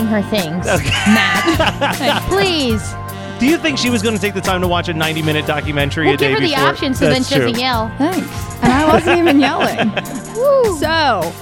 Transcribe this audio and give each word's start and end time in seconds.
telling 0.00 0.06
her 0.06 0.22
things, 0.30 0.66
Matt. 1.06 2.22
Please. 2.28 2.94
Do 3.38 3.46
you 3.46 3.58
think 3.58 3.76
she 3.76 3.90
was 3.90 4.02
going 4.02 4.14
to 4.14 4.20
take 4.20 4.34
the 4.34 4.40
time 4.40 4.60
to 4.60 4.68
watch 4.68 4.88
a 4.88 4.94
90 4.94 5.22
minute 5.22 5.46
documentary 5.46 6.06
We'll 6.06 6.14
a 6.14 6.18
day 6.18 6.28
give 6.30 6.38
her 6.38 6.46
the 6.46 6.52
before? 6.52 6.68
option 6.68 6.94
so 6.94 7.06
then 7.06 7.14
That's 7.22 7.28
she 7.28 7.34
doesn't 7.34 7.52
true. 7.54 7.60
yell. 7.60 7.88
Thanks. 7.98 8.28
And 8.62 8.72
I 8.72 8.92
wasn't 8.92 9.18
even 9.18 9.40
yelling. 9.40 9.88
Woo. 10.36 10.78
So 10.78 11.32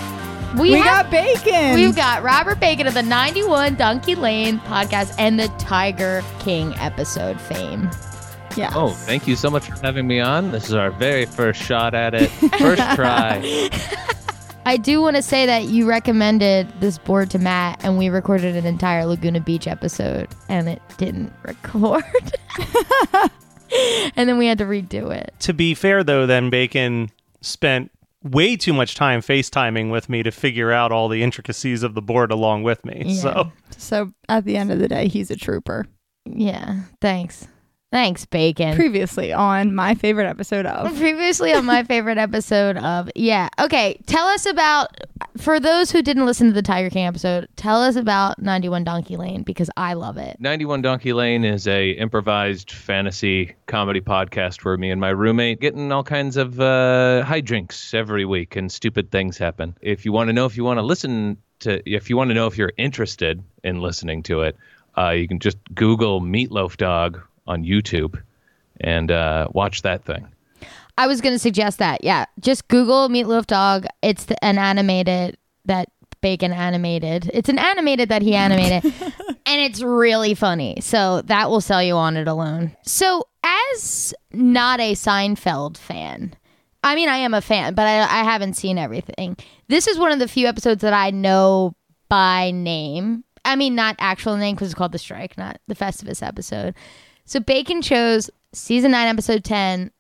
We, 0.55 0.73
we 0.73 0.79
have, 0.79 1.05
got 1.05 1.11
bacon. 1.11 1.75
We've 1.75 1.95
got 1.95 2.23
Robert 2.23 2.59
Bacon 2.59 2.87
of 2.87 2.95
the 2.95 3.03
91 3.03 3.75
Donkey 3.75 4.15
Lane 4.15 4.59
podcast 4.61 5.15
and 5.19 5.39
the 5.39 5.49
Tiger 5.59 6.23
King 6.39 6.75
episode 6.79 7.39
fame. 7.41 7.91
Yeah. 8.57 8.73
Oh, 8.75 8.89
thank 8.91 9.29
you 9.29 9.37
so 9.37 9.49
much 9.51 9.67
for 9.67 9.79
having 9.85 10.07
me 10.09 10.19
on. 10.21 10.51
This 10.51 10.69
is 10.69 10.75
our 10.75 10.91
very 10.91 11.27
first 11.27 11.63
shot 11.63 11.95
at 11.95 12.15
it. 12.15 12.29
First 12.59 12.83
try. 12.97 13.69
I 14.67 14.77
do 14.77 15.01
want 15.01 15.17
to 15.17 15.23
say 15.23 15.47
that 15.47 15.65
you 15.65 15.89
recommended 15.89 16.69
this 16.81 16.99
board 16.99 17.31
to 17.31 17.39
Matt, 17.39 17.83
and 17.83 17.97
we 17.97 18.09
recorded 18.09 18.57
an 18.57 18.67
entire 18.67 19.07
Laguna 19.07 19.41
Beach 19.41 19.67
episode, 19.67 20.29
and 20.49 20.69
it 20.69 20.83
didn't 20.99 21.33
record. 21.43 22.05
and 24.17 24.29
then 24.29 24.39
we 24.39 24.47
had 24.47 24.59
to 24.59 24.65
redo 24.65 25.15
it. 25.15 25.35
To 25.41 25.53
be 25.55 25.75
fair, 25.75 26.05
though, 26.05 26.27
then 26.27 26.51
Bacon 26.51 27.11
spent 27.41 27.91
way 28.23 28.55
too 28.57 28.75
much 28.75 28.95
time 28.95 29.21
FaceTiming 29.21 29.91
with 29.91 30.09
me 30.09 30.23
to 30.23 30.31
figure 30.31 30.71
out 30.71 30.93
all 30.93 31.09
the 31.09 31.23
intricacies 31.23 31.83
of 31.83 31.95
the 31.95 32.03
board 32.03 32.31
along 32.31 32.63
with 32.63 32.85
me. 32.85 33.03
Yeah. 33.07 33.21
So 33.23 33.53
So 33.79 34.13
at 34.29 34.45
the 34.45 34.57
end 34.57 34.71
of 34.71 34.79
the 34.79 34.89
day, 34.89 35.09
he's 35.09 35.31
a 35.31 35.37
trooper. 35.37 35.87
Yeah, 36.27 36.81
thanks. 37.01 37.49
Thanks, 37.93 38.25
Bacon. 38.25 38.77
Previously 38.77 39.33
on 39.33 39.75
my 39.75 39.97
favorite 39.97 40.29
episode 40.29 40.65
of 40.65 40.97
Previously 40.99 41.53
on 41.53 41.65
my 41.65 41.83
favorite 41.83 42.19
episode 42.19 42.77
of 42.77 43.11
yeah. 43.17 43.49
Okay, 43.59 44.01
tell 44.07 44.29
us 44.29 44.47
about 44.47 44.97
for 45.37 45.59
those 45.59 45.91
who 45.91 46.01
didn't 46.01 46.25
listen 46.25 46.47
to 46.47 46.53
the 46.53 46.63
Tiger 46.63 46.89
King 46.89 47.07
episode. 47.07 47.49
Tell 47.57 47.83
us 47.83 47.97
about 47.97 48.41
91 48.41 48.85
Donkey 48.85 49.17
Lane 49.17 49.43
because 49.43 49.71
I 49.77 49.95
love 49.95 50.19
it. 50.19 50.37
91 50.39 50.83
Donkey 50.83 51.13
Lane 51.13 51.45
is 51.45 51.67
a 51.67 51.91
improvised 51.91 52.71
fantasy 52.71 53.57
comedy 53.67 54.01
podcast 54.01 54.65
where 54.65 54.77
me 54.77 54.93
and 54.93 55.01
my 55.01 55.11
roommate 55.11 55.61
getting 55.61 55.91
all 55.91 56.05
kinds 56.05 56.37
of 56.37 56.61
uh, 56.61 57.41
drinks 57.41 57.93
every 57.93 58.25
week 58.25 58.55
and 58.55 58.71
stupid 58.71 59.11
things 59.11 59.37
happen. 59.37 59.77
If 59.81 60.05
you 60.05 60.13
want 60.13 60.29
to 60.29 60.33
know 60.33 60.47
if 60.47 60.57
you 60.57 60.63
want 60.63 60.79
to 60.79 60.83
listen 60.83 61.39
to 61.61 61.83
if 61.91 62.09
you 62.09 62.17
want 62.17 62.29
to 62.31 62.35
know 62.35 62.47
if 62.47 62.57
you're 62.57 62.73
interested 62.77 63.43
in 63.65 63.81
listening 63.81 64.23
to 64.25 64.43
it, 64.43 64.57
uh, 64.97 65.11
you 65.11 65.27
can 65.27 65.41
just 65.41 65.59
Google 65.75 66.21
Meatloaf 66.21 66.77
Dog 66.77 67.21
on 67.51 67.65
YouTube 67.65 68.23
and 68.81 69.11
uh, 69.11 69.49
watch 69.53 69.83
that 69.83 70.05
thing. 70.05 70.27
I 70.97 71.07
was 71.07 71.21
going 71.21 71.35
to 71.35 71.39
suggest 71.39 71.79
that. 71.79 72.05
Yeah, 72.05 72.27
just 72.39 72.69
Google 72.69 73.09
Meatloaf 73.09 73.47
Dog. 73.47 73.87
It's 74.03 74.27
the, 74.27 74.43
an 74.45 74.59
animated 74.59 75.37
that 75.65 75.89
Bacon 76.21 76.53
animated. 76.53 77.31
It's 77.33 77.49
an 77.49 77.59
animated 77.59 78.11
that 78.11 78.23
he 78.23 78.35
animated, 78.35 78.85
and 79.47 79.61
it's 79.61 79.83
really 79.83 80.35
funny. 80.35 80.79
So 80.81 81.23
that 81.23 81.49
will 81.51 81.63
sell 81.63 81.83
you 81.83 81.95
on 81.95 82.17
it 82.17 82.29
alone. 82.29 82.77
So 82.83 83.27
as 83.43 84.15
not 84.33 84.81
a 84.81 84.93
Seinfeld 84.93 85.77
fan. 85.77 86.35
I 86.83 86.95
mean, 86.95 87.09
I 87.09 87.17
am 87.19 87.35
a 87.35 87.43
fan, 87.43 87.75
but 87.75 87.87
I, 87.87 88.01
I 88.01 88.25
haven't 88.25 88.55
seen 88.55 88.79
everything. 88.79 89.37
This 89.69 89.87
is 89.87 89.99
one 89.99 90.13
of 90.13 90.19
the 90.19 90.29
few 90.29 90.47
episodes 90.47 90.81
that 90.83 90.95
I 90.95 91.11
know 91.11 91.75
by 92.09 92.51
name. 92.51 93.25
I 93.45 93.57
mean, 93.57 93.75
not 93.75 93.97
actual 93.99 94.37
name 94.37 94.55
because 94.55 94.69
it's 94.69 94.75
called 94.75 94.93
The 94.93 94.99
Strike, 94.99 95.37
not 95.37 95.61
the 95.67 95.75
Festivus 95.75 96.23
episode. 96.27 96.75
So 97.31 97.39
Bacon 97.39 97.81
chose 97.81 98.29
season 98.53 98.91
9, 98.91 99.07
episode 99.07 99.45
10, 99.45 99.93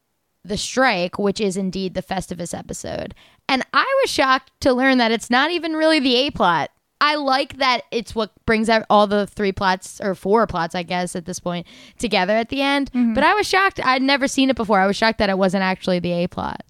The 0.42 0.56
Strike, 0.56 1.16
which 1.16 1.40
is 1.40 1.56
indeed 1.56 1.94
the 1.94 2.02
Festivus 2.02 2.58
episode. 2.58 3.14
And 3.48 3.64
I 3.72 3.86
was 4.02 4.10
shocked 4.10 4.50
to 4.62 4.72
learn 4.72 4.98
that 4.98 5.12
it's 5.12 5.30
not 5.30 5.52
even 5.52 5.74
really 5.74 6.00
the 6.00 6.16
A 6.16 6.32
plot. 6.32 6.72
I 7.00 7.14
like 7.14 7.58
that 7.58 7.82
it's 7.92 8.16
what 8.16 8.32
brings 8.46 8.68
out 8.68 8.84
all 8.90 9.06
the 9.06 9.28
three 9.28 9.52
plots 9.52 10.00
or 10.00 10.16
four 10.16 10.48
plots, 10.48 10.74
I 10.74 10.82
guess, 10.82 11.14
at 11.14 11.24
this 11.24 11.38
point 11.38 11.68
together 12.00 12.36
at 12.36 12.48
the 12.48 12.62
end. 12.62 12.90
Mm-hmm. 12.90 13.14
But 13.14 13.22
I 13.22 13.34
was 13.34 13.46
shocked. 13.46 13.78
I'd 13.86 14.02
never 14.02 14.26
seen 14.26 14.50
it 14.50 14.56
before. 14.56 14.80
I 14.80 14.88
was 14.88 14.96
shocked 14.96 15.18
that 15.18 15.30
it 15.30 15.38
wasn't 15.38 15.62
actually 15.62 16.00
the 16.00 16.10
A 16.10 16.26
plot. 16.26 16.64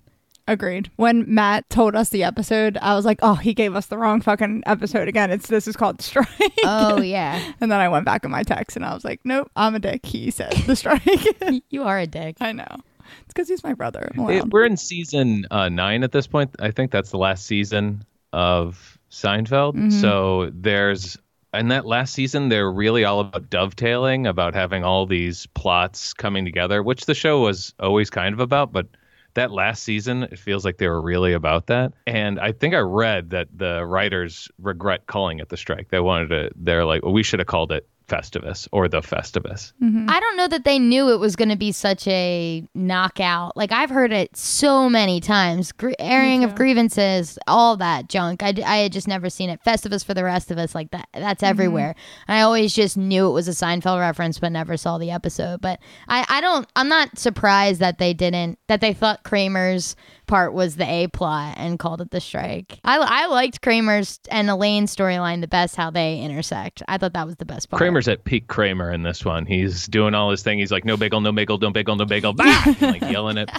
Agreed. 0.50 0.90
When 0.96 1.32
Matt 1.32 1.70
told 1.70 1.94
us 1.94 2.08
the 2.08 2.24
episode, 2.24 2.76
I 2.82 2.96
was 2.96 3.04
like, 3.04 3.20
"Oh, 3.22 3.34
he 3.36 3.54
gave 3.54 3.76
us 3.76 3.86
the 3.86 3.96
wrong 3.96 4.20
fucking 4.20 4.64
episode 4.66 5.06
again. 5.06 5.30
It's 5.30 5.46
this 5.46 5.68
is 5.68 5.76
called 5.76 5.98
the 5.98 6.02
strike." 6.02 6.28
Oh, 6.64 7.00
yeah. 7.00 7.52
and 7.60 7.70
then 7.70 7.78
I 7.78 7.88
went 7.88 8.04
back 8.04 8.24
in 8.24 8.32
my 8.32 8.42
text 8.42 8.76
and 8.76 8.84
I 8.84 8.92
was 8.92 9.04
like, 9.04 9.20
"Nope, 9.24 9.48
I'm 9.54 9.76
a 9.76 9.78
dick." 9.78 10.04
He 10.04 10.32
said 10.32 10.52
the 10.66 10.74
strike. 10.74 11.02
you 11.70 11.84
are 11.84 12.00
a 12.00 12.06
dick. 12.08 12.36
I 12.40 12.50
know. 12.50 12.66
It's 13.22 13.28
because 13.28 13.48
he's 13.48 13.62
my 13.62 13.74
brother. 13.74 14.10
It- 14.16 14.50
we're 14.50 14.64
in 14.64 14.76
season 14.76 15.46
uh, 15.52 15.68
nine 15.68 16.02
at 16.02 16.10
this 16.10 16.26
point. 16.26 16.50
I 16.58 16.72
think 16.72 16.90
that's 16.90 17.10
the 17.10 17.18
last 17.18 17.46
season 17.46 18.04
of 18.32 18.98
Seinfeld. 19.12 19.92
So 19.92 20.50
there's 20.52 21.16
in 21.54 21.68
that 21.68 21.86
last 21.86 22.12
season, 22.12 22.48
they're 22.48 22.70
really 22.70 23.04
all 23.04 23.20
about 23.20 23.50
dovetailing, 23.50 24.26
about 24.26 24.54
having 24.54 24.84
all 24.84 25.06
these 25.06 25.46
plots 25.46 26.12
coming 26.12 26.44
together, 26.44 26.82
which 26.82 27.06
the 27.06 27.14
show 27.14 27.40
was 27.40 27.74
always 27.80 28.10
kind 28.10 28.32
of 28.32 28.40
about. 28.40 28.72
But 28.72 28.86
that 29.40 29.50
last 29.50 29.82
season, 29.82 30.24
it 30.24 30.38
feels 30.38 30.64
like 30.64 30.76
they 30.76 30.86
were 30.86 31.00
really 31.00 31.32
about 31.32 31.66
that. 31.68 31.94
And 32.06 32.38
I 32.38 32.52
think 32.52 32.74
I 32.74 32.80
read 32.80 33.30
that 33.30 33.48
the 33.56 33.84
writers 33.86 34.48
regret 34.58 35.06
calling 35.06 35.38
it 35.38 35.48
the 35.48 35.56
strike. 35.56 35.88
They 35.88 36.00
wanted 36.00 36.28
to. 36.28 36.50
They're 36.56 36.84
like, 36.84 37.02
well, 37.02 37.12
we 37.12 37.22
should 37.22 37.40
have 37.40 37.46
called 37.46 37.72
it 37.72 37.88
Festivus 38.10 38.66
or 38.72 38.88
the 38.88 39.00
Festivus. 39.00 39.72
Mm-hmm. 39.82 40.10
I 40.10 40.18
don't 40.18 40.36
know 40.36 40.48
that 40.48 40.64
they 40.64 40.78
knew 40.78 41.10
it 41.10 41.20
was 41.20 41.36
going 41.36 41.48
to 41.48 41.56
be 41.56 41.70
such 41.70 42.08
a 42.08 42.66
knockout. 42.74 43.56
Like 43.56 43.70
I've 43.70 43.90
heard 43.90 44.12
it 44.12 44.36
so 44.36 44.90
many 44.90 45.20
times, 45.20 45.70
Gr- 45.72 45.92
airing 45.98 46.42
of 46.42 46.56
grievances, 46.56 47.38
all 47.46 47.76
that 47.76 48.08
junk. 48.08 48.42
I, 48.42 48.54
I 48.66 48.78
had 48.78 48.92
just 48.92 49.06
never 49.06 49.30
seen 49.30 49.48
it. 49.48 49.60
Festivus 49.64 50.04
for 50.04 50.14
the 50.14 50.24
rest 50.24 50.50
of 50.50 50.58
us, 50.58 50.74
like 50.74 50.90
that. 50.90 51.08
That's 51.14 51.42
mm-hmm. 51.42 51.50
everywhere. 51.50 51.94
And 52.26 52.38
I 52.38 52.42
always 52.42 52.74
just 52.74 52.96
knew 52.96 53.28
it 53.28 53.32
was 53.32 53.46
a 53.46 53.52
Seinfeld 53.52 54.00
reference, 54.00 54.38
but 54.38 54.50
never 54.50 54.76
saw 54.76 54.98
the 54.98 55.12
episode. 55.12 55.60
But 55.60 55.78
I, 56.08 56.26
I 56.28 56.40
don't. 56.40 56.66
I'm 56.74 56.88
not 56.88 57.16
surprised 57.18 57.80
that 57.80 57.98
they 57.98 58.12
didn't. 58.12 58.58
That 58.66 58.80
they 58.80 58.92
thought 58.92 59.22
Kramer's 59.22 59.94
part 60.26 60.52
was 60.52 60.76
the 60.76 60.88
A 60.88 61.08
plot 61.08 61.54
and 61.56 61.78
called 61.78 62.00
it 62.00 62.10
the 62.10 62.20
strike. 62.20 62.80
I, 62.84 62.98
I 62.98 63.26
liked 63.26 63.62
Kramer's 63.62 64.20
and 64.30 64.48
Elaine's 64.50 64.94
storyline 64.94 65.40
the 65.40 65.48
best. 65.48 65.76
How 65.76 65.90
they 65.90 66.20
intersect. 66.20 66.82
I 66.88 66.98
thought 66.98 67.12
that 67.12 67.26
was 67.26 67.36
the 67.36 67.44
best 67.44 67.70
part. 67.70 67.78
At 68.08 68.24
peak 68.24 68.46
Kramer 68.46 68.92
in 68.92 69.02
this 69.02 69.24
one. 69.24 69.46
He's 69.46 69.86
doing 69.86 70.14
all 70.14 70.30
his 70.30 70.42
thing. 70.42 70.58
He's 70.58 70.72
like, 70.72 70.84
no 70.84 70.96
bagel, 70.96 71.20
no 71.20 71.32
bagel, 71.32 71.58
no 71.58 71.70
bagel, 71.70 71.96
no 71.96 72.04
bagel, 72.04 72.32
bah! 72.32 72.74
Like 72.80 73.02
yelling 73.02 73.38
it. 73.38 73.50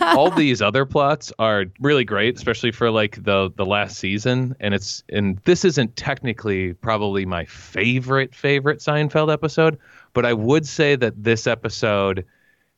all 0.00 0.30
these 0.30 0.62
other 0.62 0.84
plots 0.86 1.32
are 1.38 1.66
really 1.80 2.04
great, 2.04 2.36
especially 2.36 2.72
for 2.72 2.90
like 2.90 3.22
the 3.22 3.50
the 3.56 3.66
last 3.66 3.98
season. 3.98 4.54
And 4.60 4.74
it's 4.74 5.02
and 5.08 5.38
this 5.44 5.64
isn't 5.64 5.96
technically 5.96 6.74
probably 6.74 7.26
my 7.26 7.44
favorite 7.46 8.34
favorite 8.34 8.78
Seinfeld 8.78 9.32
episode, 9.32 9.78
but 10.12 10.24
I 10.24 10.32
would 10.32 10.66
say 10.66 10.96
that 10.96 11.22
this 11.22 11.46
episode 11.46 12.24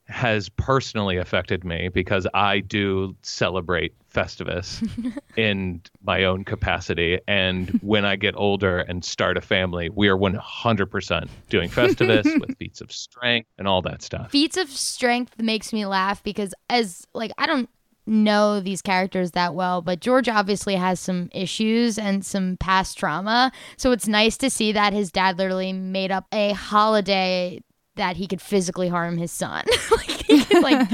has 0.08 0.48
personally 0.48 1.16
affected 1.16 1.64
me 1.64 1.88
because 1.88 2.26
I 2.32 2.60
do 2.60 3.16
celebrate 3.22 3.92
Festivus 4.16 4.82
in 5.36 5.82
my 6.02 6.24
own 6.24 6.44
capacity. 6.44 7.20
And 7.28 7.68
when 7.82 8.04
I 8.04 8.16
get 8.16 8.34
older 8.36 8.78
and 8.78 9.04
start 9.04 9.36
a 9.36 9.42
family, 9.42 9.90
we 9.90 10.08
are 10.08 10.16
100% 10.16 11.28
doing 11.50 11.68
Festivus 11.68 12.40
with 12.40 12.56
feats 12.56 12.80
of 12.80 12.90
strength 12.90 13.50
and 13.58 13.68
all 13.68 13.82
that 13.82 14.02
stuff. 14.02 14.30
Feats 14.30 14.56
of 14.56 14.68
strength 14.70 15.40
makes 15.40 15.72
me 15.72 15.84
laugh 15.84 16.22
because 16.22 16.54
as 16.70 17.06
like 17.12 17.30
I 17.36 17.46
don't 17.46 17.68
know 18.06 18.60
these 18.60 18.82
characters 18.82 19.32
that 19.32 19.54
well, 19.54 19.82
but 19.82 20.00
George 20.00 20.28
obviously 20.28 20.76
has 20.76 20.98
some 21.00 21.28
issues 21.32 21.98
and 21.98 22.24
some 22.24 22.56
past 22.58 22.96
trauma. 22.96 23.52
So 23.76 23.92
it's 23.92 24.08
nice 24.08 24.36
to 24.38 24.48
see 24.48 24.72
that 24.72 24.92
his 24.92 25.10
dad 25.10 25.38
literally 25.38 25.72
made 25.72 26.10
up 26.10 26.26
a 26.32 26.52
holiday 26.52 27.60
that 27.96 28.16
he 28.16 28.26
could 28.26 28.40
physically 28.40 28.88
harm 28.88 29.18
his 29.18 29.32
son. 29.32 29.64
like 29.90 30.10
he 30.26 30.44
could 30.44 30.62
like 30.62 30.88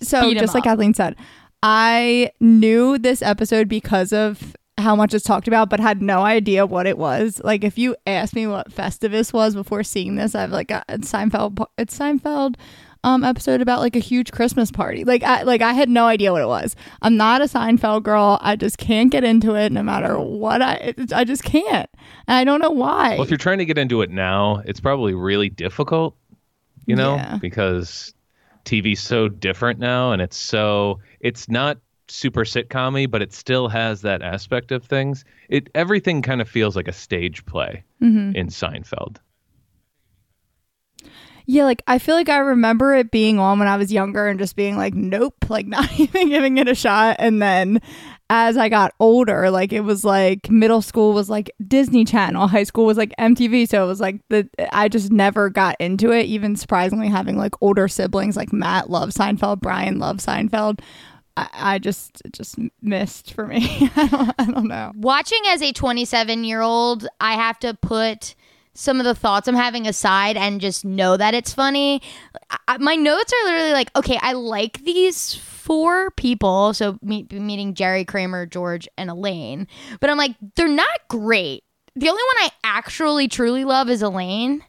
so 0.00 0.22
beat 0.22 0.36
him 0.36 0.42
just 0.42 0.54
like 0.54 0.62
up. 0.62 0.72
Kathleen 0.72 0.94
said, 0.94 1.16
I 1.62 2.30
knew 2.40 2.98
this 2.98 3.22
episode 3.22 3.68
because 3.68 4.12
of 4.12 4.54
how 4.76 4.94
much 4.94 5.12
it's 5.12 5.24
talked 5.24 5.48
about, 5.48 5.68
but 5.68 5.80
had 5.80 6.00
no 6.00 6.20
idea 6.20 6.64
what 6.64 6.86
it 6.86 6.98
was. 6.98 7.40
Like 7.42 7.64
if 7.64 7.76
you 7.78 7.96
asked 8.06 8.34
me 8.34 8.46
what 8.46 8.70
Festivus 8.70 9.32
was 9.32 9.54
before 9.54 9.82
seeing 9.82 10.14
this, 10.14 10.34
I've 10.36 10.52
like 10.52 10.68
got 10.68 10.84
it's 10.88 11.10
Seinfeld. 11.10 11.64
It's 11.76 11.98
Seinfeld 11.98 12.54
um 13.04 13.22
episode 13.22 13.60
about 13.60 13.78
like 13.80 13.94
a 13.96 14.00
huge 14.00 14.30
Christmas 14.32 14.70
party. 14.70 15.02
Like 15.04 15.22
I 15.24 15.42
like 15.42 15.62
I 15.62 15.72
had 15.72 15.88
no 15.88 16.06
idea 16.06 16.32
what 16.32 16.42
it 16.42 16.48
was. 16.48 16.76
I'm 17.02 17.16
not 17.16 17.40
a 17.40 17.44
Seinfeld 17.46 18.04
girl. 18.04 18.38
I 18.40 18.54
just 18.54 18.78
can't 18.78 19.10
get 19.10 19.24
into 19.24 19.56
it 19.56 19.72
no 19.72 19.82
matter 19.82 20.16
what 20.18 20.62
I 20.62 20.74
it- 20.96 21.12
I 21.12 21.24
just 21.24 21.42
can't. 21.42 21.90
And 22.28 22.36
I 22.36 22.44
don't 22.44 22.60
know 22.62 22.70
why. 22.70 23.14
Well, 23.14 23.22
if 23.24 23.30
you're 23.30 23.36
trying 23.36 23.58
to 23.58 23.64
get 23.64 23.78
into 23.78 24.00
it 24.02 24.10
now, 24.10 24.62
it's 24.64 24.78
probably 24.80 25.12
really 25.14 25.48
difficult, 25.48 26.16
you 26.86 26.94
know, 26.94 27.16
Yeah. 27.16 27.38
because 27.38 28.14
TV's 28.68 29.00
so 29.00 29.28
different 29.28 29.78
now 29.78 30.12
and 30.12 30.20
it's 30.20 30.36
so 30.36 31.00
it's 31.20 31.48
not 31.48 31.78
super 32.08 32.44
sitcom 32.44 33.10
but 33.10 33.22
it 33.22 33.32
still 33.32 33.68
has 33.68 34.02
that 34.02 34.22
aspect 34.22 34.72
of 34.72 34.84
things. 34.84 35.24
It 35.48 35.68
everything 35.74 36.22
kind 36.22 36.40
of 36.40 36.48
feels 36.48 36.76
like 36.76 36.88
a 36.88 36.92
stage 36.92 37.44
play 37.46 37.84
Mm-hmm. 38.02 38.36
in 38.36 38.46
Seinfeld. 38.48 39.16
Yeah, 41.46 41.64
like 41.64 41.82
I 41.86 41.98
feel 41.98 42.14
like 42.14 42.28
I 42.28 42.38
remember 42.38 42.94
it 42.94 43.10
being 43.10 43.38
on 43.38 43.58
when 43.58 43.68
I 43.68 43.76
was 43.78 43.90
younger 43.90 44.28
and 44.28 44.38
just 44.38 44.54
being 44.54 44.76
like, 44.76 44.92
nope, 44.94 45.34
like 45.48 45.66
not 45.76 45.90
even 45.98 46.28
giving 46.28 46.58
it 46.58 46.68
a 46.68 46.74
shot. 46.74 47.16
And 47.18 47.40
then 47.40 47.80
as 48.30 48.56
I 48.56 48.68
got 48.68 48.92
older, 49.00 49.50
like 49.50 49.72
it 49.72 49.80
was 49.80 50.04
like 50.04 50.50
middle 50.50 50.82
school 50.82 51.12
was 51.12 51.30
like 51.30 51.50
Disney 51.66 52.04
Channel, 52.04 52.46
high 52.46 52.64
school 52.64 52.84
was 52.84 52.98
like 52.98 53.12
MTV. 53.18 53.68
So 53.68 53.84
it 53.84 53.86
was 53.86 54.00
like 54.00 54.20
the 54.28 54.48
I 54.72 54.88
just 54.88 55.10
never 55.10 55.48
got 55.48 55.76
into 55.80 56.12
it. 56.12 56.26
Even 56.26 56.56
surprisingly, 56.56 57.08
having 57.08 57.36
like 57.36 57.54
older 57.62 57.88
siblings 57.88 58.36
like 58.36 58.52
Matt 58.52 58.90
loves 58.90 59.16
Seinfeld, 59.16 59.60
Brian 59.60 59.98
loves 59.98 60.26
Seinfeld. 60.26 60.80
I, 61.54 61.78
just 61.78 62.20
just 62.32 62.56
missed 62.82 63.32
for 63.32 63.46
me. 63.46 63.90
I 63.96 64.08
don't, 64.08 64.34
I 64.38 64.44
don't 64.50 64.66
know. 64.66 64.90
watching 64.96 65.40
as 65.46 65.62
a 65.62 65.72
27 65.72 66.42
year 66.42 66.60
old, 66.60 67.06
I 67.20 67.34
have 67.34 67.60
to 67.60 67.74
put 67.74 68.34
some 68.78 69.00
of 69.00 69.04
the 69.04 69.14
thoughts 69.14 69.48
I'm 69.48 69.56
having 69.56 69.88
aside 69.88 70.36
and 70.36 70.60
just 70.60 70.84
know 70.84 71.16
that 71.16 71.34
it's 71.34 71.52
funny. 71.52 72.00
I, 72.68 72.78
my 72.78 72.94
notes 72.94 73.32
are 73.32 73.46
literally 73.46 73.72
like, 73.72 73.90
okay, 73.96 74.18
I 74.22 74.34
like 74.34 74.84
these 74.84 75.34
four 75.34 76.12
people. 76.12 76.72
So 76.74 76.96
meet, 77.02 77.32
meeting 77.32 77.74
Jerry, 77.74 78.04
Kramer, 78.04 78.46
George, 78.46 78.88
and 78.96 79.10
Elaine. 79.10 79.66
But 80.00 80.10
I'm 80.10 80.16
like, 80.16 80.36
they're 80.54 80.68
not 80.68 81.00
great. 81.08 81.64
The 81.96 82.08
only 82.08 82.22
one 82.22 82.44
I 82.44 82.50
actually 82.62 83.26
truly 83.26 83.64
love 83.64 83.90
is 83.90 84.00
Elaine. 84.00 84.62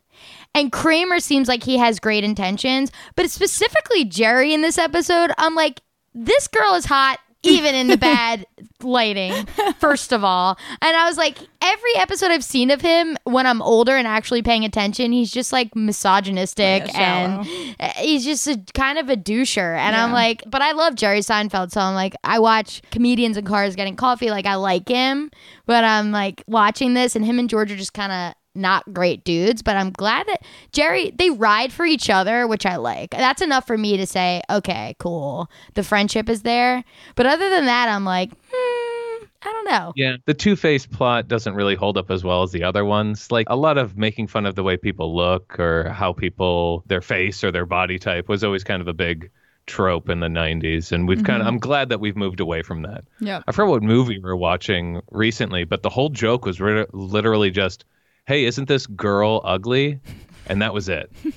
And 0.55 0.71
Kramer 0.71 1.19
seems 1.19 1.47
like 1.47 1.61
he 1.61 1.77
has 1.77 1.99
great 1.99 2.23
intentions, 2.23 2.91
but 3.15 3.29
specifically 3.29 4.05
Jerry 4.05 4.55
in 4.55 4.63
this 4.63 4.79
episode, 4.79 5.31
I'm 5.37 5.53
like, 5.53 5.81
this 6.15 6.47
girl 6.47 6.73
is 6.73 6.85
hot 6.85 7.19
even 7.43 7.75
in 7.75 7.87
the 7.87 7.97
bad 8.09 8.45
lighting, 8.81 9.45
first 9.77 10.11
of 10.11 10.23
all. 10.23 10.57
And 10.81 10.95
I 10.95 11.05
was 11.05 11.17
like, 11.17 11.37
every 11.61 11.95
episode 11.95 12.31
I've 12.31 12.43
seen 12.43 12.71
of 12.71 12.81
him 12.81 13.17
when 13.23 13.45
I'm 13.45 13.61
older 13.61 13.95
and 13.95 14.07
actually 14.07 14.41
paying 14.41 14.65
attention, 14.65 15.11
he's 15.11 15.31
just 15.31 15.51
like 15.51 15.75
misogynistic 15.75 16.87
Yeah, 16.87 17.41
and 17.41 17.75
eh, 17.79 17.93
he's 17.97 18.25
just 18.25 18.47
a 18.47 18.61
kind 18.73 18.97
of 18.97 19.09
a 19.09 19.15
doucher. 19.15 19.77
And 19.77 19.95
I'm 19.95 20.11
like, 20.11 20.43
but 20.47 20.61
I 20.61 20.71
love 20.73 20.95
Jerry 20.95 21.19
Seinfeld. 21.19 21.71
So 21.71 21.81
I'm 21.81 21.95
like, 21.95 22.15
I 22.23 22.39
watch 22.39 22.81
comedians 22.91 23.37
in 23.37 23.45
cars 23.45 23.75
getting 23.75 23.95
coffee. 23.95 24.29
Like, 24.29 24.45
I 24.45 24.55
like 24.55 24.87
him. 24.87 25.31
But 25.65 25.83
I'm 25.83 26.11
like 26.11 26.43
watching 26.47 26.93
this, 26.95 27.15
and 27.15 27.23
him 27.23 27.37
and 27.37 27.49
George 27.49 27.71
are 27.71 27.77
just 27.77 27.93
kind 27.93 28.11
of 28.11 28.33
not 28.59 28.93
great 28.93 29.23
dudes, 29.23 29.61
but 29.61 29.75
I'm 29.75 29.91
glad 29.91 30.27
that 30.27 30.43
Jerry 30.71 31.11
they 31.17 31.29
ride 31.29 31.71
for 31.73 31.85
each 31.85 32.09
other, 32.09 32.47
which 32.47 32.65
I 32.65 32.75
like. 32.75 33.11
That's 33.11 33.41
enough 33.41 33.65
for 33.65 33.77
me 33.77 33.97
to 33.97 34.05
say, 34.05 34.41
okay, 34.49 34.95
cool. 34.99 35.49
The 35.73 35.83
friendship 35.83 36.29
is 36.29 36.43
there. 36.43 36.83
But 37.15 37.25
other 37.25 37.49
than 37.49 37.65
that, 37.65 37.89
I'm 37.89 38.05
like, 38.05 38.31
hmm, 38.51 39.25
I 39.41 39.51
don't 39.53 39.65
know. 39.65 39.93
Yeah, 39.95 40.17
the 40.25 40.33
Two 40.33 40.55
Face 40.55 40.85
plot 40.85 41.27
doesn't 41.27 41.55
really 41.55 41.75
hold 41.75 41.97
up 41.97 42.11
as 42.11 42.23
well 42.23 42.43
as 42.43 42.51
the 42.51 42.63
other 42.63 42.83
ones. 42.83 43.31
Like 43.31 43.47
a 43.49 43.55
lot 43.55 43.77
of 43.77 43.97
making 43.97 44.27
fun 44.27 44.45
of 44.45 44.55
the 44.55 44.63
way 44.63 44.77
people 44.77 45.15
look 45.15 45.59
or 45.59 45.89
how 45.89 46.13
people 46.13 46.83
their 46.87 47.01
face 47.01 47.43
or 47.43 47.51
their 47.51 47.65
body 47.65 47.97
type 47.97 48.27
was 48.27 48.43
always 48.43 48.63
kind 48.63 48.81
of 48.81 48.87
a 48.87 48.93
big 48.93 49.31
trope 49.69 50.09
in 50.09 50.19
the 50.19 50.27
90s 50.27 50.91
and 50.91 51.07
we've 51.07 51.23
kind 51.23 51.41
of 51.43 51.47
I'm 51.47 51.59
glad 51.59 51.89
that 51.89 51.99
we've 51.99 52.17
moved 52.17 52.39
away 52.39 52.63
from 52.63 52.81
that. 52.81 53.03
Yeah. 53.19 53.43
I 53.47 53.51
forgot 53.51 53.69
what 53.69 53.83
movie 53.83 54.17
we 54.17 54.23
were 54.23 54.35
watching 54.35 54.99
recently, 55.11 55.63
but 55.63 55.83
the 55.83 55.89
whole 55.89 56.09
joke 56.09 56.43
was 56.43 56.59
ri- 56.59 56.87
literally 56.91 57.51
just, 57.51 57.85
"Hey, 58.29 58.45
isn't 58.45 58.67
this 58.69 58.87
girl 58.87 59.41
ugly?" 59.43 59.99
And 60.47 60.61
that 60.61 60.73
was 60.73 60.87
it. 60.87 61.11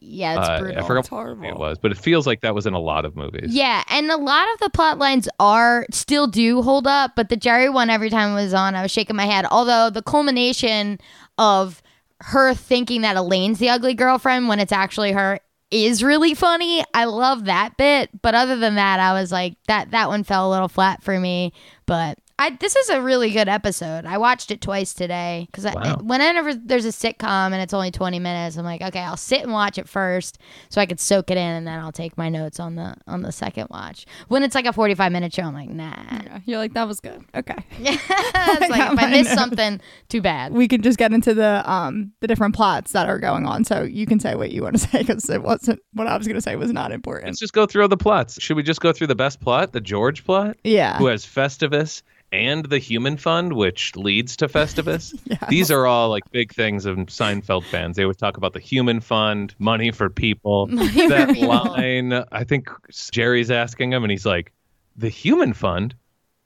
Yeah, 0.00 0.38
it's 0.38 0.48
Uh, 0.48 0.58
brutal. 0.60 0.84
I 0.84 0.86
forgot 0.86 1.10
what 1.10 1.26
movie 1.26 1.48
it 1.48 1.58
was, 1.58 1.76
but 1.76 1.90
it 1.90 1.98
feels 1.98 2.26
like 2.26 2.40
that 2.42 2.54
was 2.54 2.66
in 2.66 2.72
a 2.72 2.78
lot 2.78 3.04
of 3.04 3.14
movies. 3.16 3.48
Yeah, 3.54 3.82
and 3.90 4.10
a 4.10 4.16
lot 4.16 4.46
of 4.54 4.60
the 4.60 4.70
plot 4.70 4.96
lines 4.98 5.28
are 5.40 5.86
still 5.90 6.26
do 6.26 6.62
hold 6.62 6.86
up, 6.86 7.12
but 7.16 7.28
the 7.28 7.36
Jerry 7.36 7.68
one 7.68 7.90
every 7.90 8.08
time 8.08 8.30
it 8.30 8.34
was 8.42 8.54
on, 8.54 8.74
I 8.74 8.80
was 8.82 8.90
shaking 8.90 9.16
my 9.16 9.26
head. 9.26 9.44
Although 9.50 9.90
the 9.90 10.00
culmination 10.00 10.98
of 11.36 11.82
her 12.20 12.54
thinking 12.54 13.02
that 13.02 13.16
Elaine's 13.16 13.58
the 13.58 13.68
ugly 13.68 13.92
girlfriend 13.92 14.48
when 14.48 14.60
it's 14.60 14.72
actually 14.72 15.12
her 15.12 15.40
is 15.70 16.02
really 16.02 16.32
funny. 16.32 16.82
I 16.94 17.04
love 17.04 17.44
that 17.46 17.76
bit, 17.76 18.08
but 18.22 18.34
other 18.34 18.56
than 18.56 18.76
that, 18.76 19.00
I 19.00 19.12
was 19.12 19.30
like 19.30 19.56
that 19.66 19.90
that 19.90 20.08
one 20.08 20.22
fell 20.24 20.48
a 20.48 20.52
little 20.52 20.68
flat 20.68 21.02
for 21.02 21.18
me, 21.20 21.52
but 21.86 22.18
I, 22.40 22.50
this 22.50 22.76
is 22.76 22.88
a 22.88 23.02
really 23.02 23.32
good 23.32 23.48
episode. 23.48 24.04
I 24.06 24.16
watched 24.18 24.52
it 24.52 24.60
twice 24.60 24.94
today 24.94 25.48
because 25.50 25.64
Wow. 25.64 25.96
whenever 26.02 26.54
there's 26.54 26.84
a 26.84 26.90
sitcom 26.90 27.52
and 27.52 27.56
it's 27.56 27.74
only 27.74 27.90
20 27.90 28.20
minutes, 28.20 28.56
I'm 28.56 28.64
like, 28.64 28.80
okay, 28.80 29.00
I'll 29.00 29.16
sit 29.16 29.42
and 29.42 29.52
watch 29.52 29.76
it 29.76 29.88
first 29.88 30.38
so 30.68 30.80
I 30.80 30.86
could 30.86 31.00
soak 31.00 31.30
it 31.32 31.36
in, 31.36 31.42
and 31.42 31.66
then 31.66 31.78
I'll 31.80 31.90
take 31.90 32.16
my 32.16 32.28
notes 32.28 32.60
on 32.60 32.76
the 32.76 32.94
on 33.08 33.22
the 33.22 33.32
second 33.32 33.66
watch. 33.70 34.06
When 34.28 34.44
it's 34.44 34.54
like 34.54 34.66
a 34.66 34.72
45 34.72 35.10
minute 35.10 35.34
show, 35.34 35.42
I'm 35.42 35.54
like, 35.54 35.68
nah. 35.70 35.92
Yeah, 36.12 36.38
You're 36.46 36.58
like 36.58 36.74
that 36.74 36.86
was 36.86 37.00
good. 37.00 37.24
Okay. 37.34 37.56
it's 37.80 38.70
like 38.70 38.92
if 38.92 38.98
I 38.98 39.10
miss 39.10 39.32
something, 39.32 39.80
too 40.08 40.20
bad. 40.22 40.52
we 40.52 40.68
can 40.68 40.80
just 40.82 40.98
get 40.98 41.12
into 41.12 41.34
the 41.34 41.68
um 41.68 42.12
the 42.20 42.28
different 42.28 42.54
plots 42.54 42.92
that 42.92 43.08
are 43.08 43.18
going 43.18 43.46
on. 43.46 43.64
So 43.64 43.82
you 43.82 44.06
can 44.06 44.20
say 44.20 44.36
what 44.36 44.52
you 44.52 44.62
want 44.62 44.76
to 44.78 44.80
say 44.88 44.98
because 45.00 45.28
it 45.28 45.42
wasn't 45.42 45.80
what 45.94 46.06
I 46.06 46.16
was 46.16 46.26
going 46.26 46.36
to 46.36 46.42
say 46.42 46.54
was 46.54 46.72
not 46.72 46.92
important. 46.92 47.26
Let's 47.26 47.40
just 47.40 47.52
go 47.52 47.66
through 47.66 47.82
all 47.82 47.88
the 47.88 47.96
plots. 47.96 48.40
Should 48.40 48.56
we 48.56 48.62
just 48.62 48.80
go 48.80 48.92
through 48.92 49.08
the 49.08 49.16
best 49.16 49.40
plot, 49.40 49.72
the 49.72 49.80
George 49.80 50.24
plot? 50.24 50.56
Yeah. 50.62 50.98
who 50.98 51.06
has 51.06 51.24
Festivus 51.26 52.02
and 52.32 52.66
the 52.66 52.78
Human 52.78 53.16
Fund, 53.16 53.54
which 53.54 53.96
leads 53.96 54.36
to 54.36 54.48
Festivus. 54.48 55.14
These 55.48 55.70
are 55.70 55.86
all 55.86 56.10
like 56.10 56.30
big 56.30 56.52
things 56.52 56.84
of 56.84 56.96
Seinfeld 56.96 57.64
fans. 57.64 57.96
They 57.96 58.06
would 58.06 58.18
talk 58.18 58.36
about 58.36 58.52
the 58.52 58.60
Human 58.60 59.00
Fund, 59.00 59.54
money 59.58 59.90
for 59.90 60.10
people. 60.10 60.66
that 60.66 61.30
people. 61.34 61.48
line, 61.48 62.12
I 62.32 62.44
think 62.44 62.68
Jerry's 63.10 63.50
asking 63.50 63.92
him, 63.92 64.04
and 64.04 64.10
he's 64.10 64.26
like, 64.26 64.52
"The 64.96 65.08
Human 65.08 65.52
Fund? 65.52 65.94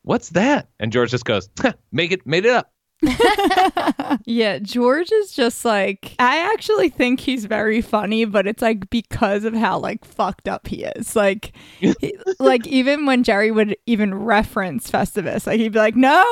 What's 0.03 0.31
that?" 0.31 0.69
And 0.79 0.93
George 0.93 1.11
just 1.11 1.25
goes, 1.25 1.49
"Huh, 1.59 1.73
"Make 1.91 2.13
it, 2.13 2.27
made 2.27 2.45
it 2.45 2.53
up." 2.53 2.72
Yeah, 4.25 4.59
George 4.59 5.11
is 5.11 5.33
just 5.33 5.65
like 5.65 6.15
I 6.19 6.39
actually 6.53 6.89
think 6.89 7.21
he's 7.21 7.45
very 7.45 7.81
funny, 7.81 8.25
but 8.25 8.47
it's 8.47 8.63
like 8.63 8.89
because 8.91 9.45
of 9.45 9.55
how 9.55 9.79
like 9.79 10.05
fucked 10.05 10.49
up 10.49 10.67
he 10.67 10.85
is. 10.85 11.17
Like 11.17 11.53
he- 11.81 12.17
like 12.39 12.67
even 12.67 13.07
when 13.07 13.25
Jerry 13.25 13.51
would 13.51 13.77
even 13.87 14.15
reference 14.15 14.91
Festivus, 14.91 15.47
like 15.47 15.59
he'd 15.61 15.73
be 15.73 15.79
like, 15.79 15.97
"No, 15.97 16.25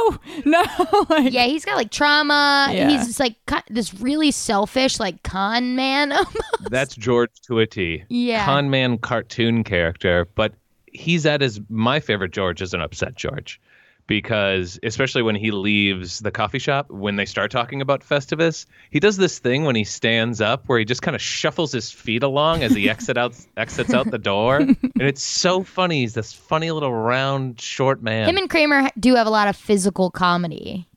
no." 0.45 0.63
like 1.11 1.33
Yeah, 1.33 1.45
he's 1.47 1.65
got 1.65 1.77
like 1.77 1.91
trauma. 1.91 2.69
Yeah. 2.71 2.89
He's 2.91 3.07
just 3.07 3.21
like 3.21 3.37
ki- 3.47 3.57
this 3.71 3.95
really 3.95 4.31
selfish, 4.31 5.01
like 5.01 5.23
con 5.23 5.75
man. 5.75 6.13
That's 6.71 6.95
George 6.95 7.31
to 7.47 7.59
a 7.61 7.67
T. 7.67 8.05
Yeah. 8.09 8.45
Con 8.45 8.71
man 8.71 8.99
cartoon 8.99 9.65
character, 9.65 10.29
but 10.35 10.55
he's 10.93 11.27
at 11.27 11.41
his 11.41 11.61
my 11.69 12.01
favorite 12.01 12.33
George 12.33 12.61
is 12.63 12.75
an 12.75 12.81
upset 12.81 13.15
George. 13.17 13.61
Because 14.11 14.77
especially 14.83 15.23
when 15.23 15.37
he 15.37 15.53
leaves 15.53 16.19
the 16.19 16.33
coffee 16.33 16.59
shop, 16.59 16.91
when 16.91 17.15
they 17.15 17.25
start 17.25 17.53
talking 17.53 17.81
about 17.81 18.01
Festivus, 18.01 18.67
he 18.91 18.99
does 18.99 19.17
this 19.17 19.39
thing 19.39 19.63
when 19.63 19.77
he 19.77 19.85
stands 19.85 20.41
up 20.41 20.65
where 20.67 20.81
he 20.81 20.85
just 20.85 21.01
kind 21.01 21.15
of 21.15 21.23
shuffles 21.23 21.71
his 21.71 21.93
feet 21.93 22.25
along 22.25 22.65
as 22.65 22.75
he 22.75 22.91
exit 22.91 23.17
out 23.17 23.37
exits 23.57 23.95
out 23.95 24.11
the 24.11 24.19
door. 24.19 24.57
and 24.57 24.77
it's 24.97 25.23
so 25.23 25.63
funny. 25.63 26.01
He's 26.01 26.15
this 26.15 26.33
funny 26.33 26.73
little 26.73 26.93
round 26.93 27.61
short 27.61 28.03
man. 28.03 28.29
Him 28.29 28.37
and 28.37 28.51
Kramer 28.51 28.91
do 28.99 29.15
have 29.15 29.29
a 29.29 29.31
lot 29.31 29.47
of 29.47 29.55
physical 29.55 30.11
comedy 30.11 30.89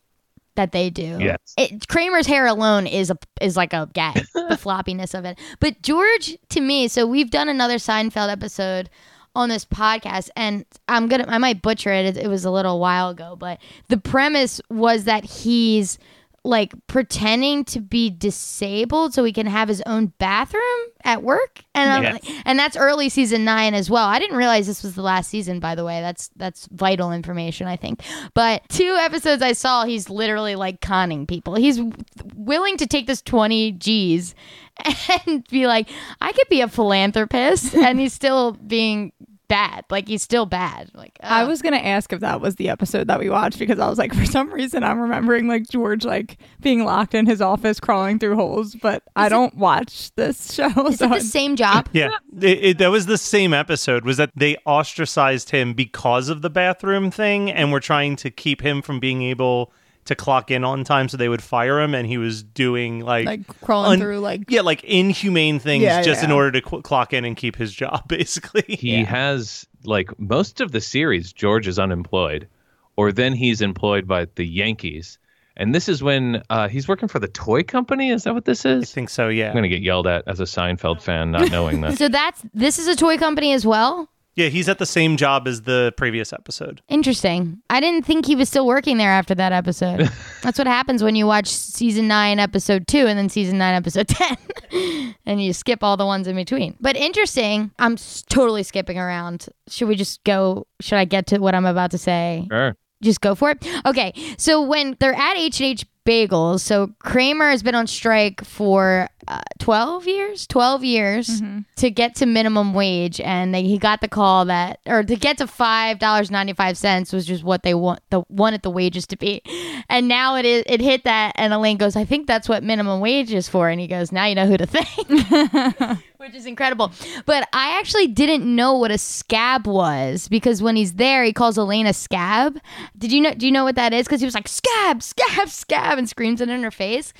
that 0.55 0.71
they 0.71 0.89
do. 0.89 1.19
Yes. 1.19 1.37
It, 1.55 1.87
Kramer's 1.87 2.25
hair 2.25 2.47
alone 2.47 2.87
is 2.87 3.11
a 3.11 3.17
is 3.39 3.55
like 3.55 3.73
a 3.73 3.87
gag, 3.93 4.25
the 4.33 4.57
floppiness 4.59 5.13
of 5.13 5.23
it. 5.23 5.37
But 5.59 5.83
George, 5.83 6.35
to 6.49 6.61
me, 6.61 6.87
so 6.87 7.05
we've 7.05 7.29
done 7.29 7.47
another 7.47 7.75
Seinfeld 7.75 8.31
episode 8.31 8.89
on 9.35 9.49
this 9.49 9.65
podcast, 9.65 10.29
and 10.35 10.65
I'm 10.87 11.07
gonna 11.07 11.25
I 11.27 11.37
might 11.37 11.61
butcher 11.61 11.91
it. 11.91 12.05
It, 12.05 12.25
it 12.25 12.27
was 12.27 12.45
a 12.45 12.51
little 12.51 12.79
while 12.79 13.09
ago, 13.09 13.35
but 13.37 13.59
the 13.89 13.97
premise 13.97 14.61
was 14.69 15.05
that 15.05 15.23
he's 15.23 15.97
like 16.45 16.73
pretending 16.87 17.63
to 17.63 17.79
be 17.79 18.09
disabled 18.09 19.13
so 19.13 19.23
he 19.23 19.31
can 19.31 19.47
have 19.47 19.67
his 19.69 19.81
own 19.85 20.07
bathroom 20.17 20.61
at 21.05 21.23
work 21.23 21.63
and 21.73 22.03
Yes. 22.03 22.13
like, 22.13 22.41
and 22.45 22.59
that's 22.59 22.75
early 22.75 23.07
season 23.07 23.45
9 23.45 23.73
as 23.73 23.89
well. 23.89 24.05
I 24.05 24.19
didn't 24.19 24.35
realize 24.35 24.67
this 24.67 24.83
was 24.83 24.95
the 24.95 25.01
last 25.01 25.29
season 25.29 25.59
by 25.61 25.75
the 25.75 25.85
way. 25.85 26.01
That's 26.01 26.29
that's 26.35 26.67
vital 26.71 27.11
information 27.13 27.67
I 27.67 27.77
think. 27.77 28.01
But 28.33 28.61
two 28.69 28.97
episodes 28.99 29.41
I 29.41 29.53
saw 29.53 29.85
he's 29.85 30.09
literally 30.09 30.55
like 30.55 30.81
conning 30.81 31.25
people. 31.27 31.55
He's 31.55 31.77
w- 31.77 31.93
willing 32.35 32.75
to 32.77 32.87
take 32.87 33.07
this 33.07 33.21
20 33.21 33.71
G's 33.73 34.35
and 35.27 35.47
be 35.49 35.65
like 35.67 35.87
I 36.19 36.33
could 36.33 36.49
be 36.49 36.59
a 36.61 36.67
philanthropist 36.67 37.73
and 37.73 37.99
he's 37.99 38.13
still 38.13 38.51
being 38.53 39.13
bad. 39.47 39.85
Like 39.89 40.07
he's 40.07 40.23
still 40.23 40.45
bad. 40.45 40.91
Like 40.93 41.17
I 41.21 41.43
was 41.43 41.61
gonna 41.61 41.77
ask 41.77 42.11
if 42.13 42.19
that 42.21 42.41
was 42.41 42.55
the 42.55 42.69
episode 42.69 43.07
that 43.07 43.19
we 43.19 43.29
watched 43.29 43.59
because 43.59 43.79
I 43.79 43.89
was 43.89 43.97
like, 43.97 44.13
for 44.15 44.25
some 44.25 44.51
reason, 44.51 44.83
I'm 44.83 44.99
remembering 44.99 45.47
like 45.47 45.67
George 45.69 46.05
like 46.05 46.37
being 46.61 46.85
locked 46.85 47.13
in 47.13 47.25
his 47.25 47.41
office, 47.41 47.79
crawling 47.79 48.19
through 48.19 48.35
holes. 48.35 48.75
But 48.75 49.03
I 49.15 49.29
don't 49.29 49.55
watch 49.55 50.13
this 50.15 50.53
show, 50.55 50.87
Is 50.87 50.99
so 50.99 51.05
it 51.05 51.09
the 51.09 51.21
same 51.21 51.55
job? 51.55 51.89
Yeah, 51.91 52.09
it, 52.41 52.63
it, 52.63 52.77
that 52.79 52.87
was 52.87 53.05
the 53.05 53.17
same 53.17 53.53
episode. 53.53 54.05
Was 54.05 54.17
that 54.17 54.31
they 54.35 54.57
ostracized 54.65 55.51
him 55.51 55.73
because 55.73 56.29
of 56.29 56.41
the 56.41 56.49
bathroom 56.49 57.11
thing, 57.11 57.51
and 57.51 57.71
were 57.71 57.79
trying 57.79 58.15
to 58.17 58.31
keep 58.31 58.61
him 58.61 58.81
from 58.81 58.99
being 58.99 59.21
able 59.23 59.71
to 60.05 60.15
clock 60.15 60.51
in 60.51 60.63
on 60.63 60.83
time, 60.83 61.07
so 61.07 61.17
they 61.17 61.29
would 61.29 61.41
fire 61.41 61.79
him, 61.79 61.93
and 61.95 62.07
he 62.07 62.17
was 62.17 62.43
doing 62.43 62.99
like, 62.99 63.25
like 63.25 63.47
crawling 63.61 63.93
un- 63.93 63.99
through 63.99 64.19
like 64.19 64.49
yeah, 64.49 64.61
like 64.61 64.83
inhumane 64.83 65.59
things 65.59 65.83
Yeah, 65.83 66.01
just 66.01 66.23
in 66.23 66.31
order 66.31 66.51
to 66.51 66.61
qu- 66.61 66.81
clock 66.81 67.13
in 67.13 67.25
and 67.25 67.35
keep 67.37 67.55
his 67.55 67.73
job, 67.73 68.07
basically. 68.07 68.63
He 68.75 69.03
has 69.03 69.65
like 69.83 70.17
most 70.19 70.61
of 70.61 70.71
the 70.71 70.81
series. 70.81 71.31
George 71.33 71.67
is 71.67 71.79
unemployed, 71.79 72.47
or 72.95 73.11
then 73.11 73.33
he's 73.33 73.61
employed 73.61 74.07
by 74.07 74.27
the 74.35 74.45
Yankees, 74.45 75.17
and 75.55 75.73
this 75.73 75.87
is 75.87 76.03
when 76.03 76.43
uh, 76.49 76.67
he's 76.67 76.87
working 76.87 77.07
for 77.07 77.19
the 77.19 77.27
toy 77.27 77.63
company. 77.63 78.09
Is 78.11 78.23
that 78.23 78.33
what 78.33 78.45
this 78.45 78.65
is? 78.65 78.83
I 78.83 78.85
think 78.93 79.09
so. 79.09 79.29
Yeah. 79.29 79.49
I'm 79.49 79.55
gonna 79.55 79.67
get 79.69 79.81
yelled 79.81 80.07
at 80.07 80.23
as 80.27 80.39
a 80.39 80.43
Seinfeld 80.45 81.01
fan 81.01 81.31
not 81.31 81.49
knowing 81.51 81.81
this. 81.81 81.97
So 81.97 82.09
that's 82.09 82.41
this 82.53 82.77
is 82.79 82.87
a 82.87 82.95
toy 82.95 83.17
company 83.17 83.53
as 83.53 83.65
well? 83.65 84.09
Yeah, 84.35 84.47
he's 84.47 84.67
at 84.69 84.79
the 84.79 84.85
same 84.85 85.17
job 85.17 85.47
as 85.47 85.61
the 85.63 85.93
previous 85.97 86.33
episode. 86.33 86.81
Interesting. 86.89 87.61
I 87.69 87.79
didn't 87.79 88.05
think 88.05 88.25
he 88.25 88.35
was 88.35 88.49
still 88.49 88.65
working 88.65 88.97
there 88.97 89.11
after 89.11 89.35
that 89.35 89.51
episode. 89.51 90.09
That's 90.43 90.57
what 90.57 90.67
happens 90.67 91.03
when 91.03 91.15
you 91.15 91.25
watch 91.27 91.47
season 91.47 92.07
9 92.07 92.39
episode 92.39 92.87
2 92.87 92.97
and 93.07 93.17
then 93.19 93.29
season 93.29 93.57
9 93.57 93.73
episode 93.75 94.07
10 94.71 95.15
and 95.25 95.41
you 95.43 95.53
skip 95.53 95.83
all 95.83 95.97
the 95.97 96.05
ones 96.05 96.27
in 96.27 96.35
between. 96.35 96.75
But 96.79 96.95
interesting. 96.95 97.71
I'm 97.79 97.93
s- 97.93 98.23
totally 98.29 98.63
skipping 98.63 98.97
around. 98.97 99.47
Should 99.69 99.87
we 99.87 99.95
just 99.95 100.23
go 100.23 100.65
should 100.81 100.97
I 100.97 101.05
get 101.05 101.27
to 101.27 101.37
what 101.39 101.55
I'm 101.55 101.65
about 101.65 101.91
to 101.91 101.97
say? 101.97 102.47
Sure. 102.51 102.75
just 103.01 103.21
go 103.21 103.35
for 103.35 103.51
it. 103.51 103.67
Okay, 103.85 104.13
so 104.37 104.61
when 104.63 104.97
they're 104.99 105.13
at 105.13 105.37
H 105.37 105.59
and 105.61 105.67
H 105.67 105.85
Bagels, 106.05 106.59
so 106.61 106.91
Kramer 106.99 107.49
has 107.49 107.63
been 107.63 107.75
on 107.75 107.87
strike 107.87 108.43
for 108.43 109.07
uh, 109.27 109.41
twelve 109.57 110.05
years, 110.05 110.45
twelve 110.45 110.83
years 110.83 111.41
to 111.77 111.89
get 111.89 112.15
to 112.15 112.25
minimum 112.25 112.73
wage, 112.73 113.21
and 113.21 113.53
they, 113.55 113.63
he 113.63 113.77
got 113.77 114.01
the 114.01 114.09
call 114.09 114.45
that, 114.45 114.79
or 114.85 115.01
to 115.03 115.15
get 115.15 115.37
to 115.37 115.47
five 115.47 115.99
dollars 115.99 116.29
ninety 116.29 116.53
five 116.53 116.77
cents 116.77 117.13
was 117.13 117.25
just 117.25 117.43
what 117.43 117.63
they 117.63 117.73
want 117.73 118.01
the 118.09 118.23
wanted 118.29 118.61
the 118.63 118.69
wages 118.69 119.07
to 119.07 119.17
be, 119.17 119.41
and 119.87 120.07
now 120.09 120.35
it 120.35 120.45
is 120.45 120.63
it 120.65 120.81
hit 120.81 121.05
that, 121.05 121.33
and 121.35 121.53
Elaine 121.53 121.77
goes, 121.77 121.95
I 121.95 122.03
think 122.03 122.27
that's 122.27 122.49
what 122.49 122.63
minimum 122.63 122.99
wage 122.99 123.33
is 123.33 123.47
for, 123.47 123.69
and 123.69 123.79
he 123.79 123.87
goes, 123.87 124.11
now 124.11 124.25
you 124.25 124.35
know 124.35 124.45
who 124.45 124.57
to 124.57 124.65
thank 124.65 125.99
which 126.23 126.35
is 126.35 126.45
incredible. 126.45 126.89
But 127.25 127.49
I 127.51 127.77
actually 127.77 128.07
didn't 128.07 128.43
know 128.43 128.77
what 128.77 128.91
a 128.91 128.97
scab 128.97 129.67
was 129.67 130.29
because 130.29 130.61
when 130.61 130.77
he's 130.77 130.93
there, 130.93 131.21
he 131.25 131.33
calls 131.33 131.57
Elaine 131.57 131.85
a 131.85 131.93
scab. 131.93 132.57
Did 132.97 133.11
you 133.11 133.19
know? 133.19 133.33
Do 133.33 133.45
you 133.45 133.51
know 133.51 133.65
what 133.65 133.75
that 133.75 133.93
is? 133.93 134.07
Because 134.07 134.21
he 134.21 134.25
was 134.25 134.33
like 134.33 134.47
scab, 134.47 135.03
scab, 135.03 135.49
scab, 135.49 135.97
and 135.97 136.07
screams 136.07 136.39
it 136.39 136.47
in 136.47 136.63
her 136.63 136.71
face. 136.71 137.13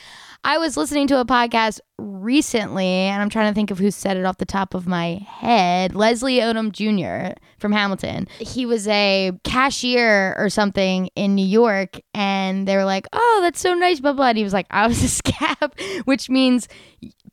I 0.46 0.58
was 0.58 0.76
listening 0.76 1.08
to 1.08 1.20
a 1.22 1.26
podcast 1.26 1.80
recently, 1.98 2.86
and 2.86 3.22
I'm 3.22 3.30
trying 3.30 3.50
to 3.50 3.56
think 3.56 3.72
of 3.72 3.80
who 3.80 3.92
said 3.92 4.18
it 4.18 4.26
off 4.26 4.38
the 4.38 4.46
top 4.46 4.74
of 4.74 4.88
my 4.88 5.26
head. 5.26 5.96
Leslie 5.96 6.40
Odom 6.40 6.72
Jr. 6.72 7.38
from 7.60 7.72
Hamilton. 7.72 8.28
He 8.40 8.66
was 8.66 8.86
a 8.90 9.32
cashier 9.46 10.36
or 10.38 10.50
something 10.50 11.10
in 11.16 11.36
New 11.36 11.46
York, 11.46 12.00
and 12.14 12.68
they 12.68 12.78
were 12.78 12.86
like, 12.86 13.08
"Oh, 13.12 13.40
that's 13.42 13.60
so 13.60 13.74
nice," 13.74 14.00
blah 14.00 14.14
blah. 14.14 14.30
And 14.30 14.38
he 14.38 14.44
was 14.46 14.54
like, 14.54 14.68
"I 14.72 14.88
was 14.88 15.04
a 15.04 15.08
scab," 15.24 15.78
which 16.06 16.30
means 16.30 16.70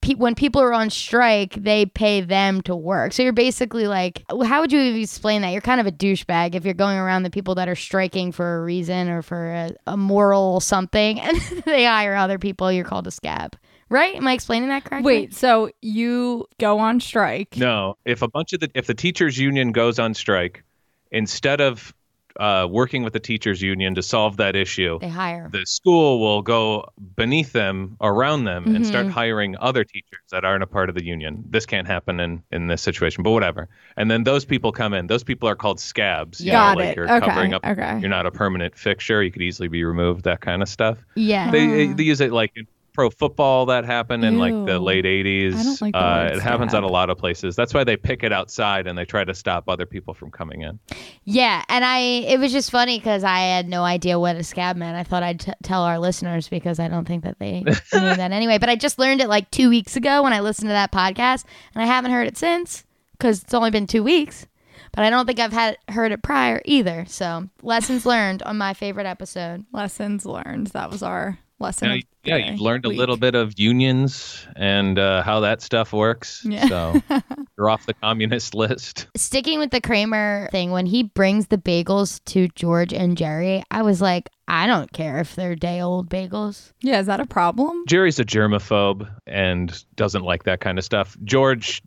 pe- 0.01 0.15
when 0.15 0.35
people 0.35 0.61
are 0.63 0.73
on 0.73 0.91
strike, 0.91 1.55
they 1.55 1.87
pay 1.87 2.21
them 2.21 2.61
to 2.63 2.75
work. 2.75 3.13
So 3.13 3.23
you're 3.23 3.33
basically 3.33 3.87
like, 3.87 4.25
how 4.45 4.61
would 4.61 4.73
you 4.73 4.81
explain 4.97 5.43
that? 5.43 5.51
You're 5.51 5.61
kind 5.61 5.81
of 5.81 5.87
a 5.87 5.93
douchebag 5.93 6.55
if 6.55 6.65
you're 6.65 6.75
going 6.75 6.99
around 6.99 7.23
the 7.23 7.31
people 7.31 7.55
that 7.57 7.69
are 7.69 7.75
striking 7.75 8.33
for 8.33 8.59
a 8.59 8.63
reason 8.63 9.09
or 9.09 9.23
for 9.23 9.51
a, 9.53 9.71
a 9.87 9.97
moral 9.97 10.61
something, 10.61 11.21
and 11.21 11.39
they 11.65 11.85
hire 11.85 12.15
other 12.15 12.39
people. 12.39 12.71
You're 12.73 12.85
called 12.85 13.07
a 13.07 13.11
scab, 13.11 13.57
right? 13.89 14.15
Am 14.15 14.27
I 14.27 14.33
explaining 14.33 14.69
that 14.69 14.85
correctly? 14.85 15.13
Wait, 15.13 15.35
so 15.35 15.71
you 15.81 16.47
go 16.59 16.79
on 16.79 17.01
strike? 17.01 17.57
No, 17.57 17.97
if 18.05 18.23
a 18.23 18.29
bunch 18.29 18.53
of 18.53 18.61
the 18.61 18.71
if 18.75 18.87
the 18.87 18.95
teachers 18.95 19.39
union 19.39 19.73
goes 19.73 19.99
on 19.99 20.15
strike, 20.15 20.65
instead 21.11 21.61
of 21.61 21.95
uh, 22.41 22.67
working 22.67 23.05
with 23.05 23.13
the 23.13 23.21
teachers 23.21 23.61
union 23.61 23.95
to 23.95 24.03
solve 24.03 24.39
that 24.39 24.57
issue, 24.57 24.99
they 24.99 25.09
hire. 25.11 25.49
the 25.53 25.65
school 25.67 26.19
will 26.21 26.41
go 26.43 26.87
beneath 27.17 27.53
them, 27.53 27.97
around 28.01 28.45
them, 28.45 28.75
and 28.75 28.87
start 28.87 29.07
Mhm. 29.07 29.11
hiring 29.11 29.57
other 29.61 29.85
teachers 29.85 30.21
that 30.33 30.45
aren't 30.45 30.63
a 30.63 30.67
part 30.67 30.89
of 30.89 30.95
the 30.95 31.05
union. 31.05 31.45
This 31.51 31.67
can't 31.67 31.87
happen 31.87 32.19
in 32.19 32.43
in 32.51 32.67
this 32.67 32.81
situation, 32.83 33.23
but 33.23 33.31
whatever. 33.33 33.69
And 33.97 34.11
then 34.11 34.25
those 34.25 34.45
people 34.47 34.73
come 34.73 34.95
in. 34.95 35.07
Those 35.07 35.23
people 35.23 35.49
are 35.49 35.55
called 35.55 35.79
scabs. 35.81 36.41
you 36.41 36.53
know, 36.53 36.59
Got 36.59 36.77
like 36.79 36.89
it. 36.89 36.97
You're 36.97 37.13
Okay, 37.17 37.27
covering 37.27 37.53
up. 37.55 37.65
okay. 37.67 37.99
You're 38.01 38.09
not 38.09 38.25
a 38.27 38.31
permanent 38.31 38.75
fixture. 38.77 39.23
You 39.23 39.31
could 39.31 39.43
easily 39.43 39.69
be 39.69 39.85
removed. 39.85 40.25
That 40.25 40.41
kind 40.41 40.63
of 40.63 40.69
stuff. 40.69 40.97
yeah. 41.15 41.51
They 41.51 41.93
they 41.93 42.03
use 42.05 42.21
it 42.23 42.33
like 42.33 42.53
in 42.57 42.67
pro 42.93 43.11
football 43.11 43.67
that 43.67 43.85
happened 43.85 44.25
in 44.25 44.39
like 44.39 44.53
the 44.67 44.79
late 44.79 45.05
80s. 45.05 45.55
I 45.55 45.63
don't 45.63 45.83
like 45.83 45.93
the 45.93 45.99
uh, 45.99 46.31
it 46.35 46.41
happens 46.41 46.75
at 46.75 46.83
a 46.83 46.89
lot 46.89 47.11
of 47.11 47.19
places. 47.19 47.57
That's 47.57 47.73
why 47.75 47.85
they 47.85 47.97
pick 47.97 48.23
it 48.23 48.33
outside 48.33 48.87
and 48.87 48.97
they 48.97 49.05
try 49.05 49.25
to 49.25 49.35
stop 49.35 49.69
other 49.69 49.87
people 49.87 50.15
from 50.15 50.31
coming 50.31 50.63
in. 50.63 50.79
Yeah, 51.25 51.65
and 51.69 51.85
I 51.85 51.99
it 51.99 52.39
was 52.39 52.53
just 52.53 52.71
funny 52.71 52.99
because 52.99 53.25
I 53.25 53.39
had 53.41 53.69
no 53.69 53.83
idea 53.83 54.19
what 54.19 54.37
a 54.37 54.43
scab 54.45 54.77
meant. 54.77 54.97
I 54.97 55.05
thought 55.05 55.23
I'd 55.23 55.41
t- 55.41 55.53
tell 55.63 55.83
our 55.83 55.99
listeners 55.99 56.49
because 56.49 56.79
I 56.79 56.89
don't 56.89 57.07
think 57.07 57.25
that 57.25 57.39
they 57.39 57.61
knew 57.63 57.75
that 57.93 58.33
anyway. 58.33 58.59
But 58.59 58.69
I 58.69 58.77
just 58.77 58.99
learned 58.99 59.21
it 59.21 59.29
like 59.29 59.51
two 59.51 59.69
weeks 59.69 59.97
ago 59.97 60.23
when 60.23 60.33
I 60.33 60.41
listened 60.41 60.69
to 60.69 60.75
that 60.75 60.93
podcast, 60.93 61.45
and 61.75 61.83
I 61.83 61.87
haven't 61.87 62.11
heard 62.11 62.27
it 62.27 62.37
since 62.37 62.85
because 63.13 63.43
it's 63.43 63.55
only 63.55 63.71
been 63.71 63.87
two 63.87 64.03
weeks. 64.03 64.47
But 64.93 65.05
I 65.05 65.11
don't 65.11 65.27
think 65.27 65.39
I've 65.39 65.53
had 65.53 65.79
heard 65.89 66.11
it 66.13 66.23
prior 66.23 66.61
either. 66.65 67.05
So 67.07 67.49
lessons 67.63 68.05
learned 68.05 68.43
on 68.43 68.59
my 68.59 68.75
favorite 68.75 69.07
episode. 69.07 69.65
Lessons 69.73 70.27
learned. 70.27 70.69
That 70.69 70.91
was 70.91 71.03
our 71.03 71.39
lesson. 71.61 71.89
Now, 71.89 71.95
of 71.95 72.03
yeah, 72.25 72.39
the 72.39 72.51
you've 72.53 72.61
learned 72.61 72.85
a 72.85 72.89
little 72.89 73.17
bit 73.17 73.35
of 73.35 73.59
unions 73.59 74.47
and 74.57 74.99
uh, 74.99 75.23
how 75.23 75.41
that 75.41 75.63
stuff 75.63 75.93
works. 75.93 76.45
Yeah. 76.45 76.69
So 76.69 77.03
you're 77.59 77.71
off 77.71 77.87
the 77.87 77.95
communist 77.95 78.55
list. 78.55 79.07
Sticking 79.17 79.59
with 79.59 79.71
the 79.71 79.81
Kramer 79.81 80.49
thing, 80.53 80.71
when 80.71 80.87
he 80.87 81.03
brings 81.03 81.47
the 81.49 81.59
bagels 81.59 82.21
to 82.27 82.49
George 82.55 82.93
and 82.93 83.17
Jerry, 83.17 83.63
I 83.71 83.83
was 83.83 84.01
like, 84.03 84.29
I 84.49 84.67
don't 84.67 84.93
care 84.93 85.19
if 85.19 85.35
they're 85.37 85.55
day 85.57 85.81
old 85.81 86.11
bagels. 86.11 86.73
Yeah, 86.81 87.01
is 87.01 87.07
that 87.07 87.21
a 87.21 87.27
problem? 87.27 87.85
Jerry's 87.89 88.19
a 88.19 88.25
germaphobe 88.25 89.09
and 89.27 89.85
doesn't 89.97 90.23
like 90.25 90.45
that 90.45 90.61
kind 90.61 90.79
of 90.79 90.85
stuff. 90.85 91.17
George 91.25 91.83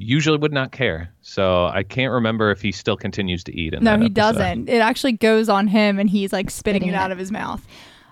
usually 0.00 0.38
would 0.38 0.52
not 0.52 0.70
care. 0.72 1.12
So 1.22 1.66
I 1.66 1.82
can't 1.82 2.12
remember 2.12 2.50
if 2.52 2.62
he 2.62 2.70
still 2.72 2.96
continues 2.96 3.42
to 3.44 3.56
eat 3.56 3.74
in 3.74 3.82
No, 3.82 3.92
that 3.92 4.00
he 4.00 4.06
episode. 4.06 4.14
doesn't. 4.14 4.68
It 4.68 4.78
actually 4.80 5.12
goes 5.12 5.48
on 5.48 5.66
him, 5.66 5.98
and 5.98 6.08
he's 6.08 6.32
like 6.32 6.50
spitting, 6.50 6.82
Spitting 6.82 6.88
it 6.94 6.96
it. 6.96 7.00
out 7.02 7.10
of 7.12 7.18
his 7.18 7.32
mouth. 7.32 7.66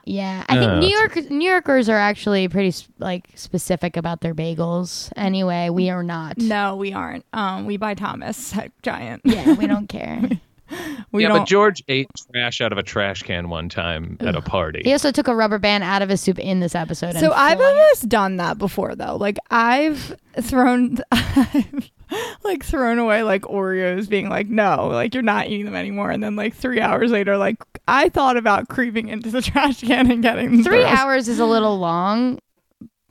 Yeah, 0.08 0.44
I 0.48 0.56
think 0.58 0.72
New 0.78 0.88
York 0.96 1.16
New 1.30 1.50
Yorkers 1.50 1.88
are 1.88 1.96
actually 1.98 2.46
pretty 2.46 2.72
like 3.00 3.28
specific 3.34 3.96
about 3.96 4.20
their 4.20 4.34
bagels. 4.34 5.12
Anyway, 5.16 5.68
we 5.68 5.90
are 5.90 6.04
not. 6.04 6.38
No, 6.38 6.76
we 6.76 6.92
aren't. 6.92 7.26
Um, 7.32 7.66
we 7.66 7.76
buy 7.76 7.94
Thomas 7.94 8.56
at 8.56 8.70
Giant. 8.82 9.22
Yeah, 9.24 9.54
we 9.54 9.66
don't 9.66 9.88
care. 9.88 10.22
we 11.10 11.22
yeah, 11.22 11.28
don't. 11.28 11.38
but 11.40 11.48
George 11.48 11.82
ate 11.88 12.08
trash 12.32 12.60
out 12.60 12.70
of 12.70 12.78
a 12.78 12.84
trash 12.84 13.22
can 13.24 13.48
one 13.48 13.68
time 13.68 14.16
at 14.20 14.36
a 14.36 14.40
party. 14.40 14.82
he 14.84 14.92
also 14.92 15.10
took 15.10 15.26
a 15.28 15.34
rubber 15.34 15.58
band 15.58 15.82
out 15.82 16.02
of 16.02 16.08
his 16.08 16.20
soup 16.20 16.38
in 16.38 16.60
this 16.60 16.74
episode. 16.76 17.14
so 17.16 17.32
I've 17.32 17.58
flung 17.58 17.74
almost 17.74 18.08
done 18.08 18.36
that 18.36 18.58
before, 18.58 18.94
though. 18.94 19.16
Like 19.16 19.38
I've 19.50 20.14
thrown, 20.40 20.98
I've 21.12 21.90
like 22.44 22.64
thrown 22.64 22.98
away 22.98 23.24
like 23.24 23.42
Oreos, 23.42 24.08
being 24.08 24.28
like, 24.28 24.46
no, 24.48 24.86
like 24.88 25.14
you're 25.14 25.22
not 25.24 25.48
eating 25.48 25.66
them 25.66 25.74
anymore. 25.76 26.10
And 26.12 26.22
then 26.22 26.36
like 26.36 26.54
three 26.54 26.80
hours 26.80 27.10
later, 27.10 27.36
like 27.36 27.56
I 27.88 28.08
thought 28.08 28.36
about 28.36 28.68
creeping 28.68 29.08
into 29.08 29.30
the 29.30 29.42
trash 29.42 29.80
can 29.80 30.10
and 30.10 30.22
getting 30.22 30.62
three 30.64 30.82
thrown. 30.82 30.84
hours 30.96 31.28
is 31.28 31.38
a 31.38 31.46
little 31.46 31.78
long, 31.78 32.38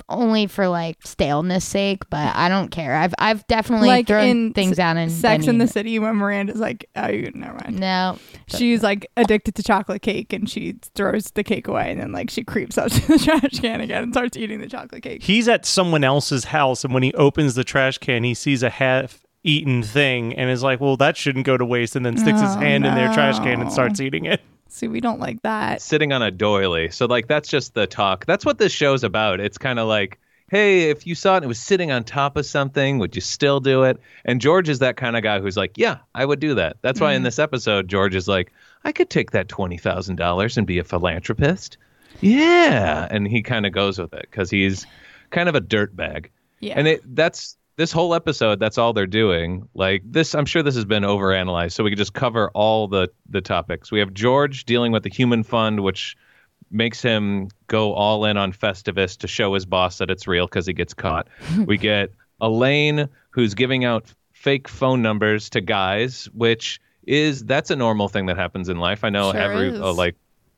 only 0.10 0.46
for 0.48 0.68
like 0.68 0.98
staleness 1.06 1.64
sake. 1.66 2.10
But 2.10 2.36
I 2.36 2.50
don't 2.50 2.70
care. 2.70 2.96
I've 2.96 3.14
I've 3.18 3.48
definitely 3.48 3.88
Like 3.88 4.08
thrown 4.08 4.26
in 4.28 4.54
things 4.54 4.78
down 4.78 4.98
in 4.98 5.10
Sex 5.10 5.46
then 5.46 5.56
in 5.56 5.58
the 5.60 5.64
eaten 5.66 5.74
City 5.74 6.00
when 6.00 6.16
Miranda's 6.18 6.60
like, 6.60 6.90
oh, 6.96 7.08
you 7.08 7.32
never 7.34 7.56
it. 7.58 7.64
mind. 7.64 7.80
No, 7.80 8.18
She's 8.48 8.84
like 8.84 9.08
addicted 9.18 9.56
to 9.56 9.64
chocolate 9.64 10.02
cake 10.02 10.32
and 10.34 10.50
she 10.50 10.76
throws 10.94 11.32
the 11.32 11.44
cake 11.44 11.68
away 11.68 11.92
and 11.92 12.00
then 12.02 12.12
like 12.12 12.30
she 12.30 12.44
creeps 12.44 12.78
up 12.78 12.92
to 12.92 13.08
the 13.08 13.18
trash 13.18 13.60
can 13.62 13.82
again 13.82 14.04
and 14.04 14.14
starts 14.14 14.38
eating 14.38 14.60
the 14.60 14.68
chocolate 14.68 15.02
cake. 15.04 15.24
He's 15.24 15.48
at 15.48 15.66
someone 15.66 16.04
else's 16.04 16.46
house, 16.46 16.84
and 16.84 16.94
when 16.94 17.02
he 17.04 17.14
opens 17.14 17.56
the 17.56 17.64
trash 17.64 17.98
can, 17.98 18.24
he 18.24 18.34
sees 18.34 18.62
a 18.62 18.70
half 18.70 19.22
eaten 19.44 19.82
thing 19.84 20.34
and 20.34 20.50
is 20.50 20.62
like, 20.64 20.82
well, 20.82 20.98
that 20.98 21.16
shouldn't 21.16 21.46
go 21.46 21.56
to 21.56 21.64
waste, 21.66 21.96
and 21.96 22.06
then 22.06 22.18
sticks 22.18 22.42
his 22.42 22.56
Oh, 22.56 22.60
hand 22.60 22.86
in 22.86 22.94
their 22.96 23.14
trash 23.14 23.40
can 23.40 23.62
and 23.62 23.72
starts 23.72 24.00
eating 24.02 24.26
it. 24.26 24.42
See, 24.68 24.88
we 24.88 25.00
don't 25.00 25.20
like 25.20 25.42
that. 25.44 25.82
sitting 25.82 26.12
on 26.12 26.22
a 26.22 26.32
doily. 26.32 26.90
So 26.90 27.06
like 27.06 27.28
that's 27.28 27.50
just 27.50 27.74
the 27.74 27.88
talk. 27.88 28.26
That's 28.26 28.46
what 28.46 28.58
this 28.58 28.72
show's 28.72 29.04
about. 29.04 29.40
It's 29.40 29.58
kind 29.58 29.80
of 29.80 29.88
like, 29.88 30.20
hey, 30.50 30.90
if 30.90 31.08
you 31.08 31.16
saw 31.16 31.34
it 31.34 31.38
and 31.38 31.46
it 31.46 31.48
was 31.48 31.60
sitting 31.60 31.92
on 31.92 32.04
top 32.04 32.38
of 32.38 32.46
something, 32.46 33.00
would 33.00 33.16
you 33.16 33.22
still 33.22 33.60
do 33.60 33.84
it? 33.84 34.00
And 34.26 34.42
George 34.42 34.70
is 34.70 34.80
that 34.80 34.98
kind 34.98 35.16
of 35.16 35.24
guy 35.24 35.40
who's 35.40 35.58
like, 35.58 35.78
yeah, 35.78 36.00
I 36.14 36.26
would 36.26 36.40
do 36.40 36.56
that. 36.56 36.78
That's 36.82 37.00
why 37.00 37.14
in 37.14 37.18
mm-hmm. 37.18 37.26
this 37.26 37.40
episode 37.40 37.88
George 37.88 38.16
is 38.16 38.28
like, 38.28 38.52
I 38.84 38.92
could 38.92 39.10
take 39.10 39.32
that 39.32 39.50
twenty 39.50 39.78
thousand 39.78 40.18
dollars 40.18 40.58
and 40.58 40.68
be 40.68 40.80
a 40.80 40.84
philanthropist. 40.84 41.78
Yeah, 42.22 43.08
and 43.10 43.28
he 43.28 43.42
kind 43.42 43.66
of 43.66 43.72
goes 43.74 44.00
with 44.00 44.14
it 44.14 44.28
because 44.30 44.50
he's 44.50 44.86
kind 45.32 45.50
of 45.50 45.56
a 45.56 45.62
dirtbag. 45.62 46.28
Yeah. 46.60 46.76
And 46.78 46.88
it 46.88 47.16
that's 47.16 47.58
this 47.78 47.92
whole 47.92 48.14
episode, 48.14 48.60
that's 48.60 48.78
all 48.78 48.94
they're 48.94 49.06
doing. 49.08 49.68
Like 49.74 50.04
this, 50.06 50.34
I'm 50.34 50.46
sure 50.46 50.64
this 50.64 50.76
has 50.76 50.86
been 50.86 51.04
overanalyzed, 51.04 51.74
so 51.74 51.84
we 51.84 51.92
could 51.92 51.98
just 51.98 52.14
cover 52.14 52.50
all 52.54 52.88
the 52.88 53.10
the 53.30 53.42
topics. 53.42 53.92
We 53.92 54.00
have 54.00 54.14
George 54.14 54.66
dealing 54.66 54.92
with 54.92 55.04
the 55.04 55.10
human 55.10 55.44
fund, 55.44 55.82
which 55.82 56.16
makes 56.72 57.02
him 57.02 57.50
go 57.68 57.94
all 57.94 58.26
in 58.26 58.38
on 58.38 58.52
Festivus 58.52 59.18
to 59.20 59.28
show 59.28 59.54
his 59.54 59.66
boss 59.66 60.00
that 60.00 60.10
it's 60.10 60.28
real 60.28 60.46
because 60.48 60.66
he 60.66 60.74
gets 60.74 60.94
caught. 60.94 61.28
we 61.66 61.78
get 61.78 62.12
Elaine, 62.42 63.10
who's 63.30 63.54
giving 63.54 63.86
out 63.86 64.14
fake 64.32 64.68
phone 64.68 65.02
numbers 65.02 65.50
to 65.52 65.62
guys, 65.62 66.30
which 66.34 66.80
is 67.06 67.44
that's 67.46 67.72
a 67.72 67.76
normal 67.76 68.08
thing 68.08 68.28
that 68.28 68.38
happens 68.38 68.70
in 68.70 68.78
life. 68.78 69.04
I 69.04 69.10
know 69.10 69.32
Sure 69.32 69.42
every 69.42 69.78
uh, 69.78 69.94
like 69.94 70.16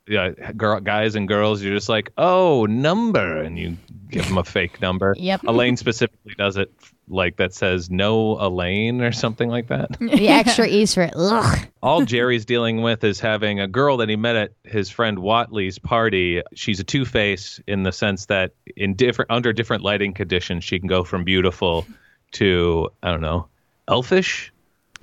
yeah, 0.08 0.32
girl, 0.56 0.80
guys 0.80 1.16
and 1.16 1.28
girls, 1.28 1.62
you're 1.62 1.76
just 1.76 1.90
like, 1.90 2.12
oh, 2.18 2.66
number, 2.66 3.42
and 3.42 3.58
you 3.58 3.78
give 4.10 4.28
them 4.28 4.38
a 4.38 4.44
fake 4.44 4.82
number. 4.82 5.16
Yep. 5.28 5.44
Elaine 5.48 5.76
specifically 5.76 6.36
does 6.38 6.58
it 6.58 6.72
like 7.10 7.38
that 7.38 7.54
says 7.54 7.90
no 7.90 8.40
Elaine 8.40 9.02
or 9.02 9.12
something 9.12 9.50
like 9.50 9.68
that. 9.68 9.98
The 10.00 10.30
extra 10.30 10.68
E's 10.68 10.94
for 10.94 11.02
it. 11.02 11.14
Ugh. 11.16 11.68
All 11.82 12.06
Jerry's 12.06 12.46
dealing 12.46 12.82
with 12.82 13.04
is 13.04 13.20
having 13.20 13.60
a 13.60 13.68
girl 13.68 13.98
that 13.98 14.10
he 14.10 14.16
met 14.16 14.36
at 14.36 14.52
his 14.64 14.90
friend 14.90 15.18
Whatley's 15.18 15.80
party. 15.80 16.42
She's 16.54 16.80
a 16.80 16.84
two 16.84 17.04
face 17.04 17.60
in 17.68 17.84
the 17.84 17.92
sense 17.92 18.28
that 18.28 18.54
in 18.76 18.96
different 18.96 19.32
under 19.32 19.52
different 19.54 19.84
lighting 19.84 20.14
conditions, 20.14 20.64
she 20.64 20.80
can 20.80 20.88
go 20.88 21.04
from 21.04 21.24
beautiful 21.24 21.86
to 22.34 22.90
I 23.04 23.12
don't 23.12 23.22
know, 23.22 23.48
elfish. 23.88 24.54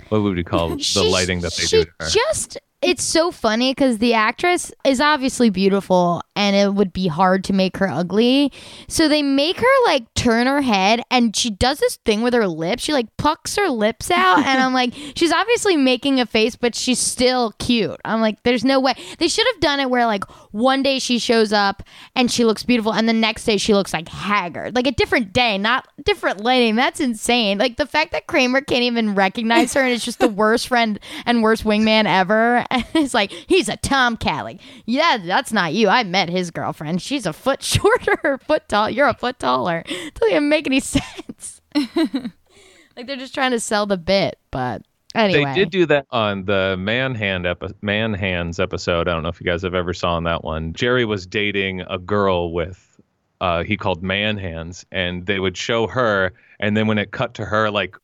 What 0.09 0.21
would 0.21 0.35
we 0.35 0.43
call 0.43 0.69
the 0.93 1.03
lighting 1.03 1.41
that 1.41 1.53
they 1.53 1.63
she 1.63 1.77
do 1.77 1.85
to 1.85 1.91
her? 1.99 2.09
just 2.09 2.57
it's 2.85 3.03
so 3.03 3.31
funny 3.31 3.71
because 3.71 3.97
the 3.97 4.13
actress 4.13 4.71
is 4.83 5.01
obviously 5.01 5.49
beautiful 5.49 6.21
and 6.35 6.55
it 6.55 6.73
would 6.75 6.93
be 6.93 7.07
hard 7.07 7.43
to 7.45 7.53
make 7.53 7.77
her 7.77 7.89
ugly. 7.89 8.51
So 8.87 9.07
they 9.07 9.23
make 9.23 9.57
her 9.57 9.85
like 9.85 10.13
turn 10.13 10.45
her 10.45 10.61
head 10.61 11.01
and 11.09 11.35
she 11.35 11.49
does 11.49 11.79
this 11.79 11.95
thing 12.05 12.21
with 12.21 12.33
her 12.35 12.47
lips. 12.47 12.83
She 12.83 12.93
like 12.93 13.07
pucks 13.17 13.55
her 13.55 13.69
lips 13.69 14.11
out 14.11 14.39
and 14.39 14.61
i'm 14.61 14.73
like 14.73 14.93
she's 15.15 15.31
obviously 15.31 15.75
making 15.75 16.19
a 16.19 16.25
face 16.25 16.55
but 16.55 16.75
she's 16.75 16.99
still 16.99 17.53
cute. 17.57 17.99
I'm 18.05 18.21
like 18.21 18.43
there's 18.43 18.63
no 18.63 18.79
way. 18.79 18.93
They 19.17 19.27
should 19.27 19.47
have 19.47 19.59
done 19.61 19.79
it 19.79 19.89
where 19.89 20.05
like 20.05 20.23
one 20.51 20.83
day 20.83 20.99
she 20.99 21.17
shows 21.17 21.51
up 21.51 21.81
and 22.15 22.31
she 22.31 22.45
looks 22.45 22.63
beautiful 22.63 22.93
and 22.93 23.09
the 23.09 23.13
next 23.13 23.45
day 23.45 23.57
she 23.57 23.73
looks 23.73 23.93
like 23.93 24.09
haggard. 24.09 24.75
Like 24.75 24.87
a 24.87 24.91
different 24.91 25.33
day 25.33 25.57
not 25.57 25.87
different 26.03 26.41
lighting. 26.41 26.75
That's 26.75 26.99
insane. 26.99 27.57
Like 27.57 27.77
the 27.77 27.87
fact 27.87 28.11
that 28.11 28.27
kramer 28.27 28.61
can't 28.61 28.83
even 28.83 29.15
recognize 29.15 29.73
her 29.73 29.81
and 29.81 29.91
it's 29.91 30.05
just 30.05 30.19
the 30.19 30.27
worst 30.27 30.67
friend 30.67 30.99
and 31.25 31.41
worst 31.41 31.63
wingman 31.63 32.05
ever 32.05 32.63
and 32.75 32.85
it's 32.93 33.13
like 33.13 33.31
he's 33.31 33.69
a 33.69 33.77
tomcat 33.77 34.43
like 34.43 34.61
yeah 34.85 35.17
that's 35.17 35.53
not 35.53 35.73
you. 35.73 35.87
I 35.87 36.03
met 36.03 36.29
his 36.29 36.51
girlfriend. 36.51 37.01
She's 37.01 37.25
a 37.25 37.33
foot 37.33 37.63
shorter 37.63 38.37
foot 38.39 38.67
tall. 38.67 38.89
You're 38.89 39.07
a 39.07 39.13
foot 39.13 39.39
taller. 39.39 39.83
Doesn't 40.13 40.29
even 40.29 40.49
make 40.49 40.67
any 40.67 40.79
sense. 40.79 41.61
Like 41.75 43.07
they're 43.07 43.17
just 43.17 43.33
trying 43.33 43.51
to 43.51 43.59
sell 43.59 43.85
the 43.85 43.97
bit 43.97 44.39
but 44.51 44.83
anyway. 45.13 45.53
They 45.53 45.59
did 45.59 45.69
do 45.69 45.85
that 45.87 46.05
on 46.11 46.45
the 46.45 46.75
Man 46.77 47.15
Hand 47.15 47.45
epi- 47.45 47.73
Man 47.81 48.13
Hands 48.13 48.57
episode. 48.59 49.07
I 49.07 49.13
don't 49.13 49.23
know 49.23 49.29
if 49.29 49.41
you 49.41 49.45
guys 49.45 49.63
have 49.63 49.75
ever 49.75 49.93
saw 49.93 50.15
on 50.15 50.23
that 50.23 50.43
one. 50.43 50.73
Jerry 50.73 51.05
was 51.05 51.25
dating 51.25 51.81
a 51.81 51.97
girl 51.97 52.53
with 52.53 52.99
uh, 53.41 53.63
he 53.63 53.75
called 53.75 54.01
Man 54.01 54.37
Hands, 54.37 54.85
and 54.91 55.25
they 55.25 55.39
would 55.39 55.57
show 55.57 55.87
her, 55.87 56.31
and 56.59 56.77
then 56.77 56.87
when 56.87 56.97
it 56.97 57.11
cut 57.11 57.33
to 57.35 57.45
her, 57.45 57.69
like 57.69 57.97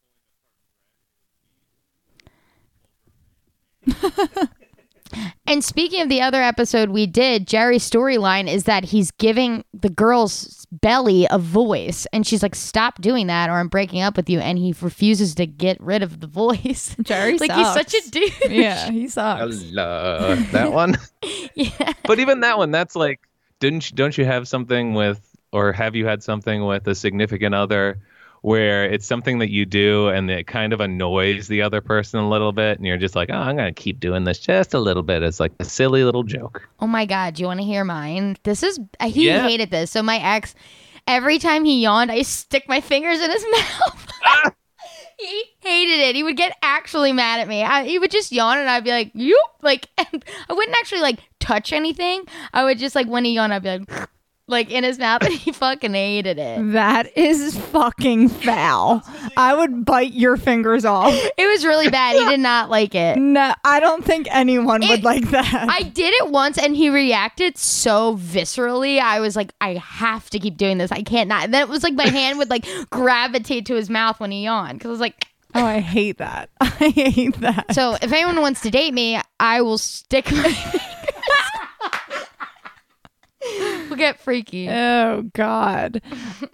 And 5.46 5.64
speaking 5.64 6.02
of 6.02 6.10
the 6.10 6.22
other 6.22 6.42
episode 6.42 6.90
we 6.90 7.08
did, 7.08 7.48
Jerry's 7.48 7.90
storyline 7.90 8.48
is 8.48 8.64
that 8.66 8.86
he's 8.86 9.12
giving 9.12 9.64
the 9.74 9.90
girl's 9.90 10.66
belly 10.72 11.28
a 11.30 11.38
voice. 11.38 12.08
And 12.14 12.26
she's 12.26 12.42
like, 12.42 12.56
stop 12.56 13.02
doing 13.02 13.28
that 13.28 13.50
or 13.50 13.54
I'm 13.54 13.68
breaking 13.68 14.02
up 14.02 14.16
with 14.16 14.30
you. 14.30 14.40
And 14.40 14.58
he 14.58 14.74
refuses 14.82 15.36
to 15.36 15.46
get 15.46 15.82
rid 15.82 16.04
of 16.04 16.20
the 16.20 16.28
voice. 16.28 16.96
Jerry 17.02 17.38
like 17.38 17.52
he's 17.52 17.74
such 17.74 17.94
a 17.94 18.10
dude. 18.10 18.32
Yeah, 18.52 18.90
he 18.92 19.08
sucks. 19.08 19.62
hello, 19.62 20.36
that 20.52 20.72
one. 20.72 20.98
yeah. 21.56 21.94
But 22.06 22.20
even 22.20 22.42
that 22.42 22.58
one, 22.58 22.72
that's 22.72 22.96
like, 22.96 23.20
didn't 23.60 23.92
you, 23.92 23.96
don't 23.96 24.18
you 24.18 24.26
have 24.26 24.48
something 24.48 24.94
with, 24.94 25.22
or 25.52 25.74
have 25.74 25.96
you 25.96 26.06
had 26.06 26.24
something 26.24 26.66
with 26.66 26.88
a 26.88 26.96
significant 26.96 27.54
other? 27.54 28.00
Where 28.44 28.86
it's 28.86 29.06
something 29.06 29.38
that 29.38 29.52
you 29.52 29.68
do 29.68 30.08
and 30.08 30.30
it 30.32 30.48
kind 30.48 30.74
of 30.74 30.82
annoys 30.82 31.48
the 31.48 31.62
other 31.62 31.80
person 31.80 32.20
a 32.20 32.28
little 32.28 32.52
bit, 32.52 32.78
and 32.80 32.88
you're 32.88 32.98
just 32.98 33.16
like, 33.16 33.30
oh, 33.32 33.36
I'm 33.38 33.56
going 33.56 33.72
to 33.72 33.80
keep 33.82 34.00
doing 34.00 34.24
this 34.24 34.40
just 34.40 34.74
a 34.74 34.80
little 34.80 35.04
bit. 35.04 35.22
It's 35.22 35.40
like 35.40 35.52
a 35.60 35.64
silly 35.66 36.04
little 36.04 36.24
joke. 36.24 36.68
Oh 36.80 36.88
my 36.88 37.06
God. 37.06 37.36
Do 37.36 37.42
you 37.44 37.48
want 37.48 37.60
to 37.60 37.66
hear 37.66 37.84
mine? 37.84 38.38
This 38.44 38.64
is, 38.64 38.80
he 39.04 39.28
Yeah. 39.28 39.48
hated 39.48 39.70
this. 39.70 39.92
So 39.92 40.02
my 40.02 40.18
ex, 40.18 40.56
every 41.08 41.38
time 41.38 41.66
he 41.66 41.84
yawned, 41.84 42.12
I 42.12 42.24
stick 42.24 42.66
my 42.68 42.82
fingers 42.82 43.22
in 43.22 43.30
his 43.30 43.46
mouth. 43.52 44.08
he 45.20 45.44
hated 45.60 46.00
it. 46.00 46.16
He 46.16 46.24
would 46.24 46.36
get 46.38 46.58
actually 46.64 47.12
mad 47.14 47.42
at 47.42 47.48
me. 47.48 47.64
I, 47.64 47.84
he 47.86 48.00
would 48.00 48.10
just 48.10 48.32
yawn 48.32 48.58
and 48.58 48.68
I'd 48.68 48.84
be 48.84 48.90
like, 48.90 49.12
"You 49.14 49.40
Like 49.62 49.88
and 50.00 50.26
I 50.50 50.54
wouldn't 50.54 50.76
actually 50.80 51.02
like 51.02 51.20
touch 51.40 51.72
anything. 51.74 52.24
I 52.54 52.64
would 52.64 52.80
just 52.80 52.96
like 52.96 53.06
when 53.08 53.24
he 53.24 53.34
yawned, 53.34 53.54
I'd 53.54 53.62
be 53.62 53.70
like, 53.78 54.10
like 54.52 54.70
in 54.70 54.84
his 54.84 55.00
mouth, 55.00 55.22
and 55.26 55.34
he 55.34 55.52
fucking 55.52 55.94
hated 55.94 56.38
it. 56.38 56.74
That 56.74 57.18
is 57.18 57.58
fucking 57.58 58.30
foul. 58.30 59.02
I 59.36 59.56
would 59.56 59.86
bite 59.86 60.14
your 60.14 60.38
fingers 60.38 60.86
off. 60.86 61.14
It 61.38 61.48
was 61.50 61.66
really 61.66 61.90
bad. 61.90 62.16
He 62.18 62.26
did 62.26 62.40
not 62.40 62.70
like 62.70 62.94
it. 62.94 63.18
No, 63.18 63.54
I 63.64 63.80
don't 63.80 64.06
think 64.06 64.28
anyone 64.30 64.84
It- 64.84 64.90
would 64.90 65.04
like 65.04 65.30
that. 65.32 65.66
I 65.70 65.82
did 65.84 66.14
it 66.16 66.30
once 66.30 66.58
and 66.60 66.76
he 66.76 66.90
reacted 66.90 67.58
so 67.58 68.16
viscerally. 68.18 69.00
I 69.00 69.20
was 69.22 69.36
like, 69.36 69.54
I 69.60 69.76
have 69.76 70.30
to 70.32 70.40
keep 70.40 70.58
doing 70.58 70.78
this. 70.78 70.92
I 70.92 71.02
can't 71.02 71.28
not. 71.30 71.46
And 71.46 71.54
then 71.54 71.62
it 71.64 71.70
was 71.70 71.82
like 71.84 71.94
my 71.96 72.08
hand 72.08 72.38
would 72.38 72.50
like 72.52 72.68
gravitate 72.92 73.66
to 73.68 73.76
his 73.76 73.90
mouth 73.90 74.20
when 74.20 74.30
he 74.32 74.44
yawned 74.44 74.78
because 74.78 74.90
I 74.90 74.92
was 74.92 75.00
like, 75.00 75.26
oh, 75.56 75.66
I 75.66 75.80
hate 75.80 76.18
that. 76.20 76.50
I 76.60 76.66
hate 76.90 77.40
that. 77.40 77.74
so 77.74 77.96
if 78.02 78.12
anyone 78.12 78.40
wants 78.42 78.62
to 78.62 78.70
date 78.70 78.94
me, 78.94 79.20
I 79.40 79.62
will 79.62 79.78
stick 79.80 80.32
my 80.32 80.56
We'll 83.90 83.91
get 84.02 84.20
freaky. 84.20 84.70
Oh 84.70 85.24
God. 85.34 86.02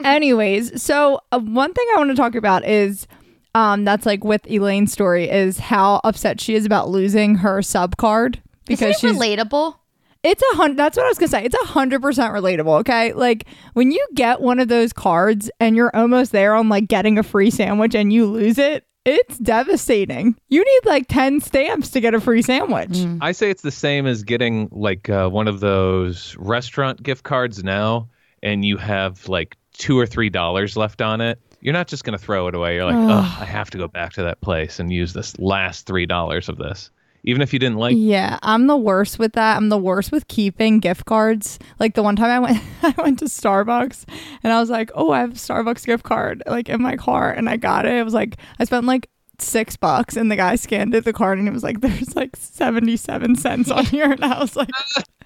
Anyways, 0.03 0.81
so 0.81 1.19
uh, 1.31 1.39
one 1.39 1.73
thing 1.73 1.85
I 1.93 1.97
want 1.97 2.09
to 2.09 2.15
talk 2.15 2.35
about 2.35 2.65
is 2.65 3.07
um 3.55 3.85
that's 3.85 4.05
like 4.05 4.23
with 4.23 4.45
Elaine's 4.49 4.91
story 4.91 5.29
is 5.29 5.57
how 5.59 6.01
upset 6.03 6.39
she 6.39 6.55
is 6.55 6.65
about 6.65 6.89
losing 6.89 7.35
her 7.35 7.61
sub 7.61 7.97
card 7.97 8.41
because 8.65 8.97
she's 8.97 9.17
relatable? 9.17 9.75
it's 10.23 10.43
a 10.53 10.55
hundred 10.55 10.77
that's 10.77 10.97
what 10.97 11.05
I 11.05 11.09
was 11.09 11.17
gonna 11.17 11.29
say. 11.29 11.45
It's 11.45 11.55
a 11.55 11.65
hundred 11.67 12.01
percent 12.01 12.33
relatable, 12.33 12.79
okay? 12.81 13.13
Like 13.13 13.45
when 13.73 13.91
you 13.91 14.05
get 14.13 14.41
one 14.41 14.59
of 14.59 14.67
those 14.67 14.93
cards 14.93 15.49
and 15.59 15.75
you're 15.75 15.95
almost 15.95 16.31
there 16.31 16.53
on 16.55 16.69
like 16.69 16.87
getting 16.87 17.17
a 17.17 17.23
free 17.23 17.49
sandwich 17.49 17.95
and 17.95 18.11
you 18.11 18.25
lose 18.25 18.57
it, 18.57 18.85
it's 19.07 19.37
devastating. 19.37 20.35
You 20.49 20.63
need 20.63 20.89
like 20.89 21.07
ten 21.07 21.39
stamps 21.39 21.89
to 21.91 22.01
get 22.01 22.13
a 22.13 22.19
free 22.19 22.41
sandwich. 22.41 22.97
I 23.21 23.31
say 23.31 23.49
it's 23.49 23.61
the 23.61 23.71
same 23.71 24.05
as 24.05 24.23
getting 24.23 24.67
like 24.71 25.09
uh, 25.09 25.29
one 25.29 25.47
of 25.47 25.61
those 25.61 26.35
restaurant 26.37 27.01
gift 27.01 27.23
cards 27.23 27.63
now, 27.63 28.09
and 28.43 28.65
you 28.65 28.77
have 28.77 29.29
like 29.29 29.55
two 29.73 29.97
or 29.97 30.05
three 30.05 30.29
dollars 30.29 30.75
left 30.75 31.01
on 31.01 31.21
it. 31.21 31.39
You're 31.61 31.73
not 31.73 31.87
just 31.87 32.03
going 32.03 32.17
to 32.17 32.23
throw 32.23 32.47
it 32.47 32.55
away. 32.55 32.75
You're 32.75 32.85
like, 32.85 32.95
oh, 32.95 33.37
I 33.41 33.45
have 33.45 33.71
to 33.71 33.77
go 33.77 33.87
back 33.87 34.13
to 34.13 34.23
that 34.23 34.41
place 34.41 34.79
and 34.79 34.91
use 34.91 35.13
this 35.13 35.39
last 35.39 35.87
three 35.87 36.05
dollars 36.05 36.49
of 36.49 36.57
this, 36.57 36.91
even 37.23 37.41
if 37.41 37.53
you 37.53 37.59
didn't 37.59 37.77
like. 37.77 37.95
Yeah, 37.97 38.39
I'm 38.41 38.67
the 38.67 38.77
worst 38.77 39.19
with 39.19 39.33
that. 39.33 39.57
I'm 39.57 39.69
the 39.69 39.77
worst 39.77 40.11
with 40.11 40.27
keeping 40.27 40.79
gift 40.79 41.05
cards. 41.05 41.59
Like 41.79 41.95
the 41.95 42.03
one 42.03 42.15
time 42.15 42.29
I 42.31 42.39
went 42.39 42.63
I 42.83 43.01
went 43.01 43.19
to 43.19 43.25
Starbucks 43.25 44.05
and 44.43 44.53
I 44.53 44.59
was 44.59 44.69
like, 44.69 44.91
"Oh, 44.95 45.11
I 45.11 45.19
have 45.19 45.31
a 45.31 45.35
Starbucks 45.35 45.85
gift 45.85 46.03
card 46.03 46.43
like 46.47 46.69
in 46.69 46.81
my 46.81 46.95
car." 46.95 47.31
And 47.31 47.49
I 47.49 47.57
got 47.57 47.85
it. 47.85 47.93
It 47.93 48.03
was 48.03 48.13
like 48.13 48.37
I 48.59 48.63
spent 48.65 48.85
like 48.85 49.09
6 49.39 49.77
bucks 49.77 50.15
and 50.15 50.31
the 50.31 50.35
guy 50.35 50.55
scanned 50.55 50.95
it 50.95 51.03
the 51.03 51.13
card 51.13 51.37
and 51.37 51.47
it 51.47 51.51
was 51.51 51.63
like 51.63 51.81
there's 51.81 52.15
like 52.15 52.35
77 52.35 53.35
cents 53.35 53.69
on 53.69 53.85
here 53.87 54.11
and 54.11 54.25
I 54.25 54.39
was 54.39 54.55
like 54.55 54.69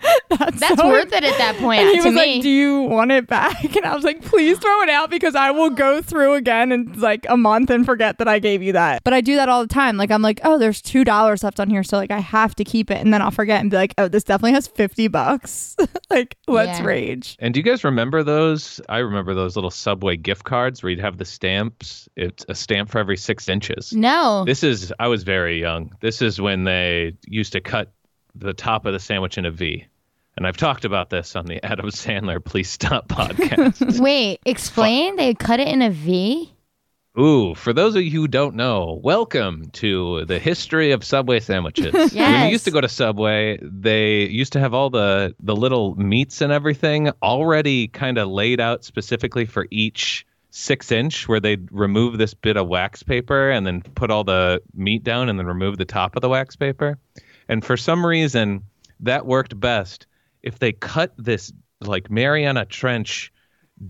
That's, 0.30 0.60
That's 0.60 0.82
so- 0.82 0.88
worth 0.88 1.12
it 1.14 1.24
at 1.24 1.38
that 1.38 1.58
point 1.58 1.82
And 1.82 1.90
he 1.90 1.98
to 1.98 2.04
was 2.08 2.16
me. 2.16 2.34
like, 2.36 2.42
"Do 2.42 2.50
you 2.50 2.82
want 2.84 3.12
it 3.12 3.28
back?" 3.28 3.64
And 3.76 3.86
I 3.86 3.94
was 3.96 4.04
like, 4.04 4.22
"Please 4.24 4.58
throw 4.58 4.82
it 4.82 4.90
out 4.90 5.10
because 5.10 5.36
I 5.36 5.52
will 5.52 5.70
go 5.70 6.02
through 6.02 6.34
again 6.36 6.72
in 6.72 7.00
like 7.00 7.26
a 7.30 7.38
month 7.38 7.70
and 7.70 7.86
forget 7.86 8.18
that 8.20 8.28
I 8.28 8.40
gave 8.40 8.62
you 8.64 8.74
that." 8.74 9.04
But 9.04 9.14
I 9.14 9.22
do 9.22 9.36
that 9.36 9.50
all 9.50 9.62
the 9.62 9.68
time. 9.74 9.98
Like 9.98 10.10
I'm 10.12 10.22
like, 10.22 10.40
"Oh, 10.44 10.58
there's 10.58 10.82
two 10.82 11.04
dollars 11.04 11.44
left 11.44 11.60
on 11.60 11.70
here, 11.70 11.84
so 11.84 11.98
like 11.98 12.12
I 12.12 12.20
have 12.20 12.56
to 12.56 12.64
keep 12.64 12.90
it," 12.90 12.98
and 13.02 13.14
then 13.14 13.22
I'll 13.22 13.32
forget 13.32 13.62
and 13.62 13.70
be 13.70 13.78
like, 13.78 13.94
"Oh, 13.98 14.08
this 14.08 14.24
definitely 14.24 14.54
has 14.54 14.68
fifty 14.68 15.08
bucks." 15.08 15.76
like, 16.10 16.38
let's 16.48 16.80
Yeah. 16.80 16.86
rage. 16.86 17.36
And 17.40 17.54
do 17.54 17.60
you 17.60 17.64
guys 17.64 17.84
remember 17.84 18.24
those? 18.24 18.82
I 18.90 19.00
remember 19.00 19.34
those 19.34 19.56
little 19.56 19.72
Subway 19.72 20.18
gift 20.18 20.44
cards 20.46 20.82
where 20.82 20.90
you'd 20.90 21.00
have 21.00 21.18
the 21.18 21.26
stamps. 21.26 22.08
It's 22.16 22.46
a 22.50 22.56
stamp 22.56 22.90
for 22.90 23.00
every 23.00 23.18
six 23.18 23.48
inches. 23.50 23.94
no. 23.94 24.44
This 24.46 24.64
is, 24.64 24.92
I 25.00 25.08
was 25.08 25.24
very 25.24 25.60
young. 25.60 25.92
This 26.02 26.22
is 26.22 26.40
when 26.42 26.64
they 26.64 27.14
used 27.28 27.54
to 27.54 27.62
cut 27.62 27.92
the 28.36 28.54
top 28.54 28.86
of 28.86 28.94
the 28.94 29.00
sandwich 29.00 29.38
in 29.38 29.46
a 29.46 29.52
V. 29.52 29.86
And 30.38 30.48
I've 30.48 30.58
talked 30.58 30.86
about 30.86 31.10
this 31.10 31.36
on 31.36 31.46
the 31.46 31.64
Adam 31.66 31.88
Sandler 31.88 32.44
Please 32.44 32.70
Stop 32.70 33.08
podcast. 33.08 34.00
Wait, 34.02 34.40
explain. 34.46 35.16
They 35.16 35.34
cut 35.34 35.60
it 35.60 35.68
in 35.68 35.82
a 35.82 35.90
V. 35.90 36.54
Ooh, 37.20 37.54
for 37.56 37.74
those 37.74 37.96
of 37.98 38.04
you 38.04 38.12
who 38.12 38.28
don't 38.30 38.56
know, 38.56 38.98
welcome 39.04 39.70
to 39.72 40.24
the 40.26 40.40
history 40.40 40.94
of 40.94 41.04
Subway 41.04 41.42
sandwiches. 41.42 41.92
When 41.94 42.10
Yes. 42.14 42.46
you 42.46 42.52
used 42.52 42.64
to 42.66 42.72
go 42.72 42.80
to 42.80 42.88
Subway, 42.88 43.60
they 43.62 44.22
used 44.28 44.54
to 44.54 44.62
have 44.62 44.74
all 44.74 44.90
the 44.90 45.36
the 45.42 45.56
little 45.56 45.96
meats 45.96 46.40
and 46.40 46.54
everything 46.54 47.10
already 47.22 47.90
kind 47.90 48.18
of 48.18 48.30
laid 48.30 48.62
out 48.62 48.86
specifically 48.86 49.46
for 49.46 49.68
each 49.72 50.26
six 50.52 50.90
inch, 50.92 51.28
where 51.28 51.42
they'd 51.42 51.68
remove 51.72 52.18
this 52.18 52.34
bit 52.34 52.56
of 52.56 52.68
wax 52.70 53.04
paper 53.04 53.50
and 53.52 53.68
then 53.68 53.82
put 53.82 54.10
all 54.10 54.24
the 54.24 54.62
meat 54.74 55.04
down 55.04 55.28
and 55.28 55.38
then 55.38 55.46
remove 55.46 55.78
the 55.78 55.86
top 55.86 56.16
of 56.16 56.22
the 56.22 56.30
wax 56.30 56.56
paper. 56.56 56.98
And 57.50 57.64
for 57.66 57.76
some 57.76 58.06
reason, 58.06 58.64
that 59.02 59.26
worked 59.26 59.60
best 59.60 60.08
if 60.44 60.60
they 60.60 60.72
cut 60.72 61.14
this 61.18 61.52
like 61.80 62.10
Mariana 62.10 62.66
Trench 62.66 63.32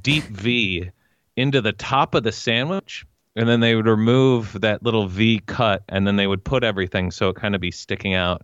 deep 0.02 0.24
V 0.24 0.90
into 1.36 1.62
the 1.62 1.74
top 1.74 2.16
of 2.16 2.24
the 2.24 2.32
sandwich, 2.32 3.06
and 3.36 3.48
then 3.48 3.60
they 3.60 3.76
would 3.76 3.88
remove 3.88 4.60
that 4.62 4.84
little 4.84 5.08
V 5.08 5.40
cut, 5.46 5.84
and 5.90 6.06
then 6.06 6.16
they 6.16 6.28
would 6.28 6.44
put 6.44 6.64
everything 6.64 7.12
so 7.12 7.30
it 7.30 7.36
kind 7.36 7.56
of 7.56 7.62
be 7.62 7.72
sticking 7.72 8.14
out 8.14 8.44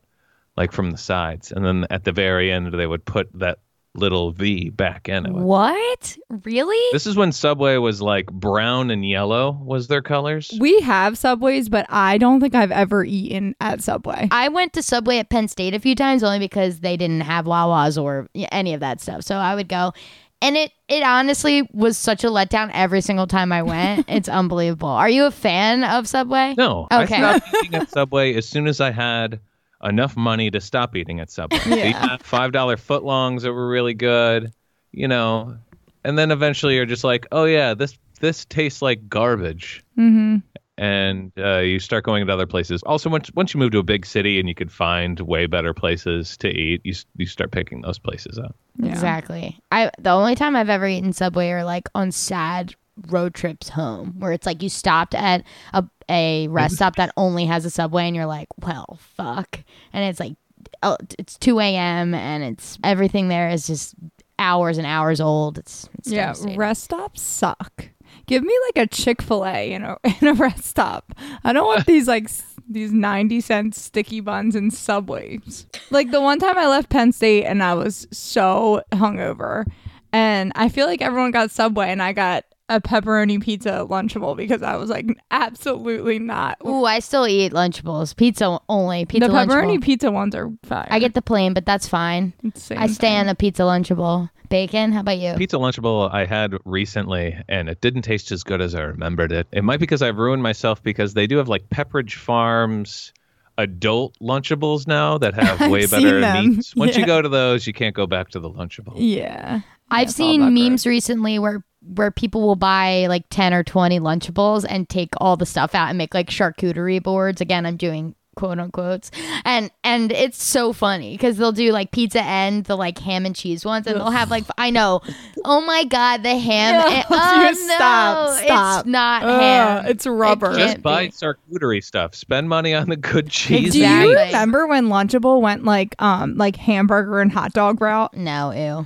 like 0.56 0.72
from 0.72 0.92
the 0.92 0.98
sides, 0.98 1.52
and 1.52 1.66
then 1.66 1.86
at 1.90 2.04
the 2.04 2.12
very 2.12 2.52
end 2.52 2.74
they 2.74 2.88
would 2.88 3.06
put 3.06 3.30
that 3.40 3.60
little 3.96 4.32
V 4.32 4.70
back 4.70 5.10
in 5.10 5.26
it. 5.26 5.32
What? 5.34 6.18
Really? 6.44 6.92
This 6.92 7.08
is 7.08 7.16
when 7.16 7.32
Subway 7.32 7.78
was 7.78 8.02
like 8.02 8.28
brown 8.28 8.92
and 8.92 9.08
yellow 9.08 9.52
was 9.64 9.88
their 9.88 10.02
colors. 10.02 10.52
We 10.60 10.80
have 10.82 11.18
Subways, 11.18 11.68
but 11.70 11.86
I 11.90 12.18
don't 12.18 12.40
think 12.40 12.54
I've 12.54 12.72
ever 12.72 13.04
eaten 13.04 13.56
at 13.60 13.82
Subway. 13.82 14.28
I 14.32 14.50
went 14.50 14.74
to 14.74 14.84
Subway 14.84 15.18
at 15.18 15.30
Penn 15.30 15.48
State 15.48 15.74
a 15.74 15.80
few 15.80 15.96
times 15.96 16.24
only 16.24 16.40
because 16.40 16.82
they 16.82 16.96
didn't 16.98 17.22
have 17.22 17.46
Wawas 17.46 18.02
or 18.02 18.28
any 18.36 18.74
of 18.74 18.82
that 18.82 19.02
stuff. 19.02 19.24
So 19.24 19.36
I 19.38 19.56
would 19.56 19.68
go. 19.68 19.94
And 20.40 20.56
it 20.56 20.72
it 20.88 21.02
honestly 21.02 21.68
was 21.74 21.98
such 21.98 22.24
a 22.24 22.28
letdown 22.28 22.70
every 22.72 23.02
single 23.02 23.26
time 23.26 23.52
I 23.52 23.64
went. 23.64 24.06
it's 24.10 24.30
unbelievable. 24.30 24.88
Are 24.90 25.10
you 25.10 25.26
a 25.26 25.32
fan 25.32 25.84
of 25.84 26.08
Subway? 26.08 26.54
No, 26.56 26.88
Okay. 26.92 27.16
I 27.16 27.40
stopped 27.40 27.56
eating 27.64 27.74
at 27.80 27.90
Subway 27.90 28.36
as 28.36 28.48
soon 28.48 28.68
as 28.68 28.80
I 28.80 28.92
had 28.92 29.40
enough 29.84 30.18
money 30.18 30.52
to 30.52 30.62
stop 30.62 30.96
eating 30.96 31.20
at 31.20 31.30
Subway. 31.30 31.60
They 31.66 31.92
had 31.92 32.24
five 32.24 32.52
dollar 32.52 32.78
footlongs 32.78 33.42
that 33.42 33.54
were 33.54 33.68
really 33.68 33.94
good, 33.94 34.52
you 34.92 35.08
know, 35.08 35.58
and 36.04 36.18
then 36.18 36.32
eventually 36.32 36.76
you're 36.76 36.86
just 36.86 37.04
like, 37.04 37.28
oh 37.32 37.46
yeah, 37.46 37.74
this 37.74 37.98
this 38.20 38.46
tastes 38.46 38.82
like 38.82 39.08
garbage. 39.10 39.84
Mm-hmm. 39.98 40.38
And 40.80 41.32
uh, 41.40 41.58
you 41.58 41.80
start 41.80 42.04
going 42.04 42.26
to 42.26 42.32
other 42.32 42.46
places. 42.46 42.84
Also, 42.84 43.10
once 43.10 43.32
once 43.34 43.54
you 43.54 43.60
move 43.60 43.72
to 43.72 43.80
a 43.80 43.84
big 43.84 44.06
city 44.06 44.40
and 44.40 44.48
you 44.48 44.54
could 44.54 44.72
find 44.72 45.20
way 45.22 45.48
better 45.48 45.74
places 45.74 46.38
to 46.38 46.50
eat, 46.50 46.82
you 46.84 46.94
you 47.16 47.26
start 47.26 47.52
picking 47.52 47.82
those 47.82 47.98
places 47.98 48.38
up. 48.38 48.56
Exactly. 48.84 49.60
I 49.72 49.92
the 49.98 50.12
only 50.12 50.36
time 50.36 50.56
I've 50.56 50.70
ever 50.70 50.88
eaten 50.88 51.14
Subway 51.14 51.50
are 51.50 51.64
like 51.64 51.90
on 51.96 52.12
sad 52.12 52.76
road 53.08 53.34
trips 53.34 53.70
home, 53.70 54.16
where 54.20 54.32
it's 54.32 54.46
like 54.46 54.64
you 54.64 54.70
stopped 54.70 55.16
at 55.16 55.44
a 55.74 55.84
a 56.10 56.48
rest 56.48 56.74
mm-hmm. 56.74 56.76
stop 56.78 56.96
that 56.96 57.12
only 57.18 57.46
has 57.46 57.66
a 57.66 57.70
Subway, 57.70 58.08
and 58.08 58.16
you're 58.16 58.26
like, 58.26 58.48
well, 58.62 59.00
fuck, 59.02 59.60
and 59.94 60.04
it's 60.04 60.20
like, 60.20 60.36
oh, 60.84 60.98
it's 61.18 61.38
two 61.38 61.60
a.m. 61.60 62.14
and 62.14 62.44
it's 62.44 62.78
everything 62.84 63.28
there 63.28 63.50
is 63.50 63.68
just 63.68 63.96
hours 64.40 64.78
and 64.78 64.88
hours 64.88 65.20
old. 65.20 65.58
It's, 65.58 65.90
it's 65.98 66.12
Yeah, 66.12 66.34
rest 66.56 66.84
stops 66.84 67.22
suck. 67.22 67.90
Give 68.26 68.44
me 68.44 68.54
like 68.68 68.86
a 68.86 68.88
Chick 68.88 69.22
Fil 69.22 69.46
A, 69.46 69.72
you 69.72 69.80
know, 69.80 69.98
in 70.04 70.28
a 70.28 70.34
rest 70.34 70.66
stop. 70.66 71.14
I 71.44 71.54
don't 71.54 71.68
want 71.68 71.86
these 71.86 72.08
like 72.08 72.30
these 72.70 72.92
ninety 72.92 73.42
cent 73.42 73.76
sticky 73.76 74.20
buns 74.20 74.56
and 74.56 74.74
Subways. 74.74 75.66
Like 75.92 76.12
the 76.12 76.22
one 76.22 76.40
time 76.40 76.58
I 76.58 76.68
left 76.68 76.90
Penn 76.90 77.12
State 77.12 77.46
and 77.46 77.64
I 77.64 77.74
was 77.74 78.08
so 78.12 78.84
hungover, 78.92 79.66
and 80.12 80.52
I 80.56 80.70
feel 80.70 80.86
like 80.86 81.02
everyone 81.02 81.32
got 81.32 81.52
Subway 81.52 81.90
and 81.90 82.02
I 82.02 82.14
got 82.14 82.46
a 82.70 82.82
pepperoni 82.82 83.42
pizza 83.42 83.86
lunchable 83.90 84.36
because 84.36 84.62
I 84.62 84.76
was 84.76 84.90
like 84.90 85.06
absolutely 85.32 86.20
not. 86.20 86.58
Ooh, 86.66 86.86
I 86.86 87.00
still 87.00 87.26
eat 87.28 87.54
Lunchables. 87.54 88.16
Pizza 88.16 88.60
only. 88.68 89.06
Pizza 89.06 89.28
the 89.28 89.34
pepperoni 89.34 89.78
Lunchable. 89.78 89.84
pizza 89.84 90.12
ones 90.12 90.36
are 90.36 90.52
fire. 90.64 90.88
I 90.90 91.00
get 91.00 91.14
the 91.14 91.22
plain, 91.22 91.54
but 91.54 91.66
that's 91.66 91.88
fine. 91.88 92.34
It's 92.44 92.60
the 92.62 92.66
same 92.76 92.78
I 92.80 92.88
stay 92.88 93.08
thing. 93.08 93.18
on 93.20 93.28
the 93.28 93.36
pizza 93.36 93.62
Lunchable. 93.64 94.30
Bacon. 94.50 94.94
How 94.94 95.02
about 95.02 95.18
you? 95.18 95.34
Pizza 95.36 95.58
Lunchable 95.58 96.10
I 96.14 96.24
had 96.26 96.54
recently, 96.64 97.38
and 97.50 97.68
it 97.68 97.82
didn't 97.82 98.04
taste 98.04 98.32
as 98.32 98.44
good 98.44 98.62
as 98.62 98.76
I 98.76 98.82
remembered 98.82 99.34
it. 99.34 99.46
It 99.52 99.64
might 99.64 99.76
be 99.78 99.82
because 99.82 100.02
I've 100.02 100.18
ruined 100.18 100.42
myself 100.42 100.82
because 100.82 101.14
they 101.14 101.28
do 101.28 101.36
have 101.38 101.50
like 101.50 101.70
Pepperidge 101.70 102.14
Farms 102.16 103.12
adult 103.58 104.16
Lunchables 104.22 104.88
now 104.88 105.18
that 105.18 105.34
have 105.34 105.60
way 105.72 105.84
I've 105.84 105.92
better 105.92 106.10
seen 106.10 106.22
them. 106.22 106.50
meats. 106.58 106.76
Once 106.76 106.96
you 106.96 107.02
Yeah. 107.02 107.08
go 107.08 107.22
to 107.22 107.30
those, 107.30 107.66
you 107.68 107.74
can't 107.74 107.96
go 107.96 108.08
back 108.08 108.30
to 108.30 108.40
the 108.40 108.50
Lunchable. 108.50 108.94
Yeah. 108.96 109.62
I've 109.90 110.12
seen 110.12 110.42
about 110.42 110.54
memes 110.54 110.86
recently 110.86 111.40
where 111.40 111.64
where 111.96 112.12
people 112.12 112.42
will 112.42 112.56
buy 112.58 113.06
like 113.08 113.24
10 113.30 113.54
or 113.54 113.64
20 113.64 114.00
lunchables 114.00 114.66
and 114.68 114.90
take 114.90 115.10
all 115.22 115.38
the 115.38 115.46
stuff 115.46 115.74
out 115.74 115.88
and 115.90 115.98
make 115.98 116.14
like 116.14 116.30
charcuterie 116.30 117.02
boards 117.02 117.40
again 117.40 117.66
i'm 117.66 117.78
doing 117.78 118.14
quote 118.36 118.58
unquotes 118.60 119.10
and 119.46 119.72
and 119.86 120.12
it's 120.12 120.44
so 120.44 120.74
funny 120.74 121.14
because 121.14 121.38
they'll 121.38 121.54
do 121.54 121.72
like 121.72 121.92
pizza 121.92 122.22
and 122.24 122.66
the 122.66 122.76
like 122.76 122.98
ham 123.00 123.26
and 123.26 123.36
cheese 123.38 123.64
ones 123.64 123.88
and 123.88 123.96
they'll 123.96 124.12
have 124.12 124.30
like 124.30 124.44
i 124.58 124.70
know 124.70 125.00
oh 125.46 125.62
my 125.62 125.86
god 125.86 126.24
the 126.24 126.38
ham 126.38 126.74
No, 126.82 126.88
and, 126.94 127.06
oh 127.10 127.48
you 127.48 127.56
stop, 127.56 128.30
no 128.30 128.36
stop. 128.44 128.80
it's 128.82 128.88
not 128.90 129.24
Ugh, 129.24 129.40
ham 129.40 129.86
it's 129.88 130.06
rubber. 130.06 130.52
It 130.52 130.58
Just 130.58 130.82
buy 130.82 131.06
be. 131.06 131.12
charcuterie 131.14 131.84
stuff. 131.84 132.14
Spend 132.16 132.50
money 132.50 132.74
on 132.74 132.90
the 132.90 132.98
good 132.98 133.30
cheese. 133.32 133.72
Do 133.74 133.80
you 133.80 134.14
remember 134.18 134.68
when 134.68 134.88
Lunchable 134.88 135.40
went 135.42 135.64
like 135.64 135.96
um 136.00 136.36
like 136.36 136.58
hamburger 136.58 137.22
and 137.22 137.32
hot 137.32 137.54
dog 137.54 137.80
route? 137.82 138.14
no 138.14 138.52
ew 138.52 138.86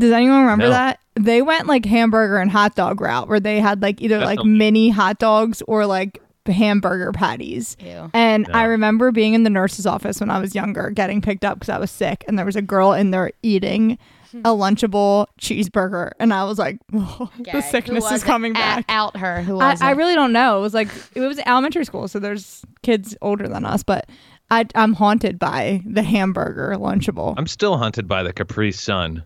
Does 0.00 0.12
anyone 0.12 0.40
remember 0.40 0.64
No. 0.64 0.70
that? 0.70 0.98
They 1.14 1.42
went 1.42 1.66
like 1.66 1.84
hamburger 1.84 2.38
and 2.38 2.50
hot 2.50 2.74
dog 2.74 3.00
route 3.00 3.28
where 3.28 3.40
they 3.40 3.60
had 3.60 3.82
like 3.82 4.00
either 4.00 4.18
like 4.20 4.42
mini 4.44 4.88
hot 4.88 5.18
dogs 5.18 5.62
or 5.68 5.84
like 5.84 6.22
hamburger 6.46 7.12
patties. 7.12 7.76
ew 7.80 8.10
And 8.14 8.48
I 8.52 8.64
remember 8.64 9.12
being 9.12 9.34
in 9.34 9.42
the 9.44 9.50
nurse's 9.50 9.86
office 9.86 10.20
when 10.20 10.30
I 10.30 10.40
was 10.40 10.54
younger, 10.54 10.90
getting 10.90 11.20
picked 11.20 11.44
up 11.44 11.58
because 11.58 11.68
I 11.68 11.78
was 11.78 11.90
sick, 11.90 12.24
and 12.26 12.38
there 12.38 12.46
was 12.46 12.56
a 12.56 12.62
girl 12.62 12.92
in 12.94 13.10
there 13.10 13.32
eating 13.42 13.98
hmm. 14.30 14.40
a 14.40 14.48
Lunchable 14.48 15.26
cheeseburger, 15.38 16.12
and 16.18 16.32
I 16.32 16.44
was 16.44 16.58
like, 16.58 16.78
"Oh, 16.94 17.30
the 17.52 17.60
sickness 17.60 18.04
who 18.04 18.06
is 18.06 18.12
was 18.12 18.22
it? 18.22 18.26
coming 18.26 18.52
A- 18.52 18.54
back. 18.54 18.84
out 18.88 19.16
her 19.18 19.42
who 19.42 19.58
I, 19.60 19.72
was 19.72 19.82
I 19.82 19.90
it? 19.92 19.96
really 19.96 20.14
don't 20.14 20.32
know. 20.32 20.58
It 20.58 20.62
was 20.62 20.74
like 20.74 20.88
it 21.14 21.20
was 21.20 21.38
elementary 21.44 21.84
school, 21.84 22.08
so 22.08 22.18
there's 22.18 22.64
kids 22.82 23.14
older 23.20 23.46
than 23.46 23.66
us, 23.66 23.82
but 23.82 24.08
I, 24.50 24.64
I'm 24.74 24.94
haunted 24.94 25.38
by 25.38 25.82
the 25.84 26.02
hamburger 26.02 26.74
Lunchable. 26.76 27.34
I'm 27.36 27.46
still 27.46 27.76
haunted 27.76 28.08
by 28.08 28.22
the 28.22 28.32
Capri 28.32 28.72
Sun. 28.72 29.22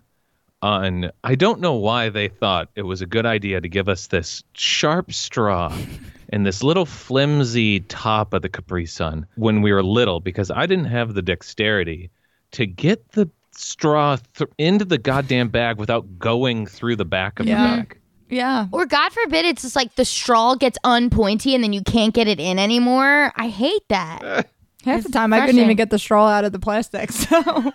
On, 0.64 1.11
I 1.22 1.35
don't 1.35 1.61
know 1.61 1.74
why 1.74 2.09
they 2.09 2.29
thought 2.29 2.70
it 2.74 2.83
was 2.83 3.03
a 3.03 3.07
good 3.07 3.27
idea 3.27 3.61
to 3.61 3.68
give 3.68 3.87
us 3.87 4.07
this 4.07 4.42
sharp 4.55 5.12
straw 5.12 5.77
and 6.31 6.46
this 6.46 6.62
little 6.62 6.87
flimsy 6.87 7.81
top 7.81 8.33
of 8.33 8.40
the 8.40 8.48
Capri 8.48 8.87
Sun 8.87 9.27
when 9.37 9.61
we 9.61 9.74
were 9.74 9.83
little, 9.83 10.20
because 10.20 10.50
I 10.50 10.64
didn't 10.64 10.87
have 10.87 11.12
the 11.12 11.20
dexterity 11.20 12.11
to 12.53 12.64
get 12.64 13.12
the 13.12 13.29
straw 13.55 14.16
th- 14.37 14.48
into 14.57 14.87
the 14.87 14.96
goddamn 14.96 15.48
bag 15.50 15.77
without 15.77 16.18
going 16.18 16.66
through 16.66 16.96
the 16.96 17.05
back 17.05 17.40
of 17.40 17.46
Yeah. 17.46 17.62
the 17.62 17.77
bag. 17.83 17.98
yeah, 18.31 18.66
Or 18.72 18.87
God 18.87 19.12
forbid, 19.12 19.44
it's 19.44 19.61
just 19.62 19.77
like 19.77 19.96
the 19.96 20.05
straw 20.07 20.55
gets 20.55 20.79
unpointy 20.83 21.55
and 21.55 21.62
then 21.62 21.74
you 21.74 21.83
can't 21.83 22.14
get 22.14 22.27
it 22.27 22.40
in 22.40 22.59
anymore. 22.59 23.33
I 23.37 23.48
hate 23.48 23.87
that. 23.90 24.22
half 24.85 24.96
It's 24.98 25.07
the 25.07 25.12
time 25.12 25.35
I 25.35 25.44
couldn't 25.44 25.61
even 25.61 25.77
get 25.77 25.90
the 25.90 25.98
straw 25.98 26.27
out 26.29 26.44
of 26.44 26.53
the 26.53 26.59
plastic. 26.59 27.11
So 27.35 27.72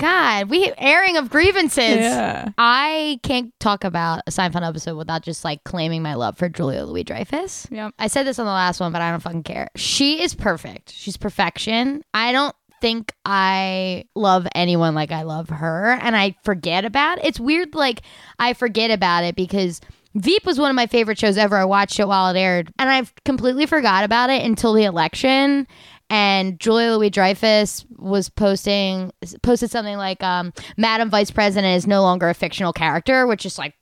God, 0.00 0.48
we 0.48 0.72
airing 0.78 1.18
of 1.18 1.28
grievances. 1.28 1.96
Yeah. 1.96 2.48
I 2.56 3.20
can't 3.22 3.52
talk 3.60 3.84
about 3.84 4.22
a 4.26 4.30
Seinfeld 4.30 4.66
episode 4.66 4.96
without 4.96 5.22
just 5.22 5.44
like 5.44 5.62
claiming 5.64 6.02
my 6.02 6.14
love 6.14 6.38
for 6.38 6.48
Julia 6.48 6.84
Louis 6.84 7.04
Dreyfus. 7.04 7.66
Yep. 7.70 7.94
I 7.98 8.06
said 8.06 8.26
this 8.26 8.38
on 8.38 8.46
the 8.46 8.52
last 8.52 8.80
one, 8.80 8.92
but 8.92 9.02
I 9.02 9.10
don't 9.10 9.20
fucking 9.20 9.42
care. 9.42 9.68
She 9.76 10.22
is 10.22 10.34
perfect. 10.34 10.90
She's 10.90 11.18
perfection. 11.18 12.02
I 12.14 12.32
don't 12.32 12.54
think 12.80 13.12
I 13.26 14.06
love 14.14 14.46
anyone 14.54 14.94
like 14.94 15.12
I 15.12 15.22
love 15.22 15.50
her, 15.50 15.98
and 16.00 16.16
I 16.16 16.34
forget 16.44 16.86
about 16.86 17.18
it. 17.18 17.26
It's 17.26 17.38
weird, 17.38 17.74
like 17.74 18.00
I 18.38 18.54
forget 18.54 18.90
about 18.90 19.24
it 19.24 19.36
because. 19.36 19.80
Veep 20.16 20.44
was 20.44 20.58
one 20.58 20.70
of 20.70 20.74
my 20.74 20.88
favorite 20.88 21.20
shows 21.20 21.38
ever. 21.38 21.56
I 21.56 21.64
watched 21.64 22.00
it 22.00 22.08
while 22.08 22.34
it 22.34 22.36
aired, 22.36 22.72
and 22.80 22.90
I've 22.90 23.14
completely 23.24 23.64
forgot 23.64 24.02
about 24.02 24.28
it 24.28 24.44
until 24.44 24.72
the 24.72 24.82
election. 24.82 25.68
And 26.10 26.58
Julia 26.60 26.90
Louis 26.90 27.10
Dreyfus 27.10 27.86
was 27.96 28.28
posting 28.28 29.12
posted 29.42 29.70
something 29.70 29.96
like, 29.96 30.22
um, 30.22 30.52
"Madam 30.76 31.08
Vice 31.08 31.30
President 31.30 31.76
is 31.76 31.86
no 31.86 32.02
longer 32.02 32.28
a 32.28 32.34
fictional 32.34 32.72
character," 32.72 33.26
which 33.26 33.42
just 33.42 33.58
like 33.58 33.74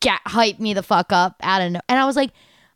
get 0.00 0.20
hype 0.26 0.58
me 0.58 0.74
the 0.74 0.82
fuck 0.82 1.12
up 1.12 1.36
out 1.42 1.62
of 1.62 1.72
no. 1.72 1.80
And 1.88 1.98
I 1.98 2.04
was 2.04 2.16
like, 2.16 2.30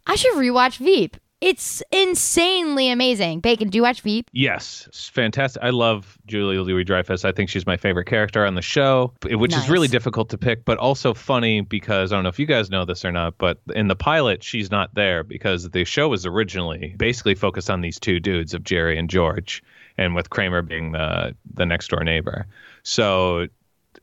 I 0.06 0.16
should 0.16 0.34
rewatch 0.34 0.78
Veep. 0.78 1.16
It's 1.42 1.82
insanely 1.90 2.88
amazing. 2.88 3.40
Bacon, 3.40 3.68
do 3.68 3.76
you 3.76 3.82
watch 3.82 4.02
Veep? 4.02 4.30
Yes, 4.32 4.84
it's 4.86 5.08
fantastic. 5.08 5.60
I 5.60 5.70
love 5.70 6.16
Julia 6.26 6.60
Louis 6.62 6.84
Dreyfus. 6.84 7.24
I 7.24 7.32
think 7.32 7.50
she's 7.50 7.66
my 7.66 7.76
favorite 7.76 8.04
character 8.06 8.46
on 8.46 8.54
the 8.54 8.62
show, 8.62 9.12
which 9.24 9.50
Nice. 9.50 9.64
is 9.64 9.68
really 9.68 9.88
difficult 9.88 10.30
to 10.30 10.38
pick, 10.38 10.64
but 10.64 10.78
also 10.78 11.12
funny 11.14 11.60
because 11.60 12.12
I 12.12 12.16
don't 12.16 12.22
know 12.22 12.28
if 12.28 12.38
you 12.38 12.46
guys 12.46 12.70
know 12.70 12.84
this 12.84 13.04
or 13.04 13.10
not, 13.10 13.38
but 13.38 13.58
in 13.74 13.88
the 13.88 13.96
pilot, 13.96 14.44
she's 14.44 14.70
not 14.70 14.94
there 14.94 15.24
because 15.24 15.68
the 15.70 15.84
show 15.84 16.08
was 16.08 16.24
originally 16.24 16.94
basically 16.96 17.34
focused 17.34 17.70
on 17.70 17.80
these 17.80 17.98
two 17.98 18.20
dudes 18.20 18.54
of 18.54 18.62
Jerry 18.62 18.96
and 18.96 19.10
George, 19.10 19.64
and 19.98 20.14
with 20.14 20.30
Kramer 20.30 20.62
being 20.62 20.92
the 20.92 21.34
the 21.54 21.66
next 21.66 21.88
door 21.88 22.04
neighbor. 22.04 22.46
So 22.84 23.48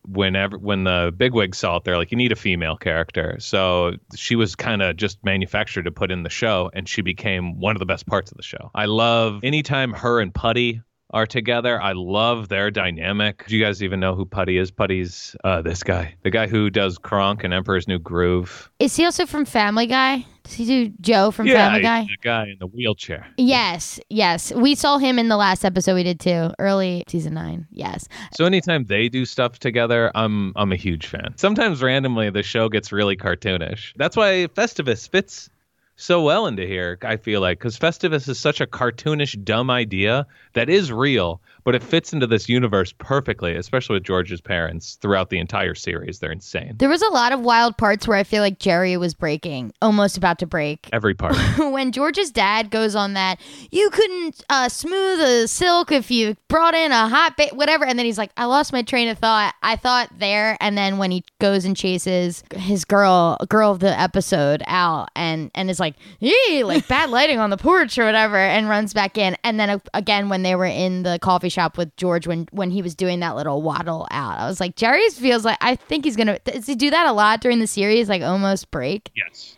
whenever 0.07 0.57
when 0.57 0.83
the 0.83 1.13
bigwigs 1.15 1.57
saw 1.57 1.77
it, 1.77 1.83
they're 1.83 1.97
like, 1.97 2.12
you 2.12 2.17
need 2.17 2.31
a 2.31 2.35
female 2.35 2.77
character. 2.77 3.38
So 3.39 3.93
she 4.15 4.35
was 4.35 4.55
kind 4.55 4.81
of 4.81 4.97
just 4.97 5.23
manufactured 5.23 5.83
to 5.83 5.91
put 5.91 6.12
in 6.12 6.23
the 6.23 6.29
show, 6.29 6.69
and 6.73 6.88
she 6.88 7.01
became 7.01 7.59
one 7.59 7.75
of 7.75 7.79
the 7.79 7.85
best 7.85 8.05
parts 8.05 8.31
of 8.31 8.38
the 8.38 8.43
show. 8.43 8.71
I 8.75 8.85
love 8.85 9.39
anytime 9.43 9.93
her 9.93 10.19
and 10.19 10.33
Puddy 10.33 10.81
are 11.12 11.25
together. 11.25 11.81
I 11.81 11.93
love 11.93 12.49
their 12.49 12.69
dynamic. 12.69 13.45
Do 13.47 13.57
you 13.57 13.63
guys 13.63 13.81
even 13.81 13.99
know 13.99 14.13
who 14.15 14.25
Puddy 14.25 14.57
is? 14.57 14.69
Puddy's 14.69 15.35
uh, 15.43 15.62
this 15.62 15.81
guy, 15.81 16.15
the 16.23 16.29
guy 16.29 16.47
who 16.47 16.69
does 16.69 16.97
Kronk 16.97 17.43
and 17.43 17.53
Emperor's 17.53 17.88
New 17.88 17.99
Groove. 17.99 18.69
Is 18.79 18.95
he 18.95 19.05
also 19.05 19.25
from 19.25 19.45
Family 19.45 19.88
Guy? 19.88 20.25
Does 20.49 20.57
he 20.57 20.65
do 20.65 20.93
Joe 20.99 21.29
from 21.29 21.47
Family 21.47 21.81
Guy? 21.81 22.01
the 22.05 22.17
guy 22.21 22.47
in 22.47 22.57
the 22.59 22.65
wheelchair. 22.65 23.27
Yes, 23.38 23.99
yes. 24.09 24.51
We 24.51 24.73
saw 24.73 24.97
him 24.97 25.19
in 25.19 25.29
the 25.29 25.38
last 25.38 25.63
episode 25.63 25.93
we 25.93 26.01
did 26.01 26.19
too, 26.19 26.49
early 26.57 27.03
season 27.07 27.35
nine. 27.35 27.67
Yes. 27.69 28.07
So 28.33 28.45
anytime 28.45 28.85
they 28.85 29.09
do 29.09 29.25
stuff 29.25 29.59
together, 29.59 30.12
I'm 30.15 30.53
I'm 30.55 30.71
a 30.71 30.75
huge 30.75 31.05
fan. 31.05 31.35
Sometimes 31.38 31.83
randomly 31.83 32.31
the 32.31 32.41
show 32.41 32.67
gets 32.67 32.91
really 32.91 33.15
cartoonish. 33.15 33.93
That's 33.95 34.17
why 34.17 34.47
Festivus 34.47 35.07
fits 35.07 35.51
so 35.99 36.21
well 36.21 36.47
into 36.47 36.65
here. 36.65 36.97
I 37.03 37.17
feel 37.17 37.41
like 37.41 37.59
because 37.59 37.77
Festivus 37.77 38.27
is 38.29 38.39
such 38.39 38.62
a 38.62 38.65
cartoonish, 38.65 39.43
dumb 39.43 39.69
idea 39.69 40.25
that 40.53 40.69
is 40.69 40.91
real, 40.91 41.41
but 41.63 41.75
it 41.75 41.83
fits 41.83 42.13
into 42.13 42.25
this 42.25 42.47
universe 42.47 42.93
perfectly. 42.97 43.55
Especially 43.55 43.95
with 43.95 44.03
George's 44.03 44.41
parents 44.41 44.97
throughout 45.01 45.29
the 45.29 45.39
entire 45.39 45.75
series, 45.75 46.19
they're 46.19 46.31
insane. 46.31 46.75
There 46.77 46.89
was 46.89 47.01
a 47.01 47.09
lot 47.09 47.31
of 47.33 47.41
wild 47.41 47.77
parts 47.77 48.07
where 48.07 48.17
I 48.17 48.23
feel 48.23 48.41
like 48.41 48.59
Jerry 48.59 48.95
was 48.97 49.13
breaking, 49.13 49.73
almost 49.81 50.17
about 50.17 50.39
to 50.39 50.47
break. 50.47 50.89
Every 50.93 51.13
part. 51.13 51.35
when 51.57 51.91
George's 51.91 52.31
dad 52.31 52.71
goes 52.71 52.95
on 52.95 53.13
that, 53.13 53.39
you 53.69 53.89
couldn't 53.89 54.43
uh, 54.49 54.69
smooth 54.69 55.19
a 55.19 55.47
silk 55.47 55.91
if 55.91 56.09
you 56.09 56.35
brought 56.47 56.75
in 56.75 56.91
a 56.91 57.09
hot 57.09 57.35
ba- 57.35 57.49
whatever, 57.53 57.85
and 57.85 57.99
then 57.99 58.05
he's 58.05 58.17
like, 58.17 58.31
I 58.38 58.45
lost 58.45 58.71
my 58.71 58.83
train 58.83 59.09
of 59.09 59.17
thought. 59.17 59.53
I 59.62 59.75
thought 59.75 60.09
there, 60.17 60.55
and 60.62 60.77
then 60.77 60.97
when 60.97 61.12
he 61.12 61.25
goes 61.39 61.65
and 61.65 61.75
chases 61.75 62.43
his 62.55 62.85
girl, 62.85 63.38
girl 63.49 63.71
of 63.71 63.79
the 63.79 63.99
episode 63.99 64.63
out, 64.65 65.09
and 65.15 65.51
and 65.53 65.69
is 65.69 65.79
like, 65.79 65.88
yee, 66.19 66.63
like 66.63 66.88
bad 66.88 67.10
lighting 67.10 67.39
on 67.39 67.49
the 67.49 67.58
porch 67.58 67.97
or 67.97 68.06
whatever, 68.06 68.38
and 68.38 68.69
runs 68.69 68.93
back 68.93 69.17
in, 69.17 69.36
and 69.43 69.60
then 69.60 69.69
uh, 69.69 69.80
again 69.93 70.30
when 70.30 70.43
they 70.43 70.56
were 70.56 70.65
in 70.65 71.04
the 71.04 71.19
coffee 71.21 71.49
shop 71.49 71.78
with 71.78 71.95
George 71.95 72.28
when 72.28 72.47
when 72.52 72.71
he 72.71 72.82
was 72.82 72.95
doing 72.95 73.19
that 73.19 73.36
little 73.36 73.62
waddle 73.62 74.08
out, 74.12 74.39
I 74.39 74.47
was 74.47 74.60
like, 74.60 74.75
Jerry 74.75 75.08
feels 75.10 75.45
like 75.45 75.58
I 75.62 75.75
think 75.75 76.06
he's 76.06 76.15
gonna. 76.15 76.39
Does 76.39 76.67
he 76.67 76.75
do 76.75 76.89
that 76.89 77.08
a 77.08 77.13
lot 77.13 77.41
during 77.41 77.60
the 77.60 77.67
series? 77.67 78.10
Like 78.10 78.21
almost 78.21 78.71
break. 78.71 79.10
Yes. 79.15 79.56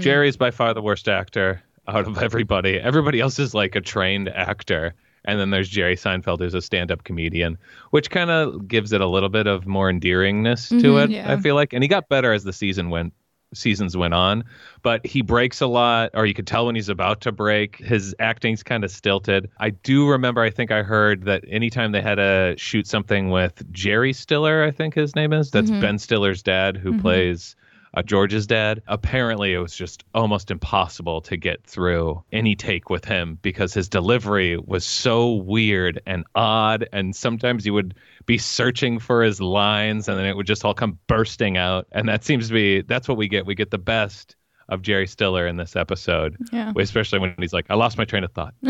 Jerry's 0.00 0.36
by 0.36 0.50
far 0.50 0.72
the 0.72 0.80
worst 0.82 1.08
actor 1.08 1.62
out 1.88 2.06
of 2.06 2.18
everybody. 2.18 2.80
Everybody 2.80 3.20
else 3.20 3.38
is 3.38 3.54
like 3.54 3.74
a 3.76 3.80
trained 3.80 4.28
actor. 4.30 4.94
And 5.26 5.40
then 5.40 5.50
there's 5.50 5.68
Jerry 5.68 5.96
Seinfeld, 5.96 6.40
who's 6.40 6.54
a 6.54 6.60
stand 6.60 6.90
up 6.90 7.04
comedian, 7.04 7.56
which 7.90 8.10
kind 8.10 8.30
of 8.30 8.68
gives 8.68 8.92
it 8.92 9.00
a 9.00 9.06
little 9.06 9.30
bit 9.30 9.46
of 9.46 9.66
more 9.66 9.90
endearingness 9.90 10.68
to 10.82 10.98
it, 10.98 11.10
yeah. 11.10 11.32
I 11.32 11.38
feel 11.38 11.54
like. 11.54 11.72
And 11.72 11.82
he 11.82 11.88
got 11.88 12.10
better 12.10 12.32
as 12.32 12.44
the 12.44 12.52
season 12.52 12.90
went 12.90 13.14
seasons 13.52 13.96
went 13.96 14.14
on, 14.14 14.44
but 14.82 15.04
he 15.06 15.22
breaks 15.22 15.60
a 15.60 15.66
lot, 15.66 16.10
or 16.14 16.26
you 16.26 16.34
could 16.34 16.46
tell 16.46 16.66
when 16.66 16.74
he's 16.74 16.88
about 16.88 17.20
to 17.22 17.32
break. 17.32 17.76
His 17.76 18.14
acting's 18.18 18.62
kind 18.62 18.84
of 18.84 18.90
stilted. 18.90 19.50
I 19.58 19.70
do 19.70 20.08
remember, 20.08 20.42
I 20.42 20.50
think 20.50 20.70
I 20.70 20.82
heard 20.82 21.24
that 21.24 21.44
anytime 21.48 21.92
they 21.92 22.00
had 22.00 22.16
to 22.16 22.54
shoot 22.56 22.86
something 22.86 23.30
with 23.30 23.70
Jerry 23.72 24.12
Stiller, 24.12 24.64
I 24.64 24.70
think 24.70 24.94
his 24.94 25.14
name 25.14 25.32
is, 25.32 25.50
that's 25.50 25.70
mm-hmm. 25.70 25.80
Ben 25.80 25.98
Stiller's 25.98 26.42
dad, 26.42 26.76
who 26.76 26.92
mm-hmm. 26.92 27.00
plays 27.00 27.56
uh, 27.94 28.02
George's 28.02 28.46
dad. 28.46 28.82
Apparently, 28.88 29.52
it 29.54 29.58
was 29.58 29.74
just 29.74 30.04
almost 30.14 30.50
impossible 30.50 31.20
to 31.22 31.36
get 31.36 31.64
through 31.64 32.22
any 32.32 32.54
take 32.54 32.90
with 32.90 33.04
him 33.04 33.38
because 33.42 33.72
his 33.72 33.88
delivery 33.88 34.58
was 34.58 34.84
so 34.84 35.32
weird 35.34 36.00
and 36.06 36.24
odd. 36.34 36.88
And 36.92 37.14
sometimes 37.14 37.64
you 37.64 37.72
would 37.74 37.94
be 38.26 38.38
searching 38.38 38.98
for 38.98 39.22
his 39.22 39.40
lines 39.40 40.08
and 40.08 40.18
then 40.18 40.26
it 40.26 40.36
would 40.36 40.46
just 40.46 40.64
all 40.64 40.74
come 40.74 40.98
bursting 41.06 41.56
out. 41.56 41.86
And 41.92 42.08
that 42.08 42.24
seems 42.24 42.48
to 42.48 42.54
be 42.54 42.82
that's 42.82 43.08
what 43.08 43.16
we 43.16 43.28
get. 43.28 43.46
We 43.46 43.54
get 43.54 43.70
the 43.70 43.78
best 43.78 44.36
of 44.70 44.80
Jerry 44.82 45.06
Stiller 45.06 45.46
in 45.46 45.56
this 45.56 45.76
episode, 45.76 46.36
Yeah. 46.50 46.72
especially 46.78 47.18
when 47.18 47.34
he's 47.38 47.52
like, 47.52 47.66
I 47.68 47.74
lost 47.74 47.98
my 47.98 48.04
train 48.04 48.24
of 48.24 48.32
thought. 48.32 48.54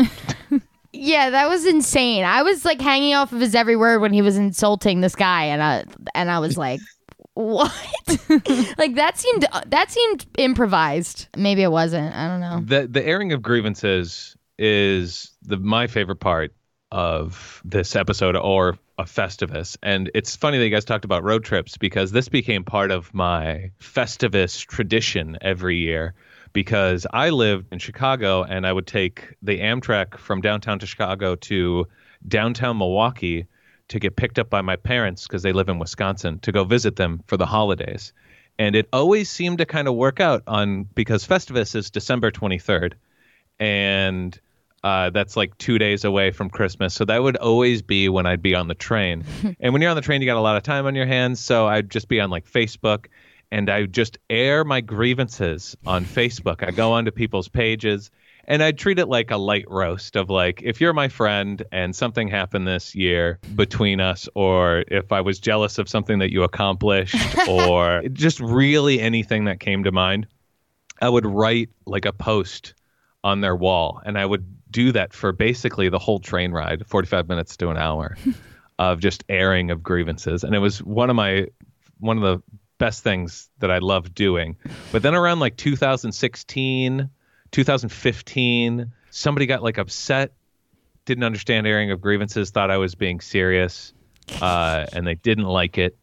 Yeah, 0.97 1.29
that 1.31 1.49
was 1.49 1.65
insane. 1.65 2.23
I 2.23 2.41
was 2.41 2.63
like 2.63 2.79
hanging 2.79 3.15
off 3.15 3.33
of 3.33 3.41
his 3.41 3.53
every 3.53 3.75
word 3.75 3.99
when 3.99 4.13
he 4.13 4.21
was 4.21 4.37
insulting 4.37 5.01
this 5.01 5.13
guy, 5.13 5.43
and 5.43 5.61
I 5.61 5.83
and 6.13 6.31
I 6.31 6.39
was 6.39 6.57
like, 6.57 6.79
"What?" 7.35 7.71
like 8.77 8.95
that 8.95 9.17
seemed 9.17 9.47
that 9.67 9.91
seemed 9.91 10.25
improvised. 10.37 11.27
Maybe 11.37 11.61
it 11.61 11.71
wasn't. 11.71 12.13
I 12.13 12.27
don't 12.27 12.39
know. 12.41 12.61
the 12.65 12.87
the 12.87 13.05
airing 13.05 13.31
of 13.31 13.41
grievances 13.41 14.35
is 14.57 15.31
the 15.43 15.57
my 15.57 15.87
favorite 15.87 16.19
part 16.19 16.53
of 16.91 17.61
this 17.65 17.95
episode 17.95 18.35
or 18.35 18.77
a 18.97 19.03
Festivus. 19.03 19.77
And 19.83 20.09
it's 20.13 20.35
funny 20.35 20.57
that 20.57 20.63
you 20.63 20.69
guys 20.69 20.85
talked 20.85 21.05
about 21.05 21.23
road 21.23 21.43
trips 21.43 21.77
because 21.77 22.11
this 22.11 22.29
became 22.29 22.63
part 22.63 22.91
of 22.91 23.13
my 23.13 23.71
Festivus 23.79 24.65
tradition 24.65 25.37
every 25.41 25.77
year 25.77 26.13
because 26.53 27.05
I 27.11 27.31
lived 27.31 27.67
in 27.73 27.79
Chicago 27.79 28.43
and 28.43 28.65
I 28.65 28.71
would 28.71 28.87
take 28.87 29.35
the 29.41 29.59
Amtrak 29.59 30.17
from 30.17 30.39
downtown 30.39 30.79
to 30.79 30.85
Chicago 30.85 31.35
to 31.35 31.85
downtown 32.25 32.77
Milwaukee 32.77 33.47
to 33.89 33.99
get 33.99 34.15
picked 34.15 34.39
up 34.39 34.49
by 34.49 34.61
my 34.61 34.75
parents 34.75 35.27
because 35.27 35.43
they 35.43 35.53
live 35.53 35.69
in 35.69 35.79
Wisconsin 35.79 36.39
to 36.39 36.51
go 36.51 36.63
visit 36.63 36.95
them 36.95 37.21
for 37.27 37.37
the 37.37 37.45
holidays. 37.45 38.13
And 38.57 38.75
it 38.75 38.87
always 38.93 39.29
seemed 39.29 39.57
to 39.59 39.65
kind 39.65 39.87
of 39.87 39.95
work 39.95 40.19
out 40.19 40.43
on 40.47 40.83
because 40.95 41.27
Festivus 41.27 41.75
is 41.75 41.91
December 41.91 42.31
23rd 42.31 42.93
and 43.59 44.39
uh, 44.83 45.09
that's 45.09 45.35
like 45.35 45.57
two 45.57 45.77
days 45.77 46.03
away 46.03 46.31
from 46.31 46.49
Christmas. 46.49 46.93
So 46.93 47.05
that 47.05 47.21
would 47.21 47.37
always 47.37 47.81
be 47.81 48.07
when 48.07 48.25
I'd 48.25 48.41
be 48.41 48.55
on 48.55 48.67
the 48.67 48.75
train. 48.75 49.25
and 49.59 49.73
when 49.73 49.81
you're 49.81 49.89
on 49.89 49.95
the 49.95 50.01
train, 50.01 50.21
you 50.21 50.27
got 50.27 50.37
a 50.37 50.41
lot 50.41 50.57
of 50.57 50.63
time 50.63 50.85
on 50.85 50.95
your 50.95 51.07
hands. 51.07 51.39
So 51.39 51.67
I'd 51.67 51.89
just 51.89 52.07
be 52.07 52.19
on 52.19 52.29
like 52.29 52.49
Facebook 52.49 53.07
and 53.51 53.69
I 53.69 53.81
would 53.81 53.93
just 53.93 54.17
air 54.29 54.63
my 54.63 54.81
grievances 54.81 55.75
on 55.85 56.05
Facebook. 56.05 56.65
I 56.65 56.71
go 56.71 56.93
onto 56.93 57.11
people's 57.11 57.47
pages 57.47 58.11
and 58.47 58.61
I'd 58.61 58.77
treat 58.77 58.99
it 58.99 59.07
like 59.07 59.31
a 59.31 59.37
light 59.37 59.65
roast 59.67 60.15
of 60.15 60.29
like, 60.29 60.61
if 60.63 60.79
you're 60.79 60.93
my 60.93 61.07
friend 61.07 61.63
and 61.71 61.95
something 61.95 62.27
happened 62.27 62.67
this 62.67 62.95
year 62.95 63.39
between 63.55 63.99
us, 63.99 64.29
or 64.35 64.83
if 64.87 65.11
I 65.11 65.21
was 65.21 65.39
jealous 65.39 65.77
of 65.77 65.89
something 65.89 66.19
that 66.19 66.31
you 66.31 66.43
accomplished, 66.43 67.15
or 67.49 68.03
just 68.13 68.39
really 68.39 68.99
anything 68.99 69.45
that 69.45 69.59
came 69.59 69.83
to 69.83 69.91
mind, 69.91 70.27
I 71.01 71.09
would 71.09 71.25
write 71.25 71.69
like 71.85 72.05
a 72.05 72.13
post 72.13 72.73
on 73.23 73.41
their 73.41 73.55
wall. 73.55 74.01
And 74.05 74.17
I 74.17 74.25
would 74.25 74.45
do 74.69 74.91
that 74.91 75.13
for 75.13 75.31
basically 75.31 75.89
the 75.89 75.99
whole 75.99 76.19
train 76.19 76.51
ride 76.51 76.85
45 76.85 77.27
minutes 77.27 77.57
to 77.57 77.69
an 77.69 77.77
hour 77.77 78.15
of 78.79 78.99
just 78.99 79.23
airing 79.27 79.71
of 79.71 79.81
grievances. 79.81 80.43
And 80.43 80.53
it 80.53 80.59
was 80.59 80.83
one 80.83 81.09
of 81.09 81.15
my 81.15 81.47
one 81.99 82.17
of 82.17 82.23
the 82.23 82.43
best 82.77 83.03
things 83.03 83.49
that 83.59 83.71
I 83.71 83.79
loved 83.79 84.13
doing. 84.13 84.57
But 84.91 85.01
then 85.01 85.15
around 85.15 85.39
like 85.39 85.55
2016 85.55 87.09
2015 87.55 88.91
somebody 89.11 89.45
got 89.45 89.63
like 89.63 89.77
upset 89.77 90.33
didn't 91.05 91.23
understand 91.23 91.65
airing 91.65 91.89
of 91.89 92.01
grievances 92.01 92.51
thought 92.51 92.69
I 92.69 92.75
was 92.75 92.95
being 92.95 93.21
serious 93.21 93.93
uh, 94.41 94.85
and 94.91 95.07
they 95.07 95.15
didn't 95.15 95.45
like 95.45 95.77
it 95.77 95.97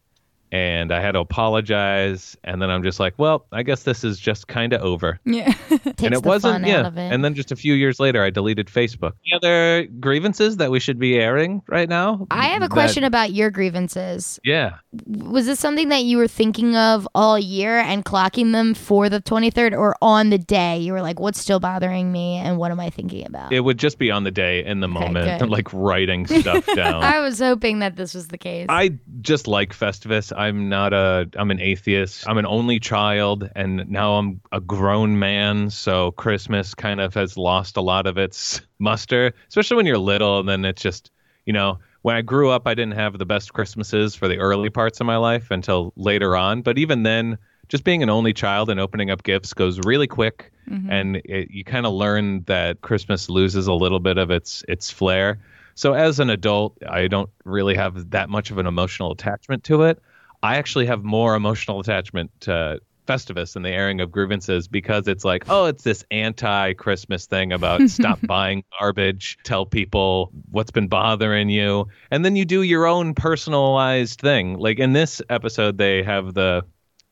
and 0.53 0.91
I 0.93 1.01
had 1.01 1.13
to 1.13 1.19
apologize 1.19 2.37
and 2.43 2.61
then 2.61 2.69
I'm 2.69 2.83
just 2.83 2.99
like 2.99 3.15
well 3.17 3.45
I 3.51 3.63
guess 3.63 3.83
this 3.83 4.03
is 4.03 4.19
just 4.19 4.47
kind 4.47 4.71
of 4.71 4.81
over 4.81 5.19
Yeah. 5.25 5.51
Takes 5.69 6.03
and 6.03 6.13
it 6.13 6.21
the 6.21 6.27
wasn't 6.27 6.53
fun 6.61 6.65
yeah 6.67 6.79
out 6.81 6.85
of 6.85 6.97
it. 6.97 7.11
and 7.11 7.25
then 7.25 7.33
just 7.33 7.51
a 7.51 7.55
few 7.55 7.73
years 7.73 7.99
later 7.99 8.21
i 8.23 8.29
deleted 8.29 8.67
facebook 8.67 9.13
any 9.25 9.35
other 9.35 9.87
grievances 9.99 10.57
that 10.57 10.69
we 10.69 10.79
should 10.79 10.99
be 10.99 11.15
airing 11.17 11.61
right 11.67 11.89
now 11.89 12.27
I 12.29 12.45
have 12.47 12.61
a 12.61 12.65
That- 12.67 12.71
question 12.71 13.03
about 13.03 13.31
your 13.33 13.49
grievances. 13.49 14.39
yeah 14.43 14.75
Was 15.07 15.45
this 15.47 15.59
something 15.59 15.89
that 15.89 16.03
you 16.03 16.17
were 16.17 16.27
thinking 16.27 16.75
of 16.75 17.07
all 17.15 17.39
year 17.39 17.79
and 17.79 18.05
clocking 18.05 18.51
them 18.51 18.73
for 18.75 19.09
the 19.09 19.21
23rd 19.21 19.75
or 19.77 19.95
on 20.01 20.29
the 20.29 20.37
day? 20.37 20.77
You 20.79 20.93
were 20.93 21.01
like, 21.01 21.19
what's 21.19 21.39
still 21.39 21.59
bothering 21.59 22.11
me 22.11 22.35
and 22.37 22.57
what 22.57 22.71
am 22.71 22.79
I 22.79 22.89
thinking 22.89 23.25
about? 23.25 23.51
it 23.51 23.61
would 23.61 23.77
just 23.79 23.97
be 23.97 24.11
on 24.11 24.23
the 24.23 24.31
day 24.31 24.63
in 24.63 24.79
the 24.81 24.87
moment 24.87 25.39
good. 25.39 25.49
like 25.57 25.67
writing 25.73 26.27
stuff 26.27 26.65
down 26.75 27.03
I 27.03 27.19
was 27.21 27.39
hoping 27.39 27.79
that 27.79 27.95
this 27.95 28.13
was 28.13 28.27
the 28.27 28.37
case. 28.37 28.67
I 28.69 28.97
just 29.21 29.47
like 29.47 29.73
Festivus. 29.73 30.31
I'm 30.43 30.69
not 30.69 30.93
a 30.93 31.29
I'm 31.35 31.51
an 31.51 31.61
atheist. 31.61 32.27
I'm 32.27 32.37
an 32.37 32.45
only 32.45 32.79
child 32.79 33.49
and 33.55 33.89
now 33.89 34.15
I'm 34.15 34.41
a 34.51 34.59
grown 34.59 35.17
man, 35.17 35.69
so 35.69 36.11
Christmas 36.11 36.75
kind 36.75 36.99
of 36.99 37.13
has 37.13 37.37
lost 37.37 37.77
a 37.77 37.81
lot 37.81 38.07
of 38.07 38.17
its 38.17 38.61
muster, 38.79 39.33
especially 39.47 39.77
when 39.77 39.85
you're 39.85 39.97
little 39.97 40.39
and 40.39 40.49
then 40.49 40.65
it's 40.65 40.81
just, 40.81 41.11
you 41.45 41.53
know, 41.53 41.79
when 42.01 42.15
I 42.15 42.21
grew 42.21 42.49
up 42.49 42.67
I 42.67 42.73
didn't 42.73 42.95
have 42.95 43.17
the 43.17 43.25
best 43.25 43.53
Christmases 43.53 44.15
for 44.15 44.27
the 44.27 44.37
early 44.37 44.69
parts 44.69 44.99
of 44.99 45.07
my 45.07 45.17
life 45.17 45.49
until 45.49 45.93
later 45.95 46.35
on, 46.35 46.61
but 46.61 46.77
even 46.77 47.03
then 47.03 47.37
just 47.69 47.85
being 47.85 48.03
an 48.03 48.09
only 48.09 48.33
child 48.33 48.69
and 48.69 48.79
opening 48.79 49.09
up 49.09 49.23
gifts 49.23 49.53
goes 49.53 49.79
really 49.85 50.07
quick 50.07 50.51
mm-hmm. 50.69 50.91
and 50.91 51.15
it, 51.23 51.51
you 51.51 51.63
kind 51.63 51.85
of 51.85 51.93
learn 51.93 52.43
that 52.43 52.81
Christmas 52.81 53.29
loses 53.29 53.67
a 53.67 53.73
little 53.73 53.99
bit 53.99 54.17
of 54.17 54.29
its 54.29 54.63
its 54.67 54.91
flair. 54.91 55.39
So 55.75 55.93
as 55.93 56.19
an 56.19 56.29
adult, 56.29 56.77
I 56.87 57.07
don't 57.07 57.29
really 57.45 57.75
have 57.75 58.11
that 58.11 58.29
much 58.29 58.51
of 58.51 58.57
an 58.57 58.67
emotional 58.67 59.11
attachment 59.11 59.63
to 59.65 59.83
it. 59.83 60.01
I 60.43 60.57
actually 60.57 60.85
have 60.87 61.03
more 61.03 61.35
emotional 61.35 61.79
attachment 61.79 62.29
to 62.41 62.79
Festivus 63.07 63.55
and 63.55 63.65
the 63.65 63.69
airing 63.69 64.01
of 64.01 64.11
grievances 64.11 64.67
because 64.67 65.07
it's 65.07 65.25
like, 65.25 65.45
oh, 65.49 65.65
it's 65.65 65.83
this 65.83 66.05
anti-Christmas 66.11 67.25
thing 67.25 67.51
about 67.51 67.81
stop 67.89 68.19
buying 68.27 68.63
garbage, 68.79 69.37
tell 69.43 69.65
people 69.65 70.31
what's 70.51 70.71
been 70.71 70.87
bothering 70.87 71.49
you, 71.49 71.87
and 72.11 72.23
then 72.23 72.35
you 72.35 72.45
do 72.45 72.61
your 72.61 72.85
own 72.85 73.13
personalized 73.13 74.19
thing. 74.19 74.57
Like 74.57 74.79
in 74.79 74.93
this 74.93 75.21
episode, 75.29 75.77
they 75.77 76.03
have 76.03 76.33
the 76.33 76.63